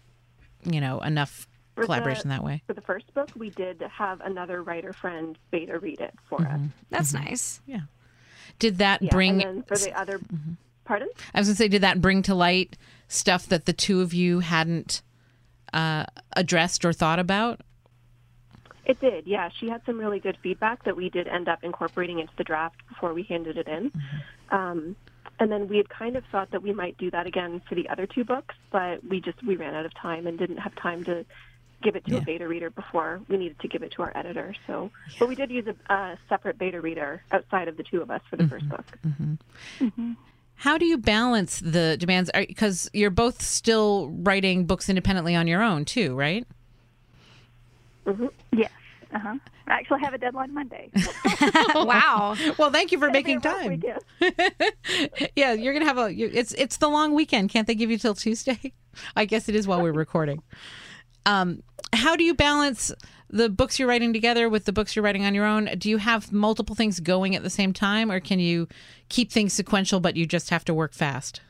you 0.64 0.80
know, 0.80 1.00
enough 1.00 1.48
For 1.74 1.82
the- 1.82 1.86
collaboration 1.86 2.28
that 2.28 2.44
way? 2.44 2.62
For 2.66 2.74
the 2.74 2.80
first 2.82 3.12
book, 3.14 3.30
we 3.36 3.50
did 3.50 3.80
have 3.80 4.20
another 4.20 4.62
writer 4.62 4.92
friend 4.92 5.38
beta 5.50 5.78
read 5.78 6.00
it 6.00 6.14
for 6.28 6.38
mm-hmm. 6.38 6.52
us. 6.52 6.60
Mm-hmm. 6.60 6.66
That's 6.90 7.14
nice. 7.14 7.60
Yeah. 7.66 7.80
Did 8.58 8.78
that 8.78 9.02
Yeah, 9.02 9.10
bring, 9.10 9.42
and 9.42 9.58
then 9.58 9.62
for 9.62 9.76
the 9.76 9.98
other, 9.98 10.18
mm-hmm. 10.18 10.52
pardon? 10.84 11.08
I 11.34 11.40
was 11.40 11.48
going 11.48 11.54
to 11.54 11.58
say, 11.58 11.68
did 11.68 11.82
that 11.82 12.00
bring 12.00 12.22
to 12.22 12.34
light 12.34 12.76
stuff 13.12 13.46
that 13.46 13.66
the 13.66 13.72
two 13.72 14.00
of 14.00 14.12
you 14.14 14.40
hadn't 14.40 15.02
uh, 15.72 16.04
addressed 16.34 16.84
or 16.84 16.92
thought 16.92 17.18
about? 17.18 17.60
It 18.84 19.00
did, 19.00 19.26
yeah. 19.26 19.48
She 19.60 19.68
had 19.68 19.82
some 19.86 19.98
really 19.98 20.18
good 20.18 20.36
feedback 20.42 20.84
that 20.84 20.96
we 20.96 21.08
did 21.08 21.28
end 21.28 21.48
up 21.48 21.62
incorporating 21.62 22.18
into 22.18 22.32
the 22.36 22.42
draft 22.44 22.76
before 22.88 23.14
we 23.14 23.22
handed 23.22 23.56
it 23.56 23.68
in. 23.68 23.92
Um, 24.50 24.96
and 25.38 25.50
then 25.52 25.68
we 25.68 25.76
had 25.76 25.88
kind 25.88 26.16
of 26.16 26.24
thought 26.32 26.50
that 26.50 26.62
we 26.62 26.72
might 26.72 26.98
do 26.98 27.10
that 27.12 27.26
again 27.26 27.62
for 27.68 27.74
the 27.76 27.88
other 27.88 28.06
two 28.06 28.24
books, 28.24 28.54
but 28.70 29.04
we 29.08 29.20
just 29.20 29.42
we 29.46 29.54
ran 29.56 29.74
out 29.74 29.86
of 29.86 29.94
time 29.94 30.26
and 30.26 30.36
didn't 30.38 30.58
have 30.58 30.74
time 30.74 31.04
to 31.04 31.24
give 31.82 31.96
it 31.96 32.04
to 32.06 32.12
Yeah. 32.12 32.18
a 32.18 32.22
beta 32.22 32.46
reader 32.46 32.70
before 32.70 33.20
we 33.28 33.36
needed 33.38 33.58
to 33.60 33.68
give 33.68 33.82
it 33.82 33.92
to 33.92 34.02
our 34.02 34.12
editor. 34.16 34.54
So, 34.66 34.90
but 35.18 35.28
we 35.28 35.34
did 35.36 35.50
use 35.50 35.66
a, 35.66 35.92
a 35.92 36.18
separate 36.28 36.58
beta 36.58 36.80
reader 36.80 37.22
outside 37.32 37.68
of 37.68 37.76
the 37.76 37.82
two 37.84 38.02
of 38.02 38.10
us 38.10 38.20
for 38.28 38.36
the 38.36 38.46
first 38.48 38.68
book. 38.68 38.86
How 40.62 40.78
do 40.78 40.84
you 40.84 40.96
balance 40.96 41.58
the 41.58 41.96
demands? 41.98 42.30
Because 42.32 42.88
you're 42.92 43.10
both 43.10 43.42
still 43.42 44.10
writing 44.10 44.64
books 44.64 44.88
independently 44.88 45.34
on 45.34 45.48
your 45.48 45.60
own, 45.60 45.84
too, 45.84 46.14
right? 46.14 46.46
yes, 48.52 48.70
uh 49.12 49.18
huh. 49.18 49.34
I 49.66 49.72
actually 49.72 50.00
have 50.02 50.14
a 50.14 50.18
deadline 50.18 50.54
Monday. 50.54 50.88
wow. 51.74 52.36
Well, 52.58 52.70
thank 52.70 52.92
you 52.92 52.98
for 53.00 53.10
making 53.10 53.38
It'll 53.44 53.68
be 53.68 53.76
time. 53.76 54.30
Yeah, 55.36 55.52
you're 55.54 55.72
gonna 55.72 55.84
have 55.84 55.98
a. 55.98 56.14
you- 56.14 56.30
It's 56.32 56.52
it's 56.52 56.76
the 56.76 56.88
long 56.88 57.12
weekend. 57.12 57.50
Can't 57.50 57.66
they 57.66 57.74
give 57.74 57.90
you 57.90 57.98
till 57.98 58.14
Tuesday? 58.14 58.72
I 59.16 59.24
guess 59.24 59.48
it 59.48 59.56
is 59.56 59.66
while 59.66 59.82
we're 59.82 59.90
recording. 59.90 60.44
Um, 61.26 61.64
how 61.92 62.14
do 62.14 62.22
you 62.22 62.34
balance 62.34 62.92
the 63.32 63.48
books 63.48 63.78
you're 63.78 63.88
writing 63.88 64.12
together 64.12 64.48
with 64.48 64.66
the 64.66 64.72
books 64.72 64.94
you're 64.94 65.04
writing 65.04 65.24
on 65.24 65.34
your 65.34 65.46
own? 65.46 65.70
Do 65.78 65.88
you 65.88 65.96
have 65.96 66.32
multiple 66.32 66.76
things 66.76 67.00
going 67.00 67.34
at 67.34 67.42
the 67.42 67.50
same 67.50 67.72
time, 67.72 68.10
or 68.10 68.20
can 68.20 68.38
you 68.38 68.68
keep 69.08 69.32
things 69.32 69.52
sequential, 69.52 70.00
but 70.00 70.16
you 70.16 70.26
just 70.26 70.50
have 70.50 70.64
to 70.66 70.74
work 70.74 70.92
fast? 70.92 71.40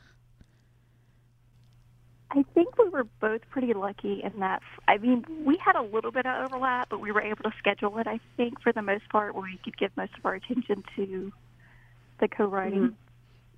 I 2.31 2.43
think 2.55 2.79
we 2.79 2.89
were 2.89 3.03
both 3.19 3.41
pretty 3.51 3.73
lucky 3.73 4.23
in 4.23 4.39
that. 4.39 4.63
I 4.87 4.97
mean, 4.97 5.23
we 5.45 5.57
had 5.57 5.75
a 5.75 5.83
little 5.83 6.11
bit 6.11 6.25
of 6.25 6.45
overlap, 6.45 6.89
but 6.89 6.99
we 6.99 7.11
were 7.11 7.21
able 7.21 7.43
to 7.43 7.51
schedule 7.59 7.95
it. 7.99 8.07
I 8.07 8.19
think 8.37 8.59
for 8.61 8.71
the 8.71 8.81
most 8.81 9.07
part, 9.09 9.35
where 9.35 9.43
we 9.43 9.59
could 9.63 9.77
give 9.77 9.91
most 9.95 10.13
of 10.17 10.25
our 10.25 10.33
attention 10.33 10.83
to 10.95 11.31
the 12.19 12.27
co-writing 12.27 12.95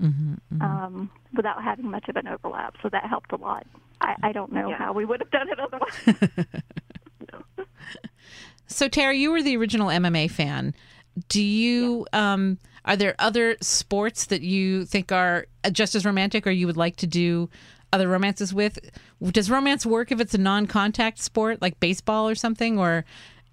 mm-hmm. 0.02 0.06
Mm-hmm, 0.06 0.34
mm-hmm. 0.56 0.62
Um, 0.62 1.10
without 1.34 1.64
having 1.64 1.90
much 1.90 2.10
of 2.10 2.18
an 2.18 2.28
overlap. 2.28 2.76
So 2.84 2.90
that 2.90 3.06
helped 3.06 3.32
a 3.32 3.38
lot. 3.38 3.66
I, 4.02 4.16
I 4.24 4.32
don't 4.34 4.52
know 4.52 4.70
Yeah. 4.70 4.78
how 4.78 4.92
we 4.92 5.06
would 5.06 5.22
have 5.22 5.32
done 5.32 5.48
it 5.48 5.60
otherwise. 5.60 6.46
So 8.68 8.88
Tara, 8.88 9.14
you 9.14 9.32
were 9.32 9.42
the 9.42 9.58
original 9.58 9.88
MMA 9.88 10.30
fan. 10.30 10.74
Do 11.30 11.42
you 11.42 12.08
um 12.14 12.58
are 12.84 12.96
there 12.96 13.16
other 13.20 13.58
sports 13.62 14.26
that 14.28 14.42
you 14.42 14.86
think 14.86 15.12
are 15.12 15.48
just 15.72 15.96
as 15.96 16.06
romantic 16.06 16.46
or 16.46 16.52
you 16.52 16.68
would 16.68 16.78
like 16.78 16.98
to 16.98 17.08
do 17.08 17.50
other 17.94 18.08
romances 18.08 18.54
with? 18.54 18.80
Does 19.24 19.50
romance 19.50 19.86
work 19.86 20.12
if 20.12 20.20
it's 20.20 20.34
a 20.34 20.38
non-contact 20.38 21.20
sport 21.20 21.62
like 21.62 21.80
baseball 21.80 22.28
or 22.30 22.36
something 22.36 22.78
or 22.78 23.06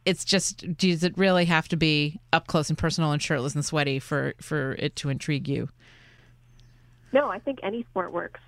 it's 0.05 0.25
just 0.25 0.77
does 0.77 1.05
it 1.05 1.17
really 1.17 1.45
have 1.45 1.69
to 1.69 1.77
be 1.77 2.21
up 2.33 2.47
close 2.49 2.69
and 2.69 2.77
personal 2.77 3.13
and 3.13 3.23
shirtless 3.23 3.55
and 3.55 3.65
sweaty 3.65 3.99
for 3.99 4.35
for 4.41 4.73
it 4.73 4.97
to 4.97 5.09
intrigue 5.09 5.49
you? 5.49 5.69
No, 7.13 7.29
I 7.29 7.39
think 7.39 7.61
any 7.63 7.85
sport 7.85 8.13
works. 8.13 8.41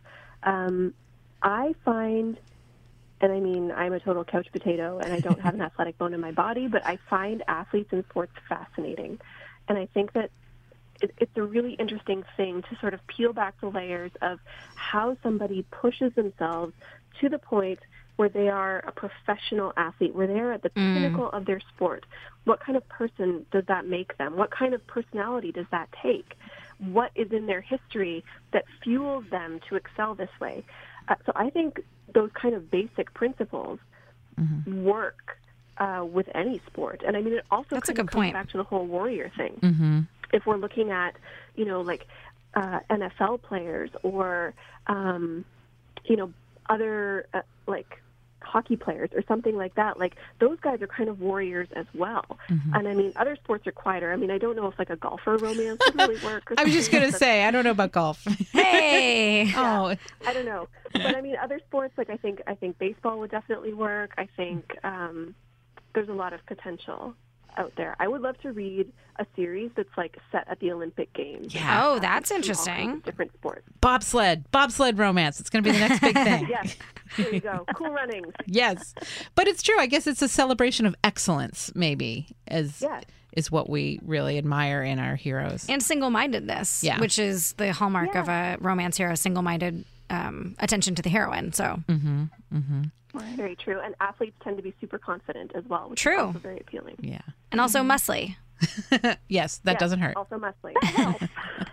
Um, 0.43 0.95
I 1.43 1.75
find, 1.85 2.39
and 3.21 3.33
I 3.33 3.41
mean, 3.41 3.73
I'm 3.73 3.93
a 3.93 4.01
total 4.01 4.25
couch 4.25 4.49
potato 4.53 4.99
and 4.99 5.13
I 5.13 5.21
don't 5.21 5.41
have 5.41 5.55
an 5.55 5.61
athletic 5.63 5.99
bone 5.99 6.15
in 6.15 6.21
my 6.21 6.33
body, 6.33 6.69
but 6.69 6.85
I 6.85 6.99
find 7.09 7.43
athletes 7.49 7.93
in 7.93 8.05
sports 8.11 8.33
fascinating. 8.49 9.21
And 9.69 9.79
I 9.79 9.87
think 9.87 10.13
that 10.13 10.31
it, 11.01 11.13
it's 11.19 11.37
a 11.37 11.43
really 11.43 11.75
interesting 11.75 12.25
thing 12.37 12.63
to 12.63 12.77
sort 12.81 12.95
of 12.95 13.07
peel 13.07 13.33
back 13.33 13.61
the 13.61 13.69
layers 13.69 14.11
of 14.23 14.39
how 14.75 15.17
somebody 15.23 15.65
pushes 15.71 16.13
themselves 16.15 16.73
to 17.21 17.29
the 17.29 17.39
point 17.39 17.79
where 18.17 18.29
they 18.29 18.49
are 18.49 18.79
a 18.87 18.93
professional 18.93 19.73
athlete, 19.77 20.15
where 20.15 20.27
they're 20.27 20.53
at 20.53 20.63
the 20.63 20.71
pinnacle 20.71 21.31
of 21.31 21.47
their 21.47 21.61
sport. 21.75 22.07
What 22.45 22.61
kind 22.61 22.77
of 22.77 22.89
person 22.89 23.45
does 23.51 23.65
that 23.67 23.87
make 23.87 24.17
them? 24.19 24.37
What 24.37 24.53
kind 24.53 24.73
of 24.73 24.87
personality 24.87 25.51
does 25.51 25.67
that 25.73 25.89
take? 26.01 26.35
What 26.79 27.11
is 27.17 27.33
in 27.33 27.47
their 27.47 27.61
history 27.61 28.25
that 28.53 28.65
fuels 28.83 29.25
them 29.31 29.61
to 29.69 29.75
excel 29.75 30.15
this 30.15 30.31
way? 30.41 30.65
Uh, 31.09 31.17
so 31.27 31.33
I 31.35 31.51
think 31.51 31.81
those 32.13 32.31
kind 32.33 32.55
of 32.55 32.71
basic 32.71 33.13
principles 33.15 33.79
work 34.67 35.39
uh, 35.79 36.05
with 36.09 36.29
any 36.35 36.61
sport. 36.67 37.03
And 37.07 37.17
I 37.17 37.21
mean, 37.21 37.35
it 37.35 37.45
also 37.51 37.69
That's 37.77 37.89
a 37.89 37.93
good 37.95 38.09
comes 38.09 38.15
point. 38.15 38.33
back 38.35 38.49
to 38.51 38.57
the 38.57 38.65
whole 38.65 38.87
warrior 38.87 39.31
thing 39.37 39.59
Mm-hmm. 39.63 40.01
if 40.33 40.47
we're 40.47 40.57
looking 40.57 40.91
at, 40.91 41.15
you 41.57 41.65
know, 41.65 41.81
like 41.81 42.07
uh, 42.55 42.81
NFL 42.91 43.43
players 43.43 43.91
or, 44.03 44.55
um, 44.87 45.45
you 46.05 46.17
know, 46.17 46.33
other 46.69 47.27
uh, 47.35 47.43
like 47.67 48.01
hockey 48.55 48.77
players 48.77 49.11
or 49.17 49.23
something 49.27 49.57
like 49.57 49.75
that, 49.75 49.99
like 49.99 50.15
those 50.39 50.61
guys 50.61 50.81
are 50.81 50.87
kind 50.87 51.09
of 51.09 51.21
warriors 51.21 51.67
as 51.75 51.87
well. 51.93 52.25
Mm-hmm. 52.49 52.75
And 52.75 52.87
I 52.87 52.95
mean, 52.95 53.13
other 53.17 53.35
sports 53.43 53.67
are 53.67 53.73
quieter. 53.73 54.13
I 54.13 54.17
mean, 54.17 54.31
I 54.31 54.39
don't 54.39 54.55
know 54.55 54.69
if 54.69 54.79
like 54.79 54.91
a 54.91 54.97
golfer 54.97 55.37
romance 55.37 55.81
would 55.85 55.97
really 55.97 56.25
work. 56.25 56.53
Or 56.53 56.55
I 56.59 56.63
was 56.63 56.73
just 56.73 56.93
going 56.93 57.11
to 57.11 57.19
say 57.19 57.45
I 57.45 57.51
don't 57.51 57.65
know 57.65 57.73
about 57.73 57.91
golf. 57.91 58.25
Hey. 58.53 59.53
oh, 59.57 59.95
I 60.27 60.33
don't 60.33 60.45
know, 60.45 60.69
but 60.93 61.17
I 61.17 61.21
mean, 61.21 61.37
other 61.43 61.61
sports 61.67 61.95
like 61.99 62.11
I 62.11 62.17
think 62.17 62.41
I 62.47 62.55
think 62.55 62.79
baseball 62.79 63.19
would 63.19 63.31
definitely 63.31 63.73
work. 63.75 64.13
I 64.17 64.29
think 64.37 64.77
um, 64.85 65.35
there's 65.95 66.09
a 66.09 66.13
lot 66.13 66.33
of 66.33 66.45
potential 66.47 67.15
out 67.57 67.73
there. 67.77 67.95
I 68.01 68.09
would 68.09 68.21
love 68.23 68.39
to 68.43 68.53
read 68.53 68.93
a 69.19 69.27
series 69.37 69.71
that's 69.77 69.97
like 69.97 70.17
set 70.33 70.45
at 70.49 70.59
the 70.61 70.73
Olympic 70.73 71.13
Games. 71.13 71.55
Yeah. 71.55 71.85
Oh, 71.87 71.95
um, 71.95 72.01
that's 72.01 72.31
From 72.31 72.37
all 72.37 72.43
kinds 72.43 72.49
interesting. 72.49 73.01
Different 73.01 73.33
sports. 73.35 73.63
bobsled, 73.81 74.51
bobsled 74.51 74.99
romance. 74.99 75.39
It's 75.41 75.51
going 75.51 75.63
to 75.65 75.71
be 75.71 75.79
the 75.79 75.89
next 75.89 76.01
big 76.01 76.15
thing. 76.25 76.49
Yes, 76.49 76.77
there 77.17 77.33
you 77.33 77.41
go. 77.41 77.65
Cool 77.77 77.91
runnings. 77.91 78.33
yes 78.47 78.95
but 79.35 79.47
it's 79.47 79.63
true 79.63 79.79
i 79.79 79.87
guess 79.87 80.07
it's 80.07 80.23
a 80.23 80.29
celebration 80.29 80.85
of 80.87 80.95
excellence 81.05 81.71
maybe 81.75 82.27
as 82.49 82.81
Yes. 82.83 83.05
is 83.33 83.51
what 83.53 83.69
we 83.71 84.01
really 84.05 84.37
admire 84.39 84.83
in 84.83 84.99
our 84.99 85.15
heroes 85.15 85.67
And 85.69 85.83
single 85.83 86.11
mindedness, 86.11 86.83
Yeah. 86.83 86.99
which 86.99 87.19
is 87.19 87.53
the 87.55 87.73
hallmark 87.73 88.15
of 88.17 88.29
a 88.29 88.57
romance 88.61 88.97
hero, 88.97 89.15
single 89.15 89.43
minded 89.43 89.85
um, 90.11 90.55
attention 90.59 90.95
to 90.97 91.03
the 91.03 91.09
heroine. 91.09 91.53
So 91.53 91.81
mm-hmm. 91.89 92.25
Mm-hmm. 92.53 92.83
Very 93.37 93.57
true. 93.57 93.81
And 93.81 93.95
athletes 94.01 94.37
tend 94.43 94.57
to 94.57 94.63
be 94.63 94.75
super 94.81 94.99
confident 94.99 95.53
as 95.55 95.65
well, 95.67 95.89
which 95.91 96.01
True. 96.03 96.15
is 96.21 96.27
also 96.27 96.39
very 96.41 96.61
appealing. 96.61 96.97
yeah 97.01 97.21
and 97.53 97.61
also 97.61 97.83
muscly. 97.83 98.37
yes 99.29 99.59
that 99.59 99.73
Yes, 99.73 99.81
doesn't 99.81 99.99
hurt 100.01 100.17
Also 100.17 100.39
muscly. 100.39 100.73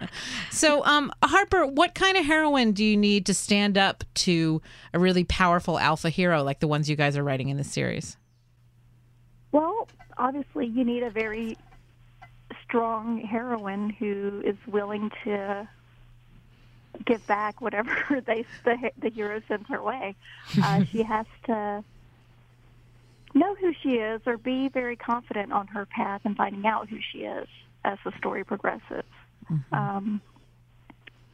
so 0.51 0.83
um 0.85 1.11
harper 1.23 1.65
what 1.65 1.93
kind 1.95 2.17
of 2.17 2.25
heroine 2.25 2.71
do 2.73 2.83
you 2.83 2.97
need 2.97 3.25
to 3.27 3.33
stand 3.33 3.77
up 3.77 4.03
to 4.15 4.61
a 4.93 4.99
really 4.99 5.23
powerful 5.23 5.77
alpha 5.79 6.09
hero 6.09 6.43
like 6.43 6.59
the 6.59 6.67
ones 6.67 6.89
you 6.89 6.95
guys 6.95 7.15
are 7.15 7.23
writing 7.23 7.49
in 7.49 7.57
this 7.57 7.71
series 7.71 8.17
well, 9.53 9.89
obviously, 10.17 10.65
you 10.67 10.85
need 10.85 11.03
a 11.03 11.09
very 11.09 11.57
strong 12.63 13.19
heroine 13.19 13.89
who 13.89 14.41
is 14.45 14.55
willing 14.65 15.11
to 15.25 15.67
give 17.05 17.25
back 17.27 17.61
whatever 17.61 18.21
they 18.25 18.45
the, 18.63 18.91
the 18.99 19.09
hero 19.09 19.41
sends 19.47 19.67
her 19.69 19.81
way. 19.81 20.15
Uh, 20.61 20.83
she 20.91 21.03
has 21.03 21.25
to 21.45 21.83
know 23.33 23.55
who 23.55 23.73
she 23.81 23.95
is 23.95 24.21
or 24.25 24.37
be 24.37 24.67
very 24.67 24.95
confident 24.95 25.51
on 25.51 25.67
her 25.67 25.85
path 25.85 26.21
and 26.25 26.35
finding 26.35 26.65
out 26.65 26.89
who 26.89 26.99
she 27.11 27.19
is 27.19 27.47
as 27.83 27.97
the 28.03 28.11
story 28.17 28.43
progresses. 28.43 29.05
Um, 29.71 30.21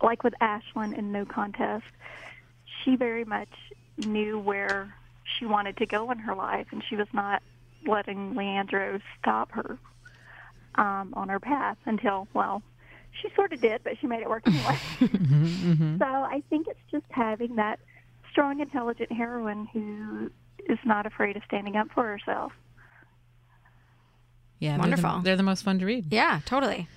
like 0.02 0.24
with 0.24 0.34
Ashlyn 0.42 0.98
in 0.98 1.12
No 1.12 1.26
Contest, 1.26 1.86
she 2.84 2.96
very 2.96 3.26
much 3.26 3.50
knew 3.98 4.40
where 4.40 4.94
she 5.24 5.46
wanted 5.46 5.78
to 5.78 5.86
go 5.86 6.12
in 6.12 6.20
her 6.20 6.36
life, 6.36 6.68
and 6.72 6.84
she 6.88 6.96
was 6.96 7.08
not 7.14 7.42
letting 7.86 8.36
Leandro 8.36 9.00
stop 9.20 9.52
her 9.52 9.78
um, 10.76 11.14
on 11.16 11.30
her 11.30 11.40
path 11.40 11.78
until, 11.86 12.28
well, 12.34 12.62
she 13.22 13.30
sort 13.36 13.54
of 13.54 13.62
did, 13.62 13.84
but 13.84 13.94
she 14.00 14.08
made 14.08 14.22
it 14.22 14.30
work 14.30 14.44
anyway. 14.46 14.78
So 16.00 16.06
I 16.06 16.44
think 16.50 16.68
it's 16.68 16.80
just 16.92 17.06
having 17.10 17.56
that 17.56 17.80
strong, 18.32 18.60
intelligent 18.60 19.12
heroine 19.12 19.68
who 19.74 20.30
is 20.72 20.78
not 20.86 21.06
afraid 21.06 21.36
of 21.38 21.44
standing 21.46 21.76
up 21.76 21.88
for 21.94 22.04
herself. 22.06 22.52
Yeah, 24.60 24.72
they're 24.72 24.78
the- 24.78 24.82
Wonderful. 24.82 25.20
They're 25.22 25.36
the, 25.36 25.44
most 25.44 25.64
fun 25.64 25.80
to 25.80 25.86
read. 25.86 26.12
Yeah, 26.12 26.42
totally. 26.46 26.88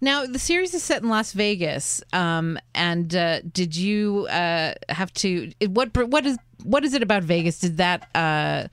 Now, 0.00 0.26
the 0.26 0.38
series 0.38 0.74
is 0.74 0.82
set 0.82 1.02
in 1.02 1.08
Las 1.08 1.32
Vegas, 1.32 2.02
um, 2.12 2.58
and 2.74 3.14
uh, 3.16 3.40
did 3.40 3.74
you 3.74 4.28
uh, 4.30 4.74
have 4.88 5.12
to? 5.14 5.50
What 5.66 5.96
what 6.08 6.24
is 6.24 6.38
what 6.62 6.84
is 6.84 6.94
it 6.94 7.02
about 7.02 7.24
Vegas? 7.24 7.58
Did 7.58 7.78
that 7.78 8.08
uh, 8.14 8.68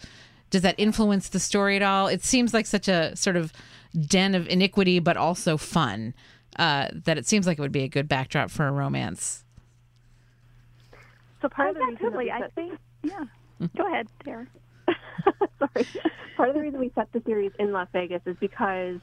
does 0.52 0.62
that 0.62 0.76
influence 0.78 1.30
the 1.30 1.40
story 1.40 1.76
at 1.78 1.82
all? 1.82 2.08
It 2.08 2.24
seems 2.24 2.54
like 2.54 2.68
such 2.68 2.88
a 2.88 3.16
sort 3.16 3.38
of 3.38 3.52
den 4.00 4.36
of 4.36 4.48
iniquity, 4.50 5.00
but 5.00 5.18
also 5.18 5.58
fun. 5.58 6.14
Uh, 6.58 6.88
that 7.06 7.18
it 7.18 7.26
seems 7.28 7.46
like 7.48 7.58
it 7.58 7.62
would 7.62 7.72
be 7.72 7.84
a 7.84 7.88
good 7.88 8.08
backdrop 8.08 8.50
for 8.50 8.68
a 8.68 8.72
romance. 8.72 9.44
So 11.42 11.50
part 11.50 11.70
of 11.70 11.76
the 11.76 11.82
reason 11.82 11.96
that 11.96 12.06
Absolutely. 12.08 12.26
we 12.26 12.32
I 12.32 12.48
think, 12.56 12.80
yeah. 13.04 13.68
Go 13.78 13.88
ahead, 13.88 14.08
Tara. 14.24 14.48
Sorry. 15.60 15.88
Part 16.36 16.50
of 16.50 16.56
the 16.56 16.62
reason 16.62 16.80
we 16.80 16.92
set 16.96 17.12
the 17.14 17.22
series 17.26 17.52
in 17.60 17.72
Las 17.72 17.88
Vegas 17.94 18.22
is 18.26 18.36
because 18.40 19.00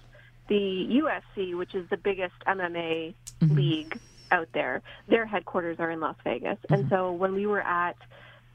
the 0.48 1.00
UFC, 1.36 1.56
which 1.56 1.74
is 1.74 1.88
the 1.90 1.96
biggest 1.96 2.34
MMA 2.46 3.14
league 3.42 3.98
out 4.30 4.48
there, 4.54 4.82
their 5.08 5.26
headquarters 5.26 5.76
are 5.78 5.90
in 5.90 6.00
Las 6.00 6.16
Vegas. 6.24 6.58
And 6.70 6.88
so 6.90 7.12
when 7.12 7.34
we 7.34 7.46
were 7.46 7.60
at 7.62 7.96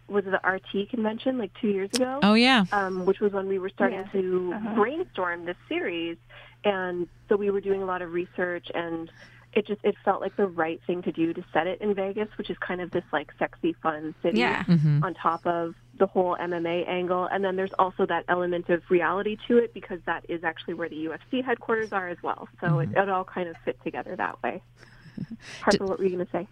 was 0.10 0.23
it 0.25 0.31
the 0.31 0.49
RT 0.49 0.89
convention 0.89 1.38
like 1.38 1.51
two 1.60 1.67
years 1.67 1.89
ago? 1.93 2.19
Oh 2.23 2.33
yeah, 2.33 2.63
um, 2.71 3.05
which 3.05 3.19
was 3.19 3.33
when 3.33 3.47
we 3.47 3.60
were 3.60 3.69
starting 3.69 3.99
Yeah. 4.13 4.21
to 4.21 4.53
Uh-huh. 4.55 4.75
brainstorm 4.75 5.43
this 5.45 5.57
series, 5.67 6.15
and 6.63 7.07
so 7.29 7.35
we 7.35 7.49
were 7.49 7.61
doing 7.61 7.81
a 7.81 7.85
lot 7.85 8.01
of 8.01 8.11
research, 8.13 8.67
and 8.73 9.09
it 9.53 9.65
just 9.65 9.81
it 9.83 9.95
felt 10.03 10.21
like 10.21 10.35
the 10.35 10.47
right 10.47 10.79
thing 10.85 11.01
to 11.03 11.11
do 11.11 11.33
to 11.33 11.43
set 11.53 11.67
it 11.67 11.81
in 11.81 11.93
Vegas, 11.93 12.27
which 12.37 12.49
is 12.49 12.57
kind 12.59 12.81
of 12.81 12.91
this 12.91 13.03
like 13.11 13.31
sexy, 13.39 13.73
fun 13.81 14.13
city 14.21 14.39
Yeah. 14.39 14.63
Mm-hmm. 14.63 15.03
on 15.03 15.13
top 15.13 15.45
of 15.45 15.75
the 15.97 16.05
whole 16.05 16.37
MMA 16.37 16.87
angle, 16.87 17.25
and 17.25 17.43
then 17.43 17.55
there's 17.55 17.73
also 17.79 18.05
that 18.05 18.25
element 18.27 18.69
of 18.69 18.83
reality 18.89 19.37
to 19.47 19.57
it 19.57 19.73
because 19.73 19.99
that 20.05 20.25
is 20.29 20.43
actually 20.43 20.75
where 20.75 20.89
the 20.89 21.05
UFC 21.05 21.43
headquarters 21.43 21.91
are 21.91 22.07
as 22.09 22.17
well. 22.21 22.47
So 22.61 22.67
mm-hmm. 22.67 22.91
it, 22.93 23.01
it 23.01 23.09
all 23.09 23.23
kind 23.23 23.49
of 23.49 23.55
fit 23.65 23.77
together 23.83 24.15
that 24.15 24.41
way. 24.43 24.61
Harper, 25.61 25.85
what 25.85 25.97
were 25.97 26.05
you 26.05 26.15
going 26.15 26.25
to 26.25 26.31
say? 26.31 26.47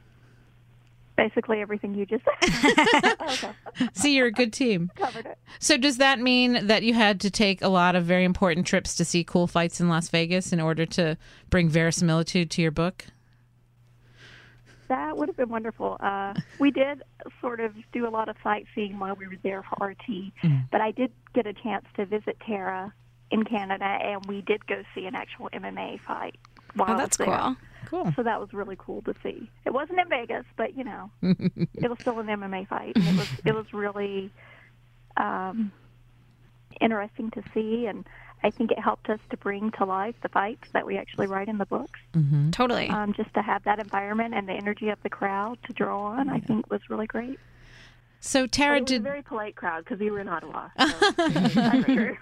Basically, 1.18 1.62
everything 1.62 1.94
you 1.96 2.06
just 2.06 2.24
said 2.42 3.16
okay, 3.22 3.52
see, 3.94 4.16
you're 4.18 4.28
a 4.28 4.32
good 4.32 4.52
team. 4.52 4.92
covered 4.96 5.26
it. 5.26 5.38
So 5.60 5.78
does 5.78 5.98
that 5.98 6.20
mean 6.20 6.68
that 6.68 6.84
you 6.84 6.94
had 6.94 7.22
to 7.22 7.32
take 7.32 7.62
a 7.62 7.70
lot 7.70 7.96
of 7.96 8.04
very 8.04 8.26
important 8.26 8.68
trips 8.68 8.96
to 8.96 9.06
see 9.06 9.24
cool 9.24 9.48
fights 9.48 9.80
in 9.80 9.88
Las 9.88 10.10
Vegas 10.10 10.52
in 10.52 10.60
order 10.60 10.86
to 10.88 11.18
bring 11.50 11.70
verisimilitude 11.70 12.52
to 12.52 12.62
your 12.62 12.72
book? 12.72 13.06
That 14.88 15.18
would 15.18 15.30
have 15.30 15.38
been 15.38 15.50
wonderful. 15.50 15.98
Uh, 16.00 16.34
we 16.60 16.70
did 16.70 17.02
sort 17.42 17.60
of 17.60 17.74
do 17.92 18.08
a 18.08 18.10
lot 18.12 18.30
of 18.30 18.36
sightseeing 18.44 19.00
while 19.00 19.16
we 19.16 19.28
were 19.28 19.38
there 19.42 19.64
for 19.64 19.88
RT, 19.88 20.32
but 20.72 20.80
I 20.82 20.92
did 20.92 21.12
get 21.34 21.48
a 21.48 21.54
chance 21.54 21.86
to 21.96 22.06
visit 22.06 22.38
Tara 22.46 22.94
in 23.32 23.44
Canada, 23.46 23.86
and 23.86 24.24
we 24.28 24.42
did 24.42 24.68
go 24.68 24.84
see 24.94 25.08
an 25.08 25.16
actual 25.16 25.50
MMA 25.52 26.00
fight. 26.02 26.36
While 26.76 26.90
Oh, 26.90 26.92
I 26.92 26.96
was 26.96 27.02
that's 27.04 27.18
there. 27.18 27.26
cool. 27.28 27.56
Cool. 27.86 28.12
So 28.16 28.24
that 28.24 28.40
was 28.40 28.54
really 28.54 28.76
cool 28.78 29.02
to 29.04 29.14
see. 29.24 29.50
It 29.66 29.74
wasn't 29.74 30.00
in 30.00 30.10
Vegas, 30.10 30.46
but 30.58 30.78
you 30.78 30.84
know, 30.84 31.12
it 31.22 31.90
was 31.90 32.00
still 32.00 32.20
an 32.20 32.28
MMA 32.28 32.68
fight, 32.68 32.94
and 32.96 33.08
it 33.08 33.16
was 33.16 33.30
it 33.46 33.56
was 33.56 33.74
really 33.74 34.32
um, 35.18 35.72
interesting 36.82 37.32
to 37.32 37.44
see, 37.54 37.86
and 37.88 38.06
I 38.44 38.52
think 38.52 38.72
it 38.72 38.80
helped 38.80 39.10
us 39.10 39.20
to 39.30 39.38
bring 39.38 39.72
to 39.72 39.86
life 39.86 40.16
the 40.22 40.30
fights 40.30 40.68
that 40.74 40.86
we 40.86 40.98
actually 40.98 41.28
write 41.28 41.48
in 41.48 41.58
the 41.58 41.66
books. 41.66 42.00
Totally. 42.52 42.90
Um, 42.90 43.14
just 43.14 43.34
to 43.34 43.42
have 43.42 43.64
that 43.64 43.80
environment 43.80 44.34
and 44.34 44.48
the 44.48 44.54
energy 44.54 44.90
of 44.90 45.02
the 45.04 45.10
crowd 45.10 45.58
to 45.66 45.74
draw 45.74 46.06
on, 46.08 46.30
I 46.30 46.40
think 46.40 46.70
was 46.70 46.82
really 46.90 47.08
great. 47.08 47.40
So 48.26 48.48
Tara 48.48 48.82
was 48.82 48.90
a 48.90 48.94
did. 48.96 49.04
very 49.04 49.22
polite 49.22 49.56
crowd 49.56 49.84
because 49.84 50.00
we 50.00 50.10
were 50.10 50.20
in 50.20 50.28
Ottawa. 50.28 50.70
So. 50.80 50.86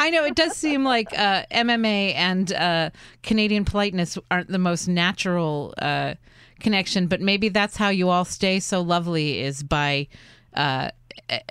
I 0.00 0.08
know 0.08 0.24
it 0.24 0.34
does 0.34 0.56
seem 0.56 0.82
like 0.82 1.06
uh, 1.12 1.44
MMA 1.50 2.14
and 2.14 2.50
uh, 2.54 2.90
Canadian 3.22 3.66
politeness 3.66 4.16
aren't 4.30 4.48
the 4.48 4.58
most 4.58 4.88
natural 4.88 5.74
uh, 5.76 6.14
connection, 6.58 7.06
but 7.06 7.20
maybe 7.20 7.50
that's 7.50 7.76
how 7.76 7.90
you 7.90 8.08
all 8.08 8.24
stay 8.24 8.60
so 8.60 8.80
lovely 8.80 9.40
is 9.40 9.62
by 9.62 10.08
uh, 10.54 10.90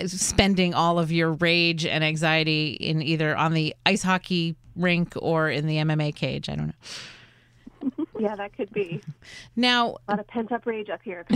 spending 0.08 0.74
all 0.74 0.98
of 0.98 1.12
your 1.12 1.34
rage 1.34 1.86
and 1.86 2.04
anxiety 2.04 2.72
in 2.72 3.04
either 3.04 3.38
on 3.38 3.54
the 3.54 3.76
ice 3.86 4.02
hockey 4.02 4.56
rink 4.76 5.14
or 5.16 5.48
in 5.48 5.68
the 5.68 5.76
MMA 5.78 6.16
cage. 6.16 6.50
I 6.50 6.56
don't 6.56 6.68
know. 6.68 6.74
Yeah, 8.20 8.36
that 8.36 8.56
could 8.56 8.72
be 8.72 9.02
Now, 9.56 9.96
a 10.08 10.12
lot 10.12 10.20
of 10.20 10.28
pent 10.28 10.52
up 10.52 10.68
rage 10.68 10.90
up 10.90 11.02
here. 11.02 11.26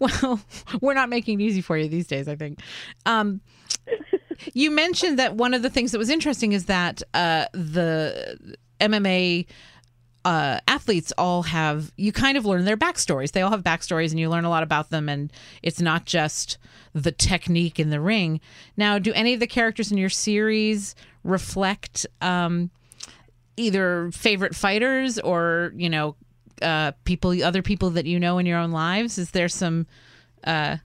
Well, 0.00 0.40
we're 0.80 0.94
not 0.94 1.08
making 1.08 1.40
it 1.40 1.44
easy 1.44 1.60
for 1.60 1.78
you 1.78 1.88
these 1.88 2.06
days, 2.08 2.26
I 2.26 2.34
think. 2.34 2.60
Um, 3.06 3.40
you 4.52 4.70
mentioned 4.70 5.18
that 5.18 5.36
one 5.36 5.54
of 5.54 5.62
the 5.62 5.70
things 5.70 5.92
that 5.92 5.98
was 5.98 6.10
interesting 6.10 6.52
is 6.52 6.64
that 6.66 7.02
uh, 7.14 7.46
the 7.52 8.56
MMA 8.80 9.46
uh, 10.24 10.58
athletes 10.66 11.12
all 11.18 11.42
have, 11.42 11.92
you 11.96 12.10
kind 12.12 12.36
of 12.36 12.44
learn 12.44 12.64
their 12.64 12.76
backstories. 12.76 13.32
They 13.32 13.42
all 13.42 13.50
have 13.50 13.62
backstories 13.62 14.10
and 14.10 14.18
you 14.18 14.28
learn 14.28 14.44
a 14.44 14.50
lot 14.50 14.62
about 14.62 14.90
them, 14.90 15.08
and 15.08 15.32
it's 15.62 15.80
not 15.80 16.06
just 16.06 16.58
the 16.94 17.12
technique 17.12 17.78
in 17.78 17.90
the 17.90 18.00
ring. 18.00 18.40
Now, 18.76 18.98
do 18.98 19.12
any 19.12 19.34
of 19.34 19.40
the 19.40 19.46
characters 19.46 19.92
in 19.92 19.98
your 19.98 20.10
series 20.10 20.94
reflect 21.22 22.06
um, 22.20 22.70
either 23.56 24.10
favorite 24.12 24.54
fighters 24.54 25.18
or, 25.18 25.72
you 25.76 25.88
know, 25.88 26.16
uh, 26.62 26.92
people, 27.04 27.42
other 27.42 27.62
people 27.62 27.90
that 27.90 28.06
you 28.06 28.20
know 28.20 28.38
in 28.38 28.46
your 28.46 28.58
own 28.58 28.72
lives? 28.72 29.18
Is 29.18 29.30
there 29.32 29.48
some 29.48 29.86
uh, 30.44 30.76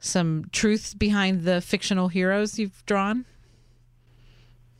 some 0.00 0.44
truth 0.52 0.94
behind 0.96 1.42
the 1.42 1.60
fictional 1.60 2.08
heroes 2.08 2.58
you've 2.58 2.84
drawn? 2.86 3.24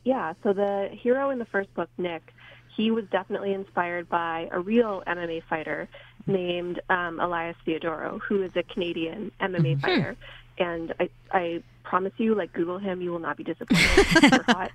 yeah, 0.09 0.33
so 0.41 0.53
the 0.53 0.89
hero 0.91 1.29
in 1.29 1.37
the 1.37 1.45
first 1.45 1.71
book, 1.75 1.89
Nick, 1.99 2.33
he 2.75 2.89
was 2.89 3.05
definitely 3.11 3.53
inspired 3.53 4.09
by 4.09 4.49
a 4.51 4.59
real 4.59 5.03
MMA 5.05 5.43
fighter 5.49 5.87
named 6.25 6.81
um, 6.89 7.19
Elias 7.19 7.55
Theodorou, 7.67 8.19
who 8.21 8.41
is 8.41 8.51
a 8.55 8.63
Canadian 8.63 9.31
MMA 9.39 9.79
fighter. 9.79 10.15
And 10.57 10.93
I, 10.99 11.09
I 11.31 11.63
promise 11.83 12.13
you, 12.17 12.33
like, 12.35 12.53
Google 12.53 12.79
him, 12.79 13.01
you 13.01 13.11
will 13.11 13.19
not 13.19 13.37
be 13.37 13.43
disappointed. 13.43 14.05
Super 14.07 14.43
hot. 14.43 14.71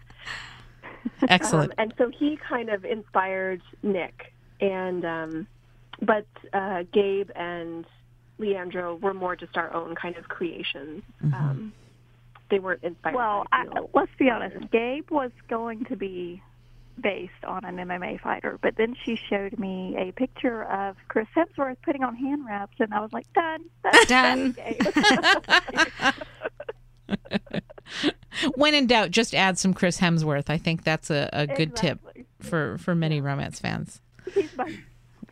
Excellent. 1.29 1.73
Um, 1.73 1.77
and 1.79 1.95
so 1.99 2.11
he 2.11 2.37
kind 2.37 2.71
of 2.71 2.85
inspired 2.85 3.63
Nick, 3.83 4.33
and 4.61 5.05
um, 5.05 5.47
but 6.01 6.27
uh, 6.53 6.85
Gabe 6.93 7.31
and 7.35 7.85
Leandro 8.39 8.97
were 8.97 9.15
more 9.15 9.37
just 9.37 9.57
our 9.57 9.73
own 9.75 9.95
kind 9.95 10.17
of 10.17 10.29
creations. 10.29 11.03
Um, 11.23 11.73
they 12.51 12.59
weren't 12.59 12.83
inspired. 12.83 13.15
Well, 13.15 13.47
by 13.51 13.59
I, 13.59 13.81
let's 13.95 14.13
be 14.19 14.31
honest. 14.31 14.71
Gabe 14.71 15.11
was 15.11 15.31
going 15.49 15.85
to 15.87 15.97
be 15.97 16.43
based 17.01 17.45
on 17.45 17.65
an 17.65 17.77
MMA 17.77 18.21
fighter, 18.21 18.59
but 18.63 18.77
then 18.77 18.95
she 19.05 19.17
showed 19.17 19.59
me 19.59 19.97
a 19.99 20.13
picture 20.13 20.65
of 20.65 20.97
Chris 21.09 21.27
Hemsworth 21.37 21.77
putting 21.83 22.05
on 22.05 22.15
hand 22.15 22.47
wraps, 22.47 22.77
and 22.79 22.95
I 22.95 23.01
was 23.01 23.13
like, 23.13 23.33
done. 23.33 23.65
That's 23.83 24.07
Done. 24.07 24.57
When 28.57 28.75
in 28.75 28.89
doubt, 28.89 29.13
just 29.13 29.35
add 29.35 29.59
some 29.59 29.73
Chris 29.73 29.99
Hemsworth. 29.99 30.51
I 30.51 30.59
think 30.59 30.83
that's 30.83 31.09
a, 31.09 31.31
a 31.33 31.47
good 31.47 31.77
tip 31.77 32.01
for, 32.41 32.79
for 32.79 32.95
many 32.95 33.21
romance 33.21 33.61
fans. 33.61 34.01
He's 34.33 34.57
my 34.57 34.77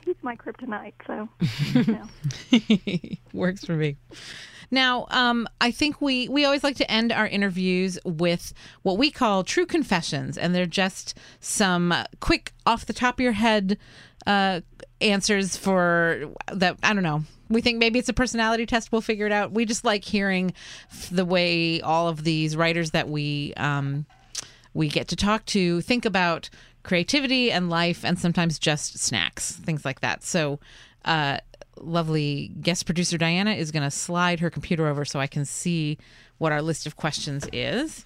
he's 0.05 0.17
my 0.23 0.37
kryptonite. 0.37 0.95
So, 1.07 1.29
you 1.75 1.93
know. 1.93 3.17
Works 3.33 3.65
for 3.65 3.75
me. 3.75 3.97
Now, 4.71 5.07
um, 5.11 5.47
I 5.61 5.71
think 5.71 6.01
we 6.01 6.29
we 6.29 6.45
always 6.45 6.65
like 6.65 6.77
to 6.77 6.91
end 6.91 7.12
our 7.12 7.27
interviews 7.27 7.99
with 8.05 8.55
what 8.83 8.97
we 8.97 9.11
call 9.11 9.45
true 9.45 9.67
confessions, 9.67 10.38
and 10.38 10.55
they're 10.55 10.65
just 10.65 11.19
some 11.41 11.95
quick, 12.21 12.53
off 12.65 12.87
the 12.87 12.95
top 12.95 13.17
of 13.17 13.21
your 13.21 13.33
head 13.33 13.77
uh, 14.27 14.62
answers 15.01 15.57
for 15.57 16.33
that. 16.51 16.79
I 16.83 16.95
don't 16.95 17.03
know. 17.03 17.25
We 17.53 17.61
think 17.61 17.79
maybe 17.79 17.99
it's 17.99 18.09
a 18.09 18.12
personality 18.15 18.67
test. 18.67 18.91
We'll 18.93 19.01
figure 19.01 19.27
it 19.27 19.33
out. 19.33 19.53
We 19.53 19.65
just 19.65 19.85
like 19.85 20.05
hearing 20.05 20.53
f- 20.91 21.09
the 21.11 21.25
way 21.25 21.81
all 21.81 22.09
of 22.09 22.25
these 22.25 22.57
writers 22.57 22.91
that 22.93 23.09
we 23.09 23.53
um, 23.57 24.07
we 24.75 24.88
get 24.88 25.09
to 25.09 25.17
talk 25.17 25.45
to 25.47 25.81
think 25.83 26.05
about 26.05 26.49
creativity 26.83 27.53
and 27.53 27.71
life 27.71 28.05
and 28.05 28.19
sometimes 28.19 28.59
just 28.59 28.99
snacks 28.99 29.53
things 29.53 29.85
like 29.85 30.01
that 30.01 30.25
so 30.25 30.59
uh 31.05 31.38
lovely 31.77 32.49
guest 32.61 32.87
producer 32.87 33.17
diana 33.17 33.53
is 33.53 33.71
going 33.71 33.85
to 33.85 33.91
slide 33.91 34.41
her 34.41 34.51
computer 34.51 34.88
over 34.88 35.05
so 35.05 35.21
i 35.21 35.29
can 35.29 35.45
see 35.45 35.97
what 36.38 36.51
our 36.51 36.61
list 36.61 36.85
of 36.85 36.97
questions 36.97 37.47
is 37.53 38.05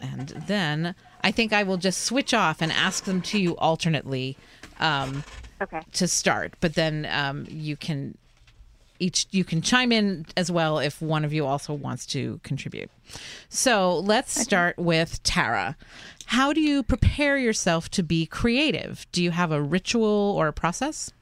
and 0.00 0.28
then 0.46 0.94
i 1.24 1.32
think 1.32 1.52
i 1.52 1.64
will 1.64 1.76
just 1.76 2.02
switch 2.04 2.32
off 2.32 2.62
and 2.62 2.70
ask 2.70 3.02
them 3.02 3.20
to 3.20 3.38
you 3.40 3.56
alternately 3.56 4.36
um 4.78 5.24
Okay. 5.60 5.80
to 5.92 6.06
start 6.06 6.54
but 6.60 6.74
then 6.74 7.06
um 7.10 7.46
you 7.48 7.76
can 7.76 8.16
each 9.02 9.26
you 9.30 9.44
can 9.44 9.60
chime 9.60 9.92
in 9.92 10.24
as 10.36 10.50
well 10.50 10.78
if 10.78 11.02
one 11.02 11.24
of 11.24 11.32
you 11.32 11.44
also 11.44 11.74
wants 11.74 12.06
to 12.06 12.40
contribute. 12.42 12.90
So 13.48 13.98
let's 13.98 14.40
start 14.40 14.78
with 14.78 15.22
Tara. 15.22 15.76
How 16.26 16.52
do 16.52 16.60
you 16.60 16.82
prepare 16.82 17.36
yourself 17.36 17.90
to 17.90 18.02
be 18.02 18.24
creative? 18.26 19.06
Do 19.12 19.22
you 19.22 19.32
have 19.32 19.50
a 19.50 19.60
ritual 19.60 20.34
or 20.38 20.48
a 20.48 20.52
process? 20.52 21.12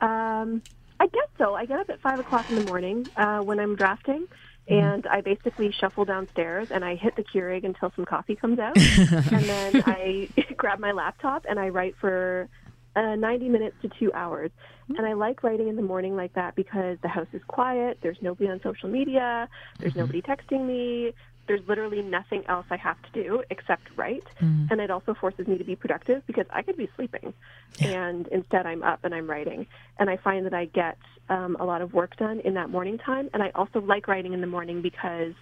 Um, 0.00 0.62
I 0.98 1.06
guess 1.06 1.28
so. 1.38 1.54
I 1.54 1.66
get 1.66 1.78
up 1.78 1.90
at 1.90 2.00
five 2.00 2.18
o'clock 2.18 2.48
in 2.50 2.56
the 2.56 2.64
morning 2.64 3.06
uh, 3.16 3.40
when 3.40 3.60
I'm 3.60 3.76
drafting, 3.76 4.26
and 4.66 5.06
I 5.06 5.20
basically 5.20 5.70
shuffle 5.70 6.04
downstairs 6.04 6.70
and 6.70 6.84
I 6.84 6.94
hit 6.94 7.16
the 7.16 7.22
Keurig 7.22 7.64
until 7.64 7.92
some 7.94 8.04
coffee 8.04 8.34
comes 8.34 8.58
out, 8.58 8.76
and 8.76 9.44
then 9.44 9.82
I 9.86 10.28
grab 10.56 10.78
my 10.78 10.92
laptop 10.92 11.44
and 11.48 11.60
I 11.60 11.68
write 11.68 11.96
for 11.96 12.48
uh, 12.96 13.16
90 13.16 13.48
minutes 13.48 13.76
to 13.82 13.90
two 13.98 14.12
hours. 14.12 14.50
Mm-hmm. 14.84 14.96
And 14.96 15.06
I 15.06 15.14
like 15.14 15.42
writing 15.42 15.68
in 15.68 15.76
the 15.76 15.82
morning 15.82 16.16
like 16.16 16.34
that 16.34 16.54
because 16.54 16.98
the 17.02 17.08
house 17.08 17.26
is 17.32 17.42
quiet. 17.46 17.98
There's 18.02 18.18
nobody 18.20 18.50
on 18.50 18.60
social 18.62 18.88
media. 18.88 19.48
There's 19.78 19.92
mm-hmm. 19.92 20.00
nobody 20.00 20.22
texting 20.22 20.66
me. 20.66 21.14
There's 21.46 21.66
literally 21.68 22.00
nothing 22.00 22.44
else 22.48 22.64
I 22.70 22.76
have 22.76 22.96
to 23.02 23.22
do 23.22 23.42
except 23.50 23.82
write. 23.96 24.24
Mm-hmm. 24.40 24.66
And 24.70 24.80
it 24.80 24.90
also 24.90 25.14
forces 25.14 25.46
me 25.46 25.58
to 25.58 25.64
be 25.64 25.76
productive 25.76 26.26
because 26.26 26.46
I 26.50 26.62
could 26.62 26.76
be 26.76 26.88
sleeping. 26.96 27.34
And 27.80 28.26
instead, 28.28 28.66
I'm 28.66 28.82
up 28.82 29.00
and 29.04 29.14
I'm 29.14 29.28
writing. 29.28 29.66
And 29.98 30.08
I 30.08 30.16
find 30.16 30.46
that 30.46 30.54
I 30.54 30.66
get 30.66 30.96
um, 31.28 31.56
a 31.60 31.64
lot 31.64 31.82
of 31.82 31.92
work 31.92 32.16
done 32.16 32.40
in 32.40 32.54
that 32.54 32.70
morning 32.70 32.98
time. 32.98 33.28
And 33.34 33.42
I 33.42 33.50
also 33.54 33.80
like 33.80 34.08
writing 34.08 34.32
in 34.32 34.40
the 34.40 34.46
morning 34.46 34.80
because 34.80 35.34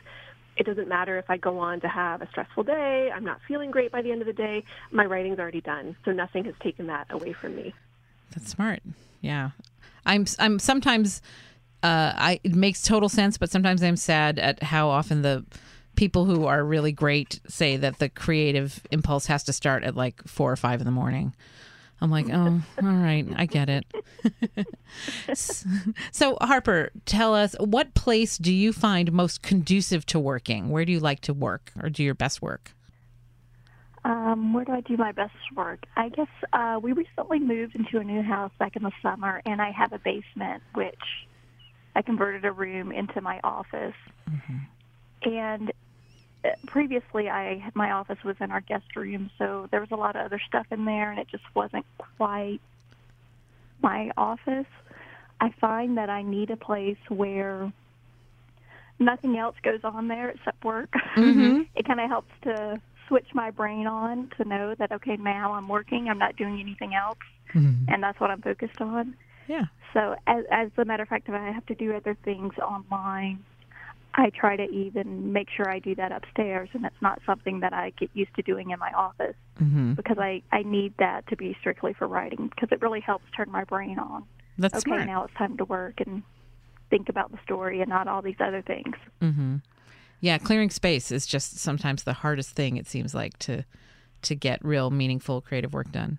it 0.57 0.66
doesn't 0.66 0.88
matter 0.88 1.18
if 1.18 1.31
I 1.31 1.37
go 1.37 1.59
on 1.59 1.81
to 1.81 1.88
have 1.88 2.20
a 2.20 2.28
stressful 2.28 2.64
day, 2.64 3.11
I'm 3.14 3.24
not 3.24 3.40
feeling 3.48 3.70
great 3.70 3.90
by 3.90 4.02
the 4.02 4.12
end 4.12 4.20
of 4.20 4.26
the 4.26 4.33
day, 4.33 4.64
my 4.90 5.05
writing's 5.05 5.38
already 5.38 5.61
done. 5.61 5.96
So 6.05 6.12
nothing 6.12 6.44
has 6.44 6.55
taken 6.62 6.88
that 6.88 7.07
away 7.11 7.33
from 7.33 7.57
me. 7.57 7.74
That's 8.35 8.51
smart. 8.51 8.83
Yeah. 9.21 9.51
I'm 10.05 10.27
I'm 10.38 10.59
sometimes 10.59 11.23
uh 11.83 12.12
I 12.16 12.40
it 12.45 12.55
makes 12.55 12.83
total 12.83 13.09
sense, 13.09 13.38
but 13.38 13.51
sometimes 13.51 13.83
I'm 13.83 13.97
sad 13.97 14.38
at 14.38 14.62
how 14.62 14.88
often 14.88 15.23
the 15.23 15.45
people 15.95 16.25
who 16.25 16.47
are 16.47 16.64
really 16.64 16.92
great 16.92 17.40
say 17.47 17.77
that 17.77 17.99
the 17.99 18.09
creative 18.09 18.81
impulse 18.90 19.27
has 19.27 19.45
to 19.45 19.53
start 19.53 19.85
at 19.85 19.95
like 19.95 20.23
4 20.27 20.53
or 20.53 20.57
5 20.57 20.81
in 20.81 20.87
the 20.87 20.90
morning. 20.90 21.35
I'm 22.01 22.11
like, 22.11 22.27
"Oh, 22.31 22.61
all 22.83 22.88
right, 22.88 23.25
I 23.37 23.47
get 23.47 23.68
it." 23.68 23.87
so, 26.11 26.37
Harper, 26.40 26.90
tell 27.07 27.33
us 27.33 27.55
what 27.61 27.95
place 27.95 28.38
do 28.38 28.53
you 28.53 28.73
find 28.73 29.12
most 29.12 29.42
conducive 29.42 30.05
to 30.07 30.18
working? 30.18 30.71
Where 30.71 30.85
do 30.85 30.90
you 30.90 30.99
like 30.99 31.21
to 31.21 31.33
work 31.33 31.71
or 31.81 31.90
do 31.90 32.03
your 32.03 32.14
best 32.14 32.42
work? 32.42 32.73
Um, 34.04 34.52
where 34.52 34.64
do 34.64 34.72
I 34.72 34.80
do 34.80 34.96
my 34.96 35.12
best 35.12 35.34
work? 35.54 35.84
I 35.96 36.08
guess 36.08 36.28
uh, 36.52 36.80
we 36.82 36.92
recently 36.92 37.38
moved 37.38 37.76
into 37.76 37.98
a 37.98 38.04
new 38.04 38.22
house 38.22 38.50
back 38.58 38.74
in 38.74 38.82
the 38.82 38.90
summer, 39.00 39.40
and 39.46 39.62
I 39.62 39.70
have 39.70 39.92
a 39.92 39.98
basement, 39.98 40.62
which 40.74 40.94
I 41.94 42.02
converted 42.02 42.44
a 42.44 42.50
room 42.50 42.90
into 42.90 43.20
my 43.20 43.38
office. 43.44 43.94
And 45.22 45.72
uh, 46.44 46.48
previously, 46.66 47.28
I 47.28 47.70
my 47.74 47.92
office 47.92 48.18
was 48.24 48.34
in 48.40 48.50
our 48.50 48.60
guest 48.60 48.96
room, 48.96 49.30
so 49.38 49.68
there 49.70 49.80
was 49.80 49.90
a 49.92 49.96
lot 49.96 50.16
of 50.16 50.26
other 50.26 50.40
stuff 50.48 50.66
in 50.72 50.84
there, 50.84 51.10
and 51.12 51.20
it 51.20 51.28
just 51.30 51.44
wasn't 51.54 51.86
quite 52.16 52.60
my 53.82 54.10
office. 54.16 54.66
I 55.40 55.50
find 55.60 55.98
that 55.98 56.10
I 56.10 56.22
need 56.22 56.50
a 56.50 56.56
place 56.56 56.98
where 57.08 57.72
nothing 58.98 59.36
else 59.36 59.56
goes 59.62 59.80
on 59.84 60.08
there 60.08 60.30
except 60.30 60.64
work. 60.64 60.92
it 61.76 61.86
kind 61.86 62.00
of 62.00 62.08
helps 62.08 62.32
to 62.44 62.80
switch 63.08 63.26
my 63.34 63.50
brain 63.50 63.86
on 63.86 64.30
to 64.36 64.44
know 64.48 64.74
that 64.78 64.92
okay, 64.92 65.16
now 65.16 65.52
I'm 65.52 65.68
working. 65.68 66.08
I'm 66.08 66.18
not 66.18 66.36
doing 66.36 66.60
anything 66.60 66.94
else, 66.94 67.18
and 67.54 68.02
that's 68.02 68.18
what 68.20 68.30
I'm 68.30 68.42
focused 68.42 68.80
on. 68.80 69.14
Yeah. 69.48 69.64
So, 69.92 70.16
as, 70.26 70.44
as 70.50 70.70
a 70.78 70.84
matter 70.84 71.02
of 71.02 71.08
fact, 71.08 71.28
if 71.28 71.34
I 71.34 71.50
have 71.50 71.66
to 71.66 71.74
do 71.74 71.94
other 71.94 72.16
things 72.24 72.54
online, 72.58 73.44
I 74.14 74.30
try 74.30 74.56
to 74.56 74.64
even 74.70 75.32
make 75.32 75.48
sure 75.54 75.68
I 75.68 75.78
do 75.78 75.94
that 75.96 76.12
upstairs, 76.12 76.68
and 76.72 76.84
it's 76.86 77.00
not 77.02 77.20
something 77.26 77.60
that 77.60 77.72
I 77.72 77.90
get 77.98 78.10
used 78.14 78.34
to 78.36 78.42
doing 78.42 78.70
in 78.70 78.78
my 78.78 78.92
office 78.92 79.36
Mhm. 79.60 79.96
because 79.96 80.18
I 80.18 80.42
I 80.52 80.62
need 80.62 80.94
that 80.98 81.26
to 81.28 81.36
be 81.36 81.54
strictly 81.60 81.92
for 81.94 82.06
writing 82.06 82.48
because 82.48 82.70
it 82.72 82.80
really 82.80 83.00
helps 83.00 83.24
turn 83.36 83.50
my 83.50 83.64
brain 83.64 83.98
on. 83.98 84.24
That's 84.58 84.74
okay, 84.76 84.90
smart. 84.90 85.06
now 85.06 85.24
it's 85.24 85.34
time 85.34 85.56
to 85.58 85.64
work 85.64 86.00
and 86.00 86.22
think 86.90 87.08
about 87.08 87.32
the 87.32 87.38
story 87.42 87.80
and 87.80 87.88
not 87.88 88.06
all 88.06 88.20
these 88.22 88.40
other 88.40 88.60
things. 88.62 88.96
Mm-hmm. 89.22 89.56
Yeah, 90.22 90.38
clearing 90.38 90.70
space 90.70 91.11
is 91.11 91.26
just 91.26 91.58
sometimes 91.58 92.04
the 92.04 92.12
hardest 92.12 92.50
thing. 92.52 92.76
It 92.76 92.87
seems 92.87 93.12
like 93.14 93.38
to 93.40 93.64
to 94.22 94.35
get 94.37 94.64
real 94.64 94.88
meaningful 94.90 95.40
creative 95.40 95.74
work 95.74 95.90
done. 95.90 96.18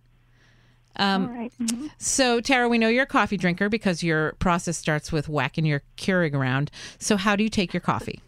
Um, 0.97 1.23
all 1.23 1.29
right. 1.33 1.53
Mhm. 1.57 1.89
So, 1.97 2.41
Tara, 2.41 2.67
we 2.67 2.77
know 2.77 2.89
you're 2.89 3.03
a 3.03 3.07
coffee 3.07 3.37
drinker 3.37 3.69
because 3.69 4.03
your 4.03 4.33
process 4.33 4.77
starts 4.77 5.13
with 5.13 5.29
whacking 5.29 5.65
your 5.65 5.81
Keurig 5.95 6.33
around. 6.35 6.69
So, 6.99 7.15
how 7.15 7.37
do 7.37 7.43
you 7.43 7.49
take 7.49 7.73
your 7.73 7.79
coffee? 7.79 8.19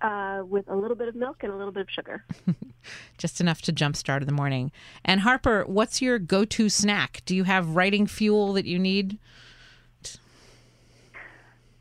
Uh, 0.00 0.42
with 0.46 0.68
a 0.68 0.76
little 0.76 0.96
bit 0.96 1.08
of 1.08 1.16
milk 1.16 1.42
and 1.42 1.52
a 1.52 1.56
little 1.56 1.72
bit 1.72 1.80
of 1.82 1.90
sugar. 1.90 2.24
Just 3.18 3.40
enough 3.40 3.60
to 3.62 3.72
jumpstart 3.72 4.20
in 4.20 4.26
the 4.28 4.32
morning. 4.32 4.70
And 5.04 5.22
Harper, 5.22 5.64
what's 5.66 6.00
your 6.00 6.20
go-to 6.20 6.68
snack? 6.68 7.22
Do 7.26 7.34
you 7.34 7.42
have 7.42 7.74
writing 7.74 8.06
fuel 8.06 8.52
that 8.52 8.64
you 8.64 8.78
need? 8.78 9.18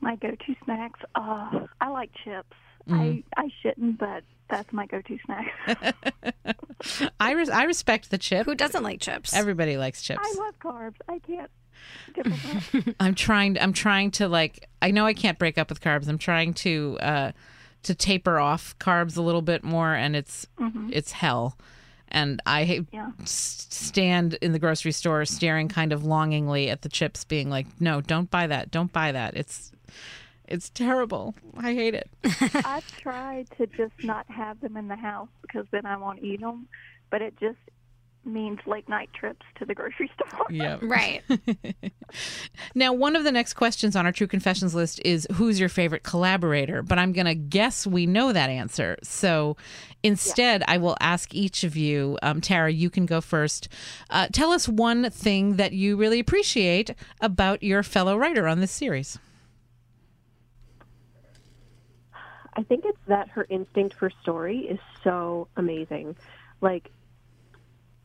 My 0.08 0.16
go-to 0.16 0.56
snacks. 0.64 1.02
Uh, 1.16 1.68
I 1.82 1.90
like 1.90 2.12
chips. 2.24 2.56
Mm-hmm. 2.90 2.94
I 3.02 3.24
I 3.36 3.50
shouldn't, 3.62 3.98
but 3.98 4.24
that's 4.50 4.72
my 4.72 4.86
go-to 4.86 5.18
snack. 5.26 5.54
I 7.20 7.32
res- 7.34 7.50
I 7.50 7.64
respect 7.64 8.10
the 8.10 8.18
chip. 8.18 8.46
Who 8.46 8.56
doesn't 8.56 8.84
like 8.84 9.02
chips? 9.02 9.36
Everybody 9.36 9.76
likes 9.76 10.02
chips. 10.02 10.22
I 10.24 10.40
love 10.40 10.58
carbs. 10.60 10.96
I 11.10 11.20
can't 11.20 11.52
give 12.14 12.24
them 12.24 12.84
up. 12.88 12.96
I'm 13.02 13.16
trying. 13.16 13.60
I'm 13.60 13.74
trying 13.74 14.12
to 14.12 14.30
like. 14.30 14.70
I 14.82 14.92
know 14.92 15.06
I 15.06 15.14
can't 15.14 15.38
break 15.38 15.58
up 15.58 15.68
with 15.68 15.82
carbs. 15.82 16.08
I'm 16.08 16.18
trying 16.18 16.54
to 16.54 16.98
uh, 17.02 17.32
to 17.84 17.94
taper 17.94 18.40
off 18.40 18.80
carbs 18.80 19.18
a 19.18 19.22
little 19.22 19.42
bit 19.42 19.66
more, 19.66 19.94
and 19.94 20.16
it's 20.16 20.48
it's 20.90 21.12
hell. 21.12 21.58
And 22.08 22.42
I 22.46 22.86
Yeah. 22.94 23.12
stand 23.26 24.36
in 24.36 24.54
the 24.54 24.60
grocery 24.60 24.94
store 24.94 25.26
staring 25.26 25.68
kind 25.68 25.92
of 25.92 26.06
longingly 26.06 26.70
at 26.70 26.82
the 26.84 26.88
chips, 26.90 27.26
being 27.26 27.50
like, 27.50 27.68
"No, 27.82 28.00
don't 28.00 28.32
buy 28.32 28.48
that. 28.48 28.72
Don't 28.72 28.94
buy 28.94 29.12
that. 29.12 29.36
It's 29.36 29.74
it's 30.48 30.70
terrible. 30.70 31.36
I 31.58 31.74
hate 31.74 31.94
it." 31.96 32.10
I've 32.66 32.88
tried 33.00 33.48
to 33.58 33.68
just 33.68 34.04
not 34.04 34.30
have 34.30 34.60
them 34.62 34.78
in 34.78 34.88
the 34.88 34.96
house 34.96 35.30
because 35.42 35.66
then 35.72 35.86
I 35.86 35.98
won't 35.98 36.24
eat 36.24 36.42
them, 36.42 36.68
but 37.10 37.22
it 37.22 37.36
just 37.40 37.58
means 38.28 38.60
late 38.66 38.88
night 38.90 39.10
trips 39.14 39.46
to 39.58 39.66
the 39.66 39.74
grocery 39.74 40.12
store. 40.28 40.46
Yeah. 40.50 40.78
right. 40.82 41.24
Now, 42.74 42.94
one 42.94 43.16
of 43.16 43.24
the 43.26 43.32
next 43.32 43.54
questions 43.56 43.96
on 43.96 44.06
our 44.06 44.12
True 44.12 44.28
Confessions 44.28 44.74
list 44.74 45.02
is 45.04 45.28
who's 45.34 45.60
your 45.60 45.68
favorite 45.70 46.04
collaborator? 46.04 46.82
But 46.82 47.00
I'm 47.00 47.12
going 47.12 47.26
to 47.26 47.36
guess 47.36 47.86
we 47.86 48.06
know 48.06 48.32
that 48.32 48.50
answer. 48.50 48.98
So 49.04 49.58
instead, 50.04 50.64
I 50.68 50.78
will 50.78 50.96
ask 51.02 51.34
each 51.36 51.64
of 51.64 51.76
you. 51.76 52.18
Um, 52.22 52.40
Tara, 52.40 52.72
you 52.72 52.90
can 52.90 53.06
go 53.06 53.20
first. 53.20 53.68
Uh, 54.10 54.28
tell 54.32 54.52
us 54.52 54.70
one 54.70 55.10
thing 55.10 55.58
that 55.58 55.74
you 55.74 55.98
really 55.98 56.20
appreciate 56.20 56.92
about 57.20 57.62
your 57.62 57.84
fellow 57.84 58.18
writer 58.18 58.48
on 58.48 58.62
this 58.62 58.72
series. 58.72 59.20
I 62.58 62.64
think 62.64 62.86
it's 62.86 62.98
that 63.08 63.30
her 63.30 63.46
instinct 63.48 63.96
for 63.96 64.10
story 64.22 64.62
is 64.62 64.80
so 65.04 65.48
amazing. 65.56 66.16
Like, 66.60 66.90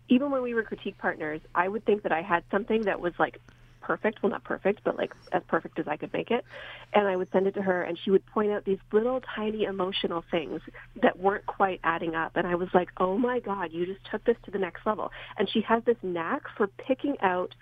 even 0.08 0.30
when 0.30 0.42
we 0.42 0.52
were 0.52 0.62
critique 0.62 0.98
partners, 0.98 1.40
I 1.54 1.66
would 1.66 1.86
think 1.86 2.02
that 2.02 2.12
I 2.12 2.20
had 2.20 2.44
something 2.50 2.82
that 2.82 3.00
was 3.00 3.14
like 3.18 3.40
perfect. 3.80 4.22
Well, 4.22 4.30
not 4.30 4.44
perfect, 4.44 4.84
but 4.84 4.98
like 4.98 5.14
as 5.32 5.42
perfect 5.48 5.78
as 5.78 5.88
I 5.88 5.96
could 5.96 6.12
make 6.12 6.30
it. 6.30 6.44
And 6.92 7.08
I 7.08 7.16
would 7.16 7.32
send 7.32 7.46
it 7.46 7.54
to 7.54 7.62
her, 7.62 7.82
and 7.82 7.98
she 7.98 8.10
would 8.10 8.26
point 8.26 8.52
out 8.52 8.66
these 8.66 8.78
little 8.92 9.22
tiny 9.34 9.64
emotional 9.64 10.22
things 10.30 10.60
that 11.02 11.18
weren't 11.18 11.46
quite 11.46 11.80
adding 11.82 12.14
up. 12.14 12.32
And 12.36 12.46
I 12.46 12.54
was 12.54 12.68
like, 12.74 12.90
oh 12.98 13.16
my 13.16 13.40
God, 13.40 13.72
you 13.72 13.86
just 13.86 14.04
took 14.10 14.22
this 14.24 14.36
to 14.44 14.50
the 14.50 14.58
next 14.58 14.84
level. 14.84 15.10
And 15.38 15.48
she 15.48 15.62
has 15.62 15.82
this 15.84 15.96
knack 16.02 16.42
for 16.58 16.66
picking 16.66 17.16
out 17.22 17.54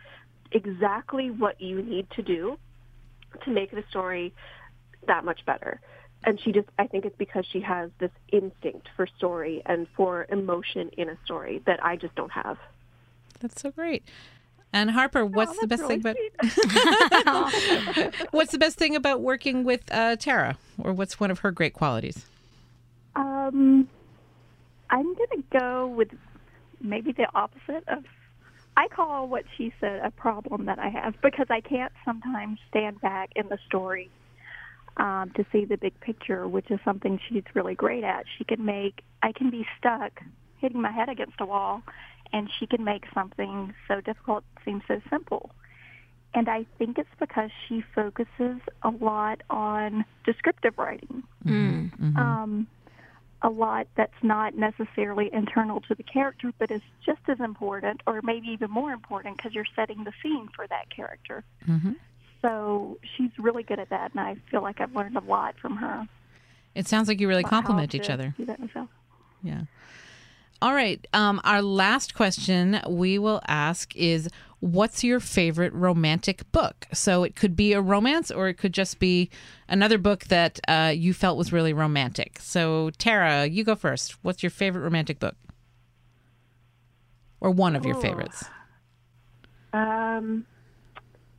exactly 0.50 1.31
what 1.31 1.61
you 1.61 1.83
need 1.83 2.11
to 2.16 2.22
do 2.22 2.59
to 3.44 3.50
make 3.50 3.70
the 3.70 3.85
story 3.90 4.35
that 5.07 5.24
much 5.24 5.46
better. 5.46 5.81
And 6.24 6.38
she 6.40 6.52
just, 6.52 6.68
I 6.78 6.87
think 6.87 7.06
it's 7.06 7.16
because 7.16 7.46
she 7.50 7.61
has 7.61 7.90
this 7.98 8.11
instinct 8.30 8.88
for 8.94 9.06
story 9.16 9.62
and 9.64 9.87
for 9.96 10.26
emotion 10.28 10.90
in 10.96 11.09
a 11.09 11.16
story 11.24 11.62
that 11.66 11.83
I 11.85 11.96
just 11.96 12.14
don't 12.14 12.33
have. 12.33 12.59
That's 13.40 13.61
so 13.61 13.70
great. 13.70 14.04
And 14.72 14.90
Harper, 14.90 15.24
what's 15.26 15.59
the 15.59 15.66
best 15.66 15.83
Oh, 15.83 15.88
thing 15.88 16.00
about 16.00 16.16
what's 18.30 18.52
the 18.52 18.59
best 18.59 18.79
thing 18.79 18.94
about 18.94 19.21
working 19.21 19.64
with 19.64 19.83
uh, 19.90 20.14
Tara, 20.16 20.58
or 20.79 20.92
what's 20.92 21.18
one 21.18 21.31
of 21.31 21.40
her 21.40 21.50
great 21.50 21.73
qualities? 21.75 22.27
Um, 23.16 23.88
I'm 24.90 25.14
gonna 25.14 25.42
go 25.58 25.88
with 25.88 26.10
maybe 26.81 27.12
the 27.12 27.27
opposite 27.35 27.83
of. 27.88 28.04
I 28.77 28.87
call 28.87 29.27
what 29.27 29.44
she 29.56 29.75
said 29.81 30.00
a 30.04 30.12
problem 30.12 30.66
that 30.66 30.79
I 30.79 30.88
have 30.88 31.21
because 31.21 31.46
I 31.50 31.60
can't 31.60 31.92
sometimes 32.04 32.60
stand 32.68 33.00
back 33.00 33.31
in 33.35 33.48
the 33.48 33.58
story 33.66 34.08
um, 35.01 35.33
to 35.37 35.44
see 35.51 35.65
the 35.65 35.77
big 35.77 35.98
picture, 36.01 36.46
which 36.46 36.71
is 36.71 36.79
something 36.85 37.19
she's 37.29 37.42
really 37.55 37.75
great 37.75 38.05
at. 38.05 38.23
She 38.37 38.44
can 38.44 38.65
make. 38.65 39.03
I 39.23 39.33
can 39.33 39.51
be 39.51 39.67
stuck 39.79 40.13
hitting 40.59 40.81
my 40.81 40.92
head 40.92 41.09
against 41.09 41.40
a 41.40 41.46
wall, 41.46 41.83
and 42.33 42.48
she 42.59 42.67
can 42.67 42.85
make 42.85 43.05
something 43.15 43.75
so 43.88 44.01
difficult 44.01 44.44
seem 44.65 44.83
so 44.87 45.01
simple. 45.11 45.51
and 46.33 46.48
I 46.48 46.65
think 46.79 46.98
it's 46.98 47.09
because 47.19 47.51
she 47.67 47.83
focuses 47.94 48.61
a 48.83 48.90
lot 48.90 49.40
on 49.51 50.05
descriptive 50.25 50.79
writing. 50.79 51.25
Um, 52.17 52.67
a 53.42 53.48
lot 53.48 53.88
that's 53.96 54.23
not 54.23 54.55
necessarily 54.55 55.31
internal 55.33 55.81
to 55.88 55.94
the 55.94 56.03
character, 56.03 56.53
but 56.59 56.71
is 56.71 56.83
just 57.05 57.23
as 57.27 57.40
important, 57.40 58.03
or 58.07 58.21
maybe 58.23 58.48
even 58.48 58.71
more 58.71 58.92
important, 58.92 59.38
because 59.38 59.55
you're 59.55 59.73
setting 59.75 60.05
the 60.05 60.13
scene 60.23 60.48
for 60.55 60.67
that 60.69 60.90
character. 60.94 61.42
So 62.42 62.98
she's 63.16 63.30
really 63.38 63.62
good 63.62 63.78
at 63.78 63.90
that, 63.90 64.12
and 64.12 64.20
I 64.20 64.36
feel 64.50 64.62
like 64.62 64.80
I've 64.80 64.94
learned 64.94 65.16
a 65.16 65.20
lot 65.20 65.54
from 65.60 65.76
her. 65.76 66.08
It 66.74 66.88
sounds 66.88 67.08
like 67.08 67.20
you 67.20 67.28
really 67.28 67.42
complement 67.42 67.94
each 67.94 68.10
other. 68.10 68.34
do 68.36 68.46
that 68.46 68.60
myself. 68.60 68.88
Yeah. 69.42 69.62
All 70.62 70.74
right. 70.74 71.04
Um, 71.14 71.40
our 71.44 71.62
last 71.62 72.14
question 72.14 72.80
we 72.86 73.18
will 73.18 73.40
ask 73.48 73.96
is 73.96 74.28
what's 74.60 75.02
your 75.02 75.18
favorite 75.18 75.72
romantic 75.72 76.50
book? 76.52 76.86
So 76.92 77.24
it 77.24 77.34
could 77.34 77.56
be 77.56 77.72
a 77.72 77.80
romance 77.80 78.30
or 78.30 78.48
it 78.48 78.54
could 78.54 78.74
just 78.74 78.98
be 78.98 79.30
another 79.68 79.96
book 79.96 80.24
that 80.24 80.60
uh, 80.68 80.92
you 80.94 81.14
felt 81.14 81.38
was 81.38 81.50
really 81.52 81.72
romantic. 81.72 82.38
So, 82.40 82.90
Tara, 82.98 83.46
you 83.46 83.64
go 83.64 83.74
first. 83.74 84.22
What's 84.22 84.42
your 84.42 84.50
favorite 84.50 84.82
romantic 84.82 85.18
book? 85.18 85.36
Or 87.40 87.50
one 87.50 87.74
of 87.74 87.86
your 87.86 87.94
favorites? 87.94 88.44
Um, 89.72 90.44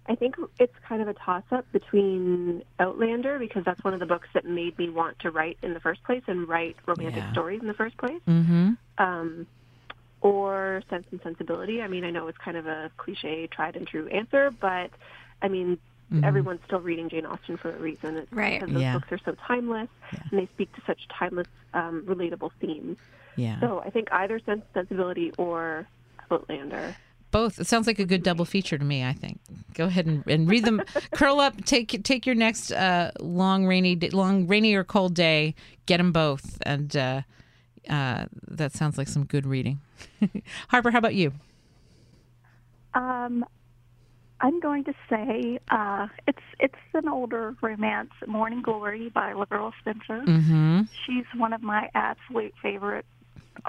I 0.07 0.15
think 0.15 0.35
it's 0.59 0.73
kind 0.87 1.01
of 1.01 1.07
a 1.07 1.13
toss 1.13 1.43
up 1.51 1.71
between 1.71 2.63
Outlander 2.79 3.37
because 3.37 3.63
that's 3.63 3.83
one 3.83 3.93
of 3.93 3.99
the 3.99 4.05
books 4.05 4.27
that 4.33 4.45
made 4.45 4.77
me 4.77 4.89
want 4.89 5.19
to 5.19 5.29
write 5.31 5.57
in 5.61 5.73
the 5.73 5.79
first 5.79 6.03
place 6.03 6.23
and 6.27 6.47
write 6.47 6.75
romantic 6.87 7.23
Yeah. 7.23 7.31
stories 7.31 7.61
in 7.61 7.67
the 7.67 7.73
first 7.75 7.97
place. 7.97 8.21
Mm-hmm. 8.27 8.71
Um, 8.97 9.47
or 10.21 10.83
Sense 10.89 11.05
and 11.11 11.19
Sensibility. 11.23 11.81
I 11.81 11.87
mean, 11.87 12.03
I 12.03 12.09
know 12.11 12.27
it's 12.27 12.37
kind 12.37 12.57
of 12.57 12.67
a 12.67 12.91
cliche, 12.97 13.47
tried 13.47 13.75
and 13.75 13.87
true 13.87 14.07
answer, 14.07 14.51
but 14.51 14.91
I 15.41 15.47
mean, 15.47 15.77
everyone's 16.23 16.59
still 16.65 16.81
reading 16.81 17.07
Jane 17.09 17.25
Austen 17.25 17.57
for 17.57 17.73
a 17.73 17.79
reason. 17.79 18.17
It's 18.17 18.31
Right. 18.33 18.59
Because 18.59 18.73
those 18.73 18.81
Yeah. 18.83 18.93
books 18.93 19.11
are 19.11 19.17
so 19.19 19.35
timeless 19.47 19.87
and 20.29 20.39
they 20.39 20.45
speak 20.47 20.73
to 20.75 20.81
such 20.85 21.07
timeless, 21.07 21.47
um, 21.73 22.03
relatable 22.05 22.51
themes. 22.59 22.97
Yeah. 23.37 23.59
So 23.61 23.79
I 23.79 23.89
think 23.91 24.09
either 24.11 24.39
Sense 24.39 24.61
and 24.61 24.73
Sensibility 24.73 25.31
or 25.37 25.87
Outlander. 26.29 26.95
Both. 27.31 27.59
It 27.59 27.67
sounds 27.67 27.87
like 27.87 27.99
a 27.99 28.05
good 28.05 28.23
double 28.23 28.45
feature 28.45 28.77
to 28.77 28.83
me. 28.83 29.03
I 29.03 29.13
think. 29.13 29.39
Go 29.73 29.85
ahead 29.85 30.05
and, 30.05 30.23
and 30.27 30.49
read 30.49 30.65
them. 30.65 30.81
Curl 31.11 31.39
up. 31.39 31.63
Take 31.65 32.03
take 32.03 32.25
your 32.25 32.35
next 32.35 32.71
uh, 32.71 33.11
long 33.19 33.65
rainy 33.65 33.95
day, 33.95 34.09
long 34.09 34.47
rainy 34.47 34.75
or 34.75 34.83
cold 34.83 35.13
day. 35.13 35.55
Get 35.85 35.97
them 35.97 36.11
both, 36.11 36.57
and 36.63 36.95
uh, 36.95 37.21
uh, 37.89 38.25
that 38.47 38.73
sounds 38.73 38.97
like 38.97 39.07
some 39.07 39.25
good 39.25 39.45
reading. 39.45 39.79
Harper, 40.67 40.91
how 40.91 40.99
about 40.99 41.15
you? 41.15 41.31
Um, 42.93 43.45
I'm 44.41 44.59
going 44.59 44.83
to 44.85 44.93
say 45.09 45.59
uh, 45.69 46.07
it's 46.27 46.41
it's 46.59 46.75
an 46.93 47.07
older 47.07 47.55
romance, 47.61 48.11
Morning 48.27 48.61
Glory 48.61 49.09
by 49.09 49.33
LaVyrle 49.33 49.71
Spencer. 49.79 50.23
Mm-hmm. 50.25 50.81
She's 51.05 51.25
one 51.35 51.53
of 51.53 51.61
my 51.61 51.89
absolute 51.93 52.53
favorite 52.61 53.05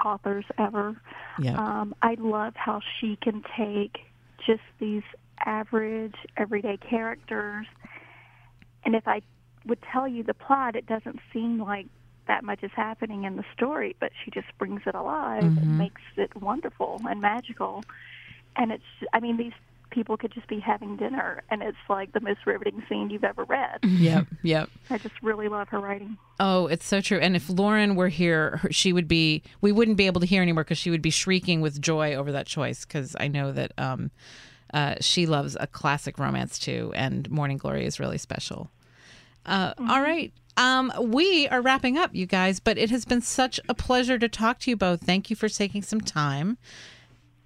authors 0.03 0.45
ever. 0.57 0.95
Yeah. 1.39 1.57
Um, 1.57 1.95
I 2.01 2.15
love 2.19 2.53
how 2.55 2.81
she 2.99 3.17
can 3.21 3.43
take 3.57 3.97
just 4.45 4.61
these 4.79 5.03
average, 5.45 6.15
everyday 6.37 6.77
characters, 6.77 7.67
and 8.85 8.95
if 8.95 9.07
I 9.07 9.21
would 9.65 9.79
tell 9.91 10.07
you 10.07 10.23
the 10.23 10.33
plot, 10.33 10.75
it 10.75 10.85
doesn't 10.85 11.19
seem 11.31 11.61
like 11.61 11.87
that 12.27 12.43
much 12.43 12.63
is 12.63 12.71
happening 12.75 13.23
in 13.23 13.35
the 13.35 13.43
story, 13.55 13.95
but 13.99 14.11
she 14.23 14.31
just 14.31 14.47
brings 14.57 14.81
it 14.85 14.95
alive 14.95 15.53
and 15.61 15.77
makes 15.77 16.01
it 16.17 16.35
wonderful 16.35 17.01
and 17.09 17.21
magical. 17.21 17.83
And 18.55 18.71
it's, 18.71 18.83
I 19.13 19.19
mean, 19.19 19.37
these 19.37 19.53
people 19.93 20.17
could 20.17 20.33
just 20.33 20.47
be 20.47 20.59
having 20.59 20.97
dinner, 20.97 21.43
and 21.49 21.61
it's 21.61 21.77
like 21.89 22.11
the 22.11 22.19
most 22.19 22.39
riveting 22.45 22.83
scene 22.89 23.09
you've 23.09 23.23
ever 23.23 23.43
read. 23.45 23.79
Yep. 24.03 24.27
Yep. 24.41 24.69
I 24.89 24.97
just 24.97 25.15
really 25.21 25.47
love 25.47 25.69
her 25.69 25.79
writing. 25.79 26.17
Oh, 26.39 26.67
it's 26.67 26.85
so 26.85 26.99
true. 26.99 27.19
And 27.19 27.35
if 27.35 27.49
Lauren 27.49 27.95
were 27.95 28.09
here, 28.09 28.59
she 28.69 28.91
would 28.91 29.07
be. 29.07 29.43
We 29.61 29.71
wouldn't 29.71 29.95
be 29.97 30.07
able 30.07 30.19
to 30.19 30.27
hear 30.27 30.41
anymore 30.41 30.63
because 30.63 30.77
she 30.77 30.89
would 30.89 31.01
be 31.01 31.09
shrieking 31.09 31.61
with 31.61 31.79
joy 31.79 32.15
over 32.15 32.31
that 32.33 32.47
choice. 32.47 32.83
Because 32.83 33.15
I 33.19 33.29
know 33.29 33.53
that 33.53 33.71
um, 33.77 34.11
uh, 34.73 34.95
she 34.99 35.25
loves 35.25 35.55
a 35.59 35.67
classic 35.67 36.17
romance 36.19 36.59
too, 36.59 36.91
and 36.95 37.29
Morning 37.29 37.57
Glory 37.57 37.85
is 37.85 37.99
really 37.99 38.17
special. 38.17 38.69
Uh, 39.45 39.73
all 39.79 40.01
right. 40.01 40.33
Um, 40.57 40.91
we 40.99 41.47
are 41.47 41.61
wrapping 41.61 41.97
up, 41.97 42.13
you 42.13 42.25
guys, 42.25 42.59
but 42.59 42.77
it 42.77 42.89
has 42.89 43.05
been 43.05 43.21
such 43.21 43.59
a 43.67 43.73
pleasure 43.73 44.19
to 44.19 44.27
talk 44.27 44.59
to 44.59 44.69
you 44.69 44.75
both. 44.75 45.01
Thank 45.01 45.29
you 45.29 45.35
for 45.35 45.49
taking 45.49 45.81
some 45.81 46.01
time. 46.01 46.57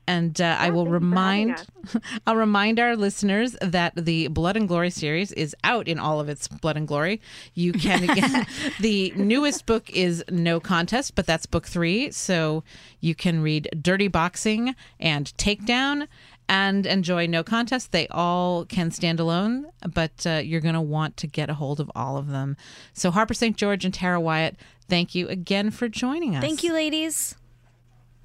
And 0.08 0.40
uh, 0.40 0.56
I 0.58 0.70
will 0.70 0.86
thank 0.86 0.94
you 0.94 1.00
for 1.10 1.16
having 1.16 1.50
remind, 1.50 1.68
I'll 2.28 2.36
remind 2.38 2.80
our 2.80 2.96
listeners 2.96 3.58
that 3.62 3.94
the 3.96 4.30
Blood 4.30 4.56
and 4.56 4.68
Glory 4.68 4.90
series 4.90 5.34
is 5.34 5.56
out 5.66 5.88
in 5.88 6.00
all 6.00 6.22
of 6.22 6.30
its 6.30 6.48
blood 6.48 6.78
and 6.78 6.88
glory. 6.88 7.22
You 7.54 7.74
can 7.74 8.04
again, 8.10 8.48
the 8.80 9.12
newest 9.16 9.66
book 9.66 9.90
is 9.90 10.24
No 10.30 10.60
Contest, 10.60 11.16
but 11.16 11.26
that's 11.26 11.46
book 11.46 11.68
three, 11.68 12.12
so 12.12 12.64
you 13.02 13.16
can 13.16 13.42
read 13.42 13.70
Dirty 13.82 14.08
Boxing 14.08 14.76
and 15.00 15.34
Takedown 15.38 16.08
and 16.50 16.86
enjoy 16.86 17.28
No 17.28 17.44
Contest. 17.44 17.92
They 17.92 18.08
all 18.08 18.66
can 18.66 18.92
stand 18.92 19.20
alone, 19.20 19.68
but 19.94 20.26
uh, 20.26 20.42
you're 20.44 20.62
going 20.62 20.76
to 20.76 20.82
want 20.82 21.18
to 21.18 21.28
get 21.28 21.50
a 21.50 21.54
hold 21.54 21.80
of 21.80 21.92
all 21.96 22.18
of 22.18 22.28
them. 22.28 22.56
So 22.94 23.12
Harper 23.12 23.34
St. 23.34 23.58
George 23.58 23.84
and 23.84 23.94
Tara 23.94 24.22
Wyatt, 24.22 24.56
thank 24.88 25.14
you 25.14 25.28
again 25.28 25.72
for 25.72 25.90
joining 25.90 26.36
us. 26.36 26.42
Thank 26.42 26.64
you, 26.64 26.74
ladies. 26.74 27.36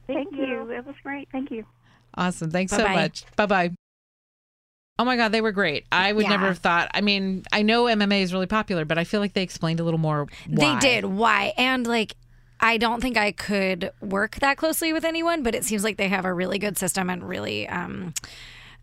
Thank, 0.07 0.33
you. 0.33 0.71
It 0.71 0.85
was 0.87 0.95
great. 1.03 1.29
Thank 1.33 1.51
you. 1.51 1.65
Awesome. 2.15 2.51
Thanks 2.51 2.73
so 2.73 2.79
Bye-bye. 2.79 2.95
much. 2.95 3.25
Bye 3.37 3.47
bye. 3.47 3.71
Oh 4.99 5.05
my 5.05 5.17
God, 5.17 5.33
they 5.33 5.41
were 5.41 5.53
great. 5.53 5.87
I 5.91 6.13
would 6.13 6.25
Yeah. 6.25 6.31
never 6.31 6.47
have 6.47 6.59
thought. 6.59 6.91
I 6.95 7.01
mean, 7.01 7.45
I 7.51 7.63
know 7.63 7.85
MMA 7.85 8.21
is 8.21 8.33
really 8.33 8.47
popular, 8.47 8.85
but 8.85 8.99
I 8.99 9.05
feel 9.05 9.21
like 9.21 9.33
they 9.33 9.43
explained 9.43 9.81
a 9.81 9.85
little 9.85 9.99
more. 9.99 10.27
Why. 10.47 10.75
They 10.75 10.79
did. 10.81 11.05
Why? 11.07 11.55
And 11.57 11.87
like, 11.87 12.15
I 12.61 12.77
don't 12.77 13.01
think 13.01 13.17
I 13.17 13.33
could 13.33 13.91
work 14.01 14.37
that 14.37 14.57
closely 14.59 14.93
with 14.93 15.05
anyone, 15.05 15.43
but 15.43 15.55
it 15.55 15.65
seems 15.65 15.83
like 15.83 15.97
they 15.97 16.09
have 16.09 16.25
a 16.25 16.33
really 16.33 16.59
good 16.59 16.77
system 16.79 17.09
and 17.11 17.27
really, 17.27 17.67
um, 17.69 18.13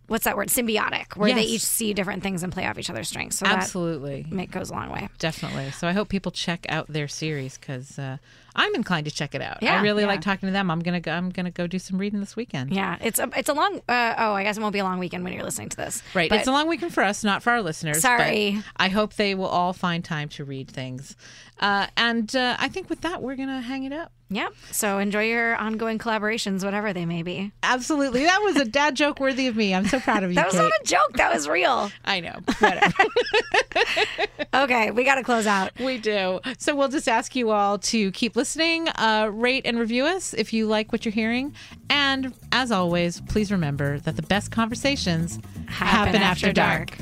what's 0.08 0.26
that 0.26 0.36
word? 0.36 0.50
Symbiotic, 0.50 1.16
where 1.16 1.34
they 1.34 1.44
each 1.44 1.62
see 1.62 1.94
different 1.94 2.24
things 2.24 2.42
and 2.44 2.52
play 2.52 2.66
off 2.66 2.78
each 2.80 2.90
other's 2.90 3.08
strengths. 3.08 3.38
So 3.38 3.46
Absolutely. 3.46 4.26
it 4.32 4.52
goes 4.52 4.72
a 4.72 4.74
long 4.74 4.90
way. 4.90 5.08
Definitely. 5.20 5.72
So 5.72 5.88
I 5.88 5.94
hope 5.94 6.10
people 6.10 6.32
check 6.32 6.66
out 6.68 6.88
their 6.88 7.08
series 7.08 7.58
because 7.58 7.98
uh, 8.00 8.18
I'm 8.56 8.74
inclined 8.76 9.06
to 9.06 9.12
check 9.12 9.36
it 9.36 9.42
out. 9.42 9.64
I 9.64 9.82
really 9.82 10.04
yeah. 10.04 10.08
like 10.08 10.22
talking 10.22 10.48
to 10.48 10.52
them. 10.52 10.70
I'm 10.72 10.80
gonna 10.80 11.00
go. 11.00 11.12
I'm 11.12 11.30
gonna 11.30 11.52
go 11.52 11.68
do 11.68 11.80
some 11.80 11.98
reading 11.98 12.20
this 12.20 12.36
weekend. 12.36 12.72
Yeah, 12.72 12.98
it's 13.02 13.20
a 13.20 13.30
it's 13.36 13.50
a 13.50 13.54
long. 13.54 13.82
Uh, 13.88 14.16
oh, 14.18 14.34
I 14.34 14.44
guess 14.44 14.58
it 14.58 14.62
won't 14.62 14.74
be 14.74 14.80
a 14.80 14.84
long 14.84 15.00
weekend 15.00 15.24
when 15.24 15.34
you're 15.34 15.44
listening 15.44 15.70
to 15.70 15.78
this. 15.78 16.04
Right. 16.14 16.30
But 16.30 16.40
it's 16.40 16.48
a 16.48 16.52
long 16.52 16.68
weekend 16.68 16.94
for 16.94 17.04
us, 17.04 17.24
not 17.24 17.44
for 17.44 17.52
our 17.52 17.62
listeners. 17.62 17.98
but 17.98 18.02
Sorry. 18.02 18.62
I 18.78 18.90
hope 18.90 19.14
they 19.14 19.36
will 19.36 19.48
all 19.48 19.74
find 19.74 20.04
time 20.04 20.30
to 20.30 20.44
read 20.44 20.70
things. 20.70 21.16
Uh, 21.60 21.88
and 21.98 22.34
uh, 22.36 22.56
I 22.58 22.70
think 22.70 22.90
with 22.90 23.02
that, 23.02 23.22
we're 23.22 23.36
gonna 23.36 23.62
hang 23.62 23.84
it 23.84 23.94
up. 23.94 24.12
Yep. 24.32 24.54
So 24.72 25.00
enjoy 25.00 25.28
your 25.28 25.56
ongoing 25.56 25.98
collaborations, 25.98 26.64
whatever 26.64 26.94
they 26.94 27.06
may 27.06 27.24
be. 27.24 27.52
Absolutely. 27.64 28.26
That 28.26 28.40
was 28.44 28.58
a 28.58 28.66
dad 28.66 28.96
joke 28.96 29.20
worthy 29.20 29.48
of 29.48 29.56
me. 29.56 29.74
I'm 29.74 29.88
so 29.88 30.00
proud 30.00 30.24
of 30.24 30.32
you. 30.32 30.36
That 30.40 30.46
was 30.46 30.56
Kate. 30.56 30.62
not 30.62 30.72
a 30.72 30.84
joke. 30.86 31.14
That 31.16 31.34
was 31.34 31.50
real. 31.50 31.92
I 32.06 32.20
know. 32.20 32.40
Okay, 34.52 34.92
we 34.92 35.04
got 35.04 35.16
to 35.16 35.24
close 35.24 35.46
out. 35.46 35.72
we 35.80 35.98
do. 36.00 36.40
So 36.58 36.76
we'll 36.76 36.88
just 36.88 37.08
ask 37.08 37.36
you 37.36 37.52
all 37.52 37.78
to 37.80 38.12
keep 38.12 38.36
listening, 38.40 38.88
uh, 38.88 39.30
rate 39.34 39.64
and 39.66 39.78
review 39.78 40.06
us 40.06 40.34
if 40.34 40.54
you 40.54 40.66
like 40.66 40.94
what 40.94 41.04
you're 41.04 41.12
hearing. 41.12 41.54
And 41.90 42.34
as 42.54 42.72
always, 42.72 43.20
please 43.20 43.52
remember 43.52 44.00
that 44.00 44.16
the 44.16 44.22
best 44.22 44.50
conversations 44.50 45.40
happen, 45.68 46.16
after, 46.16 46.54
dark. 46.54 46.98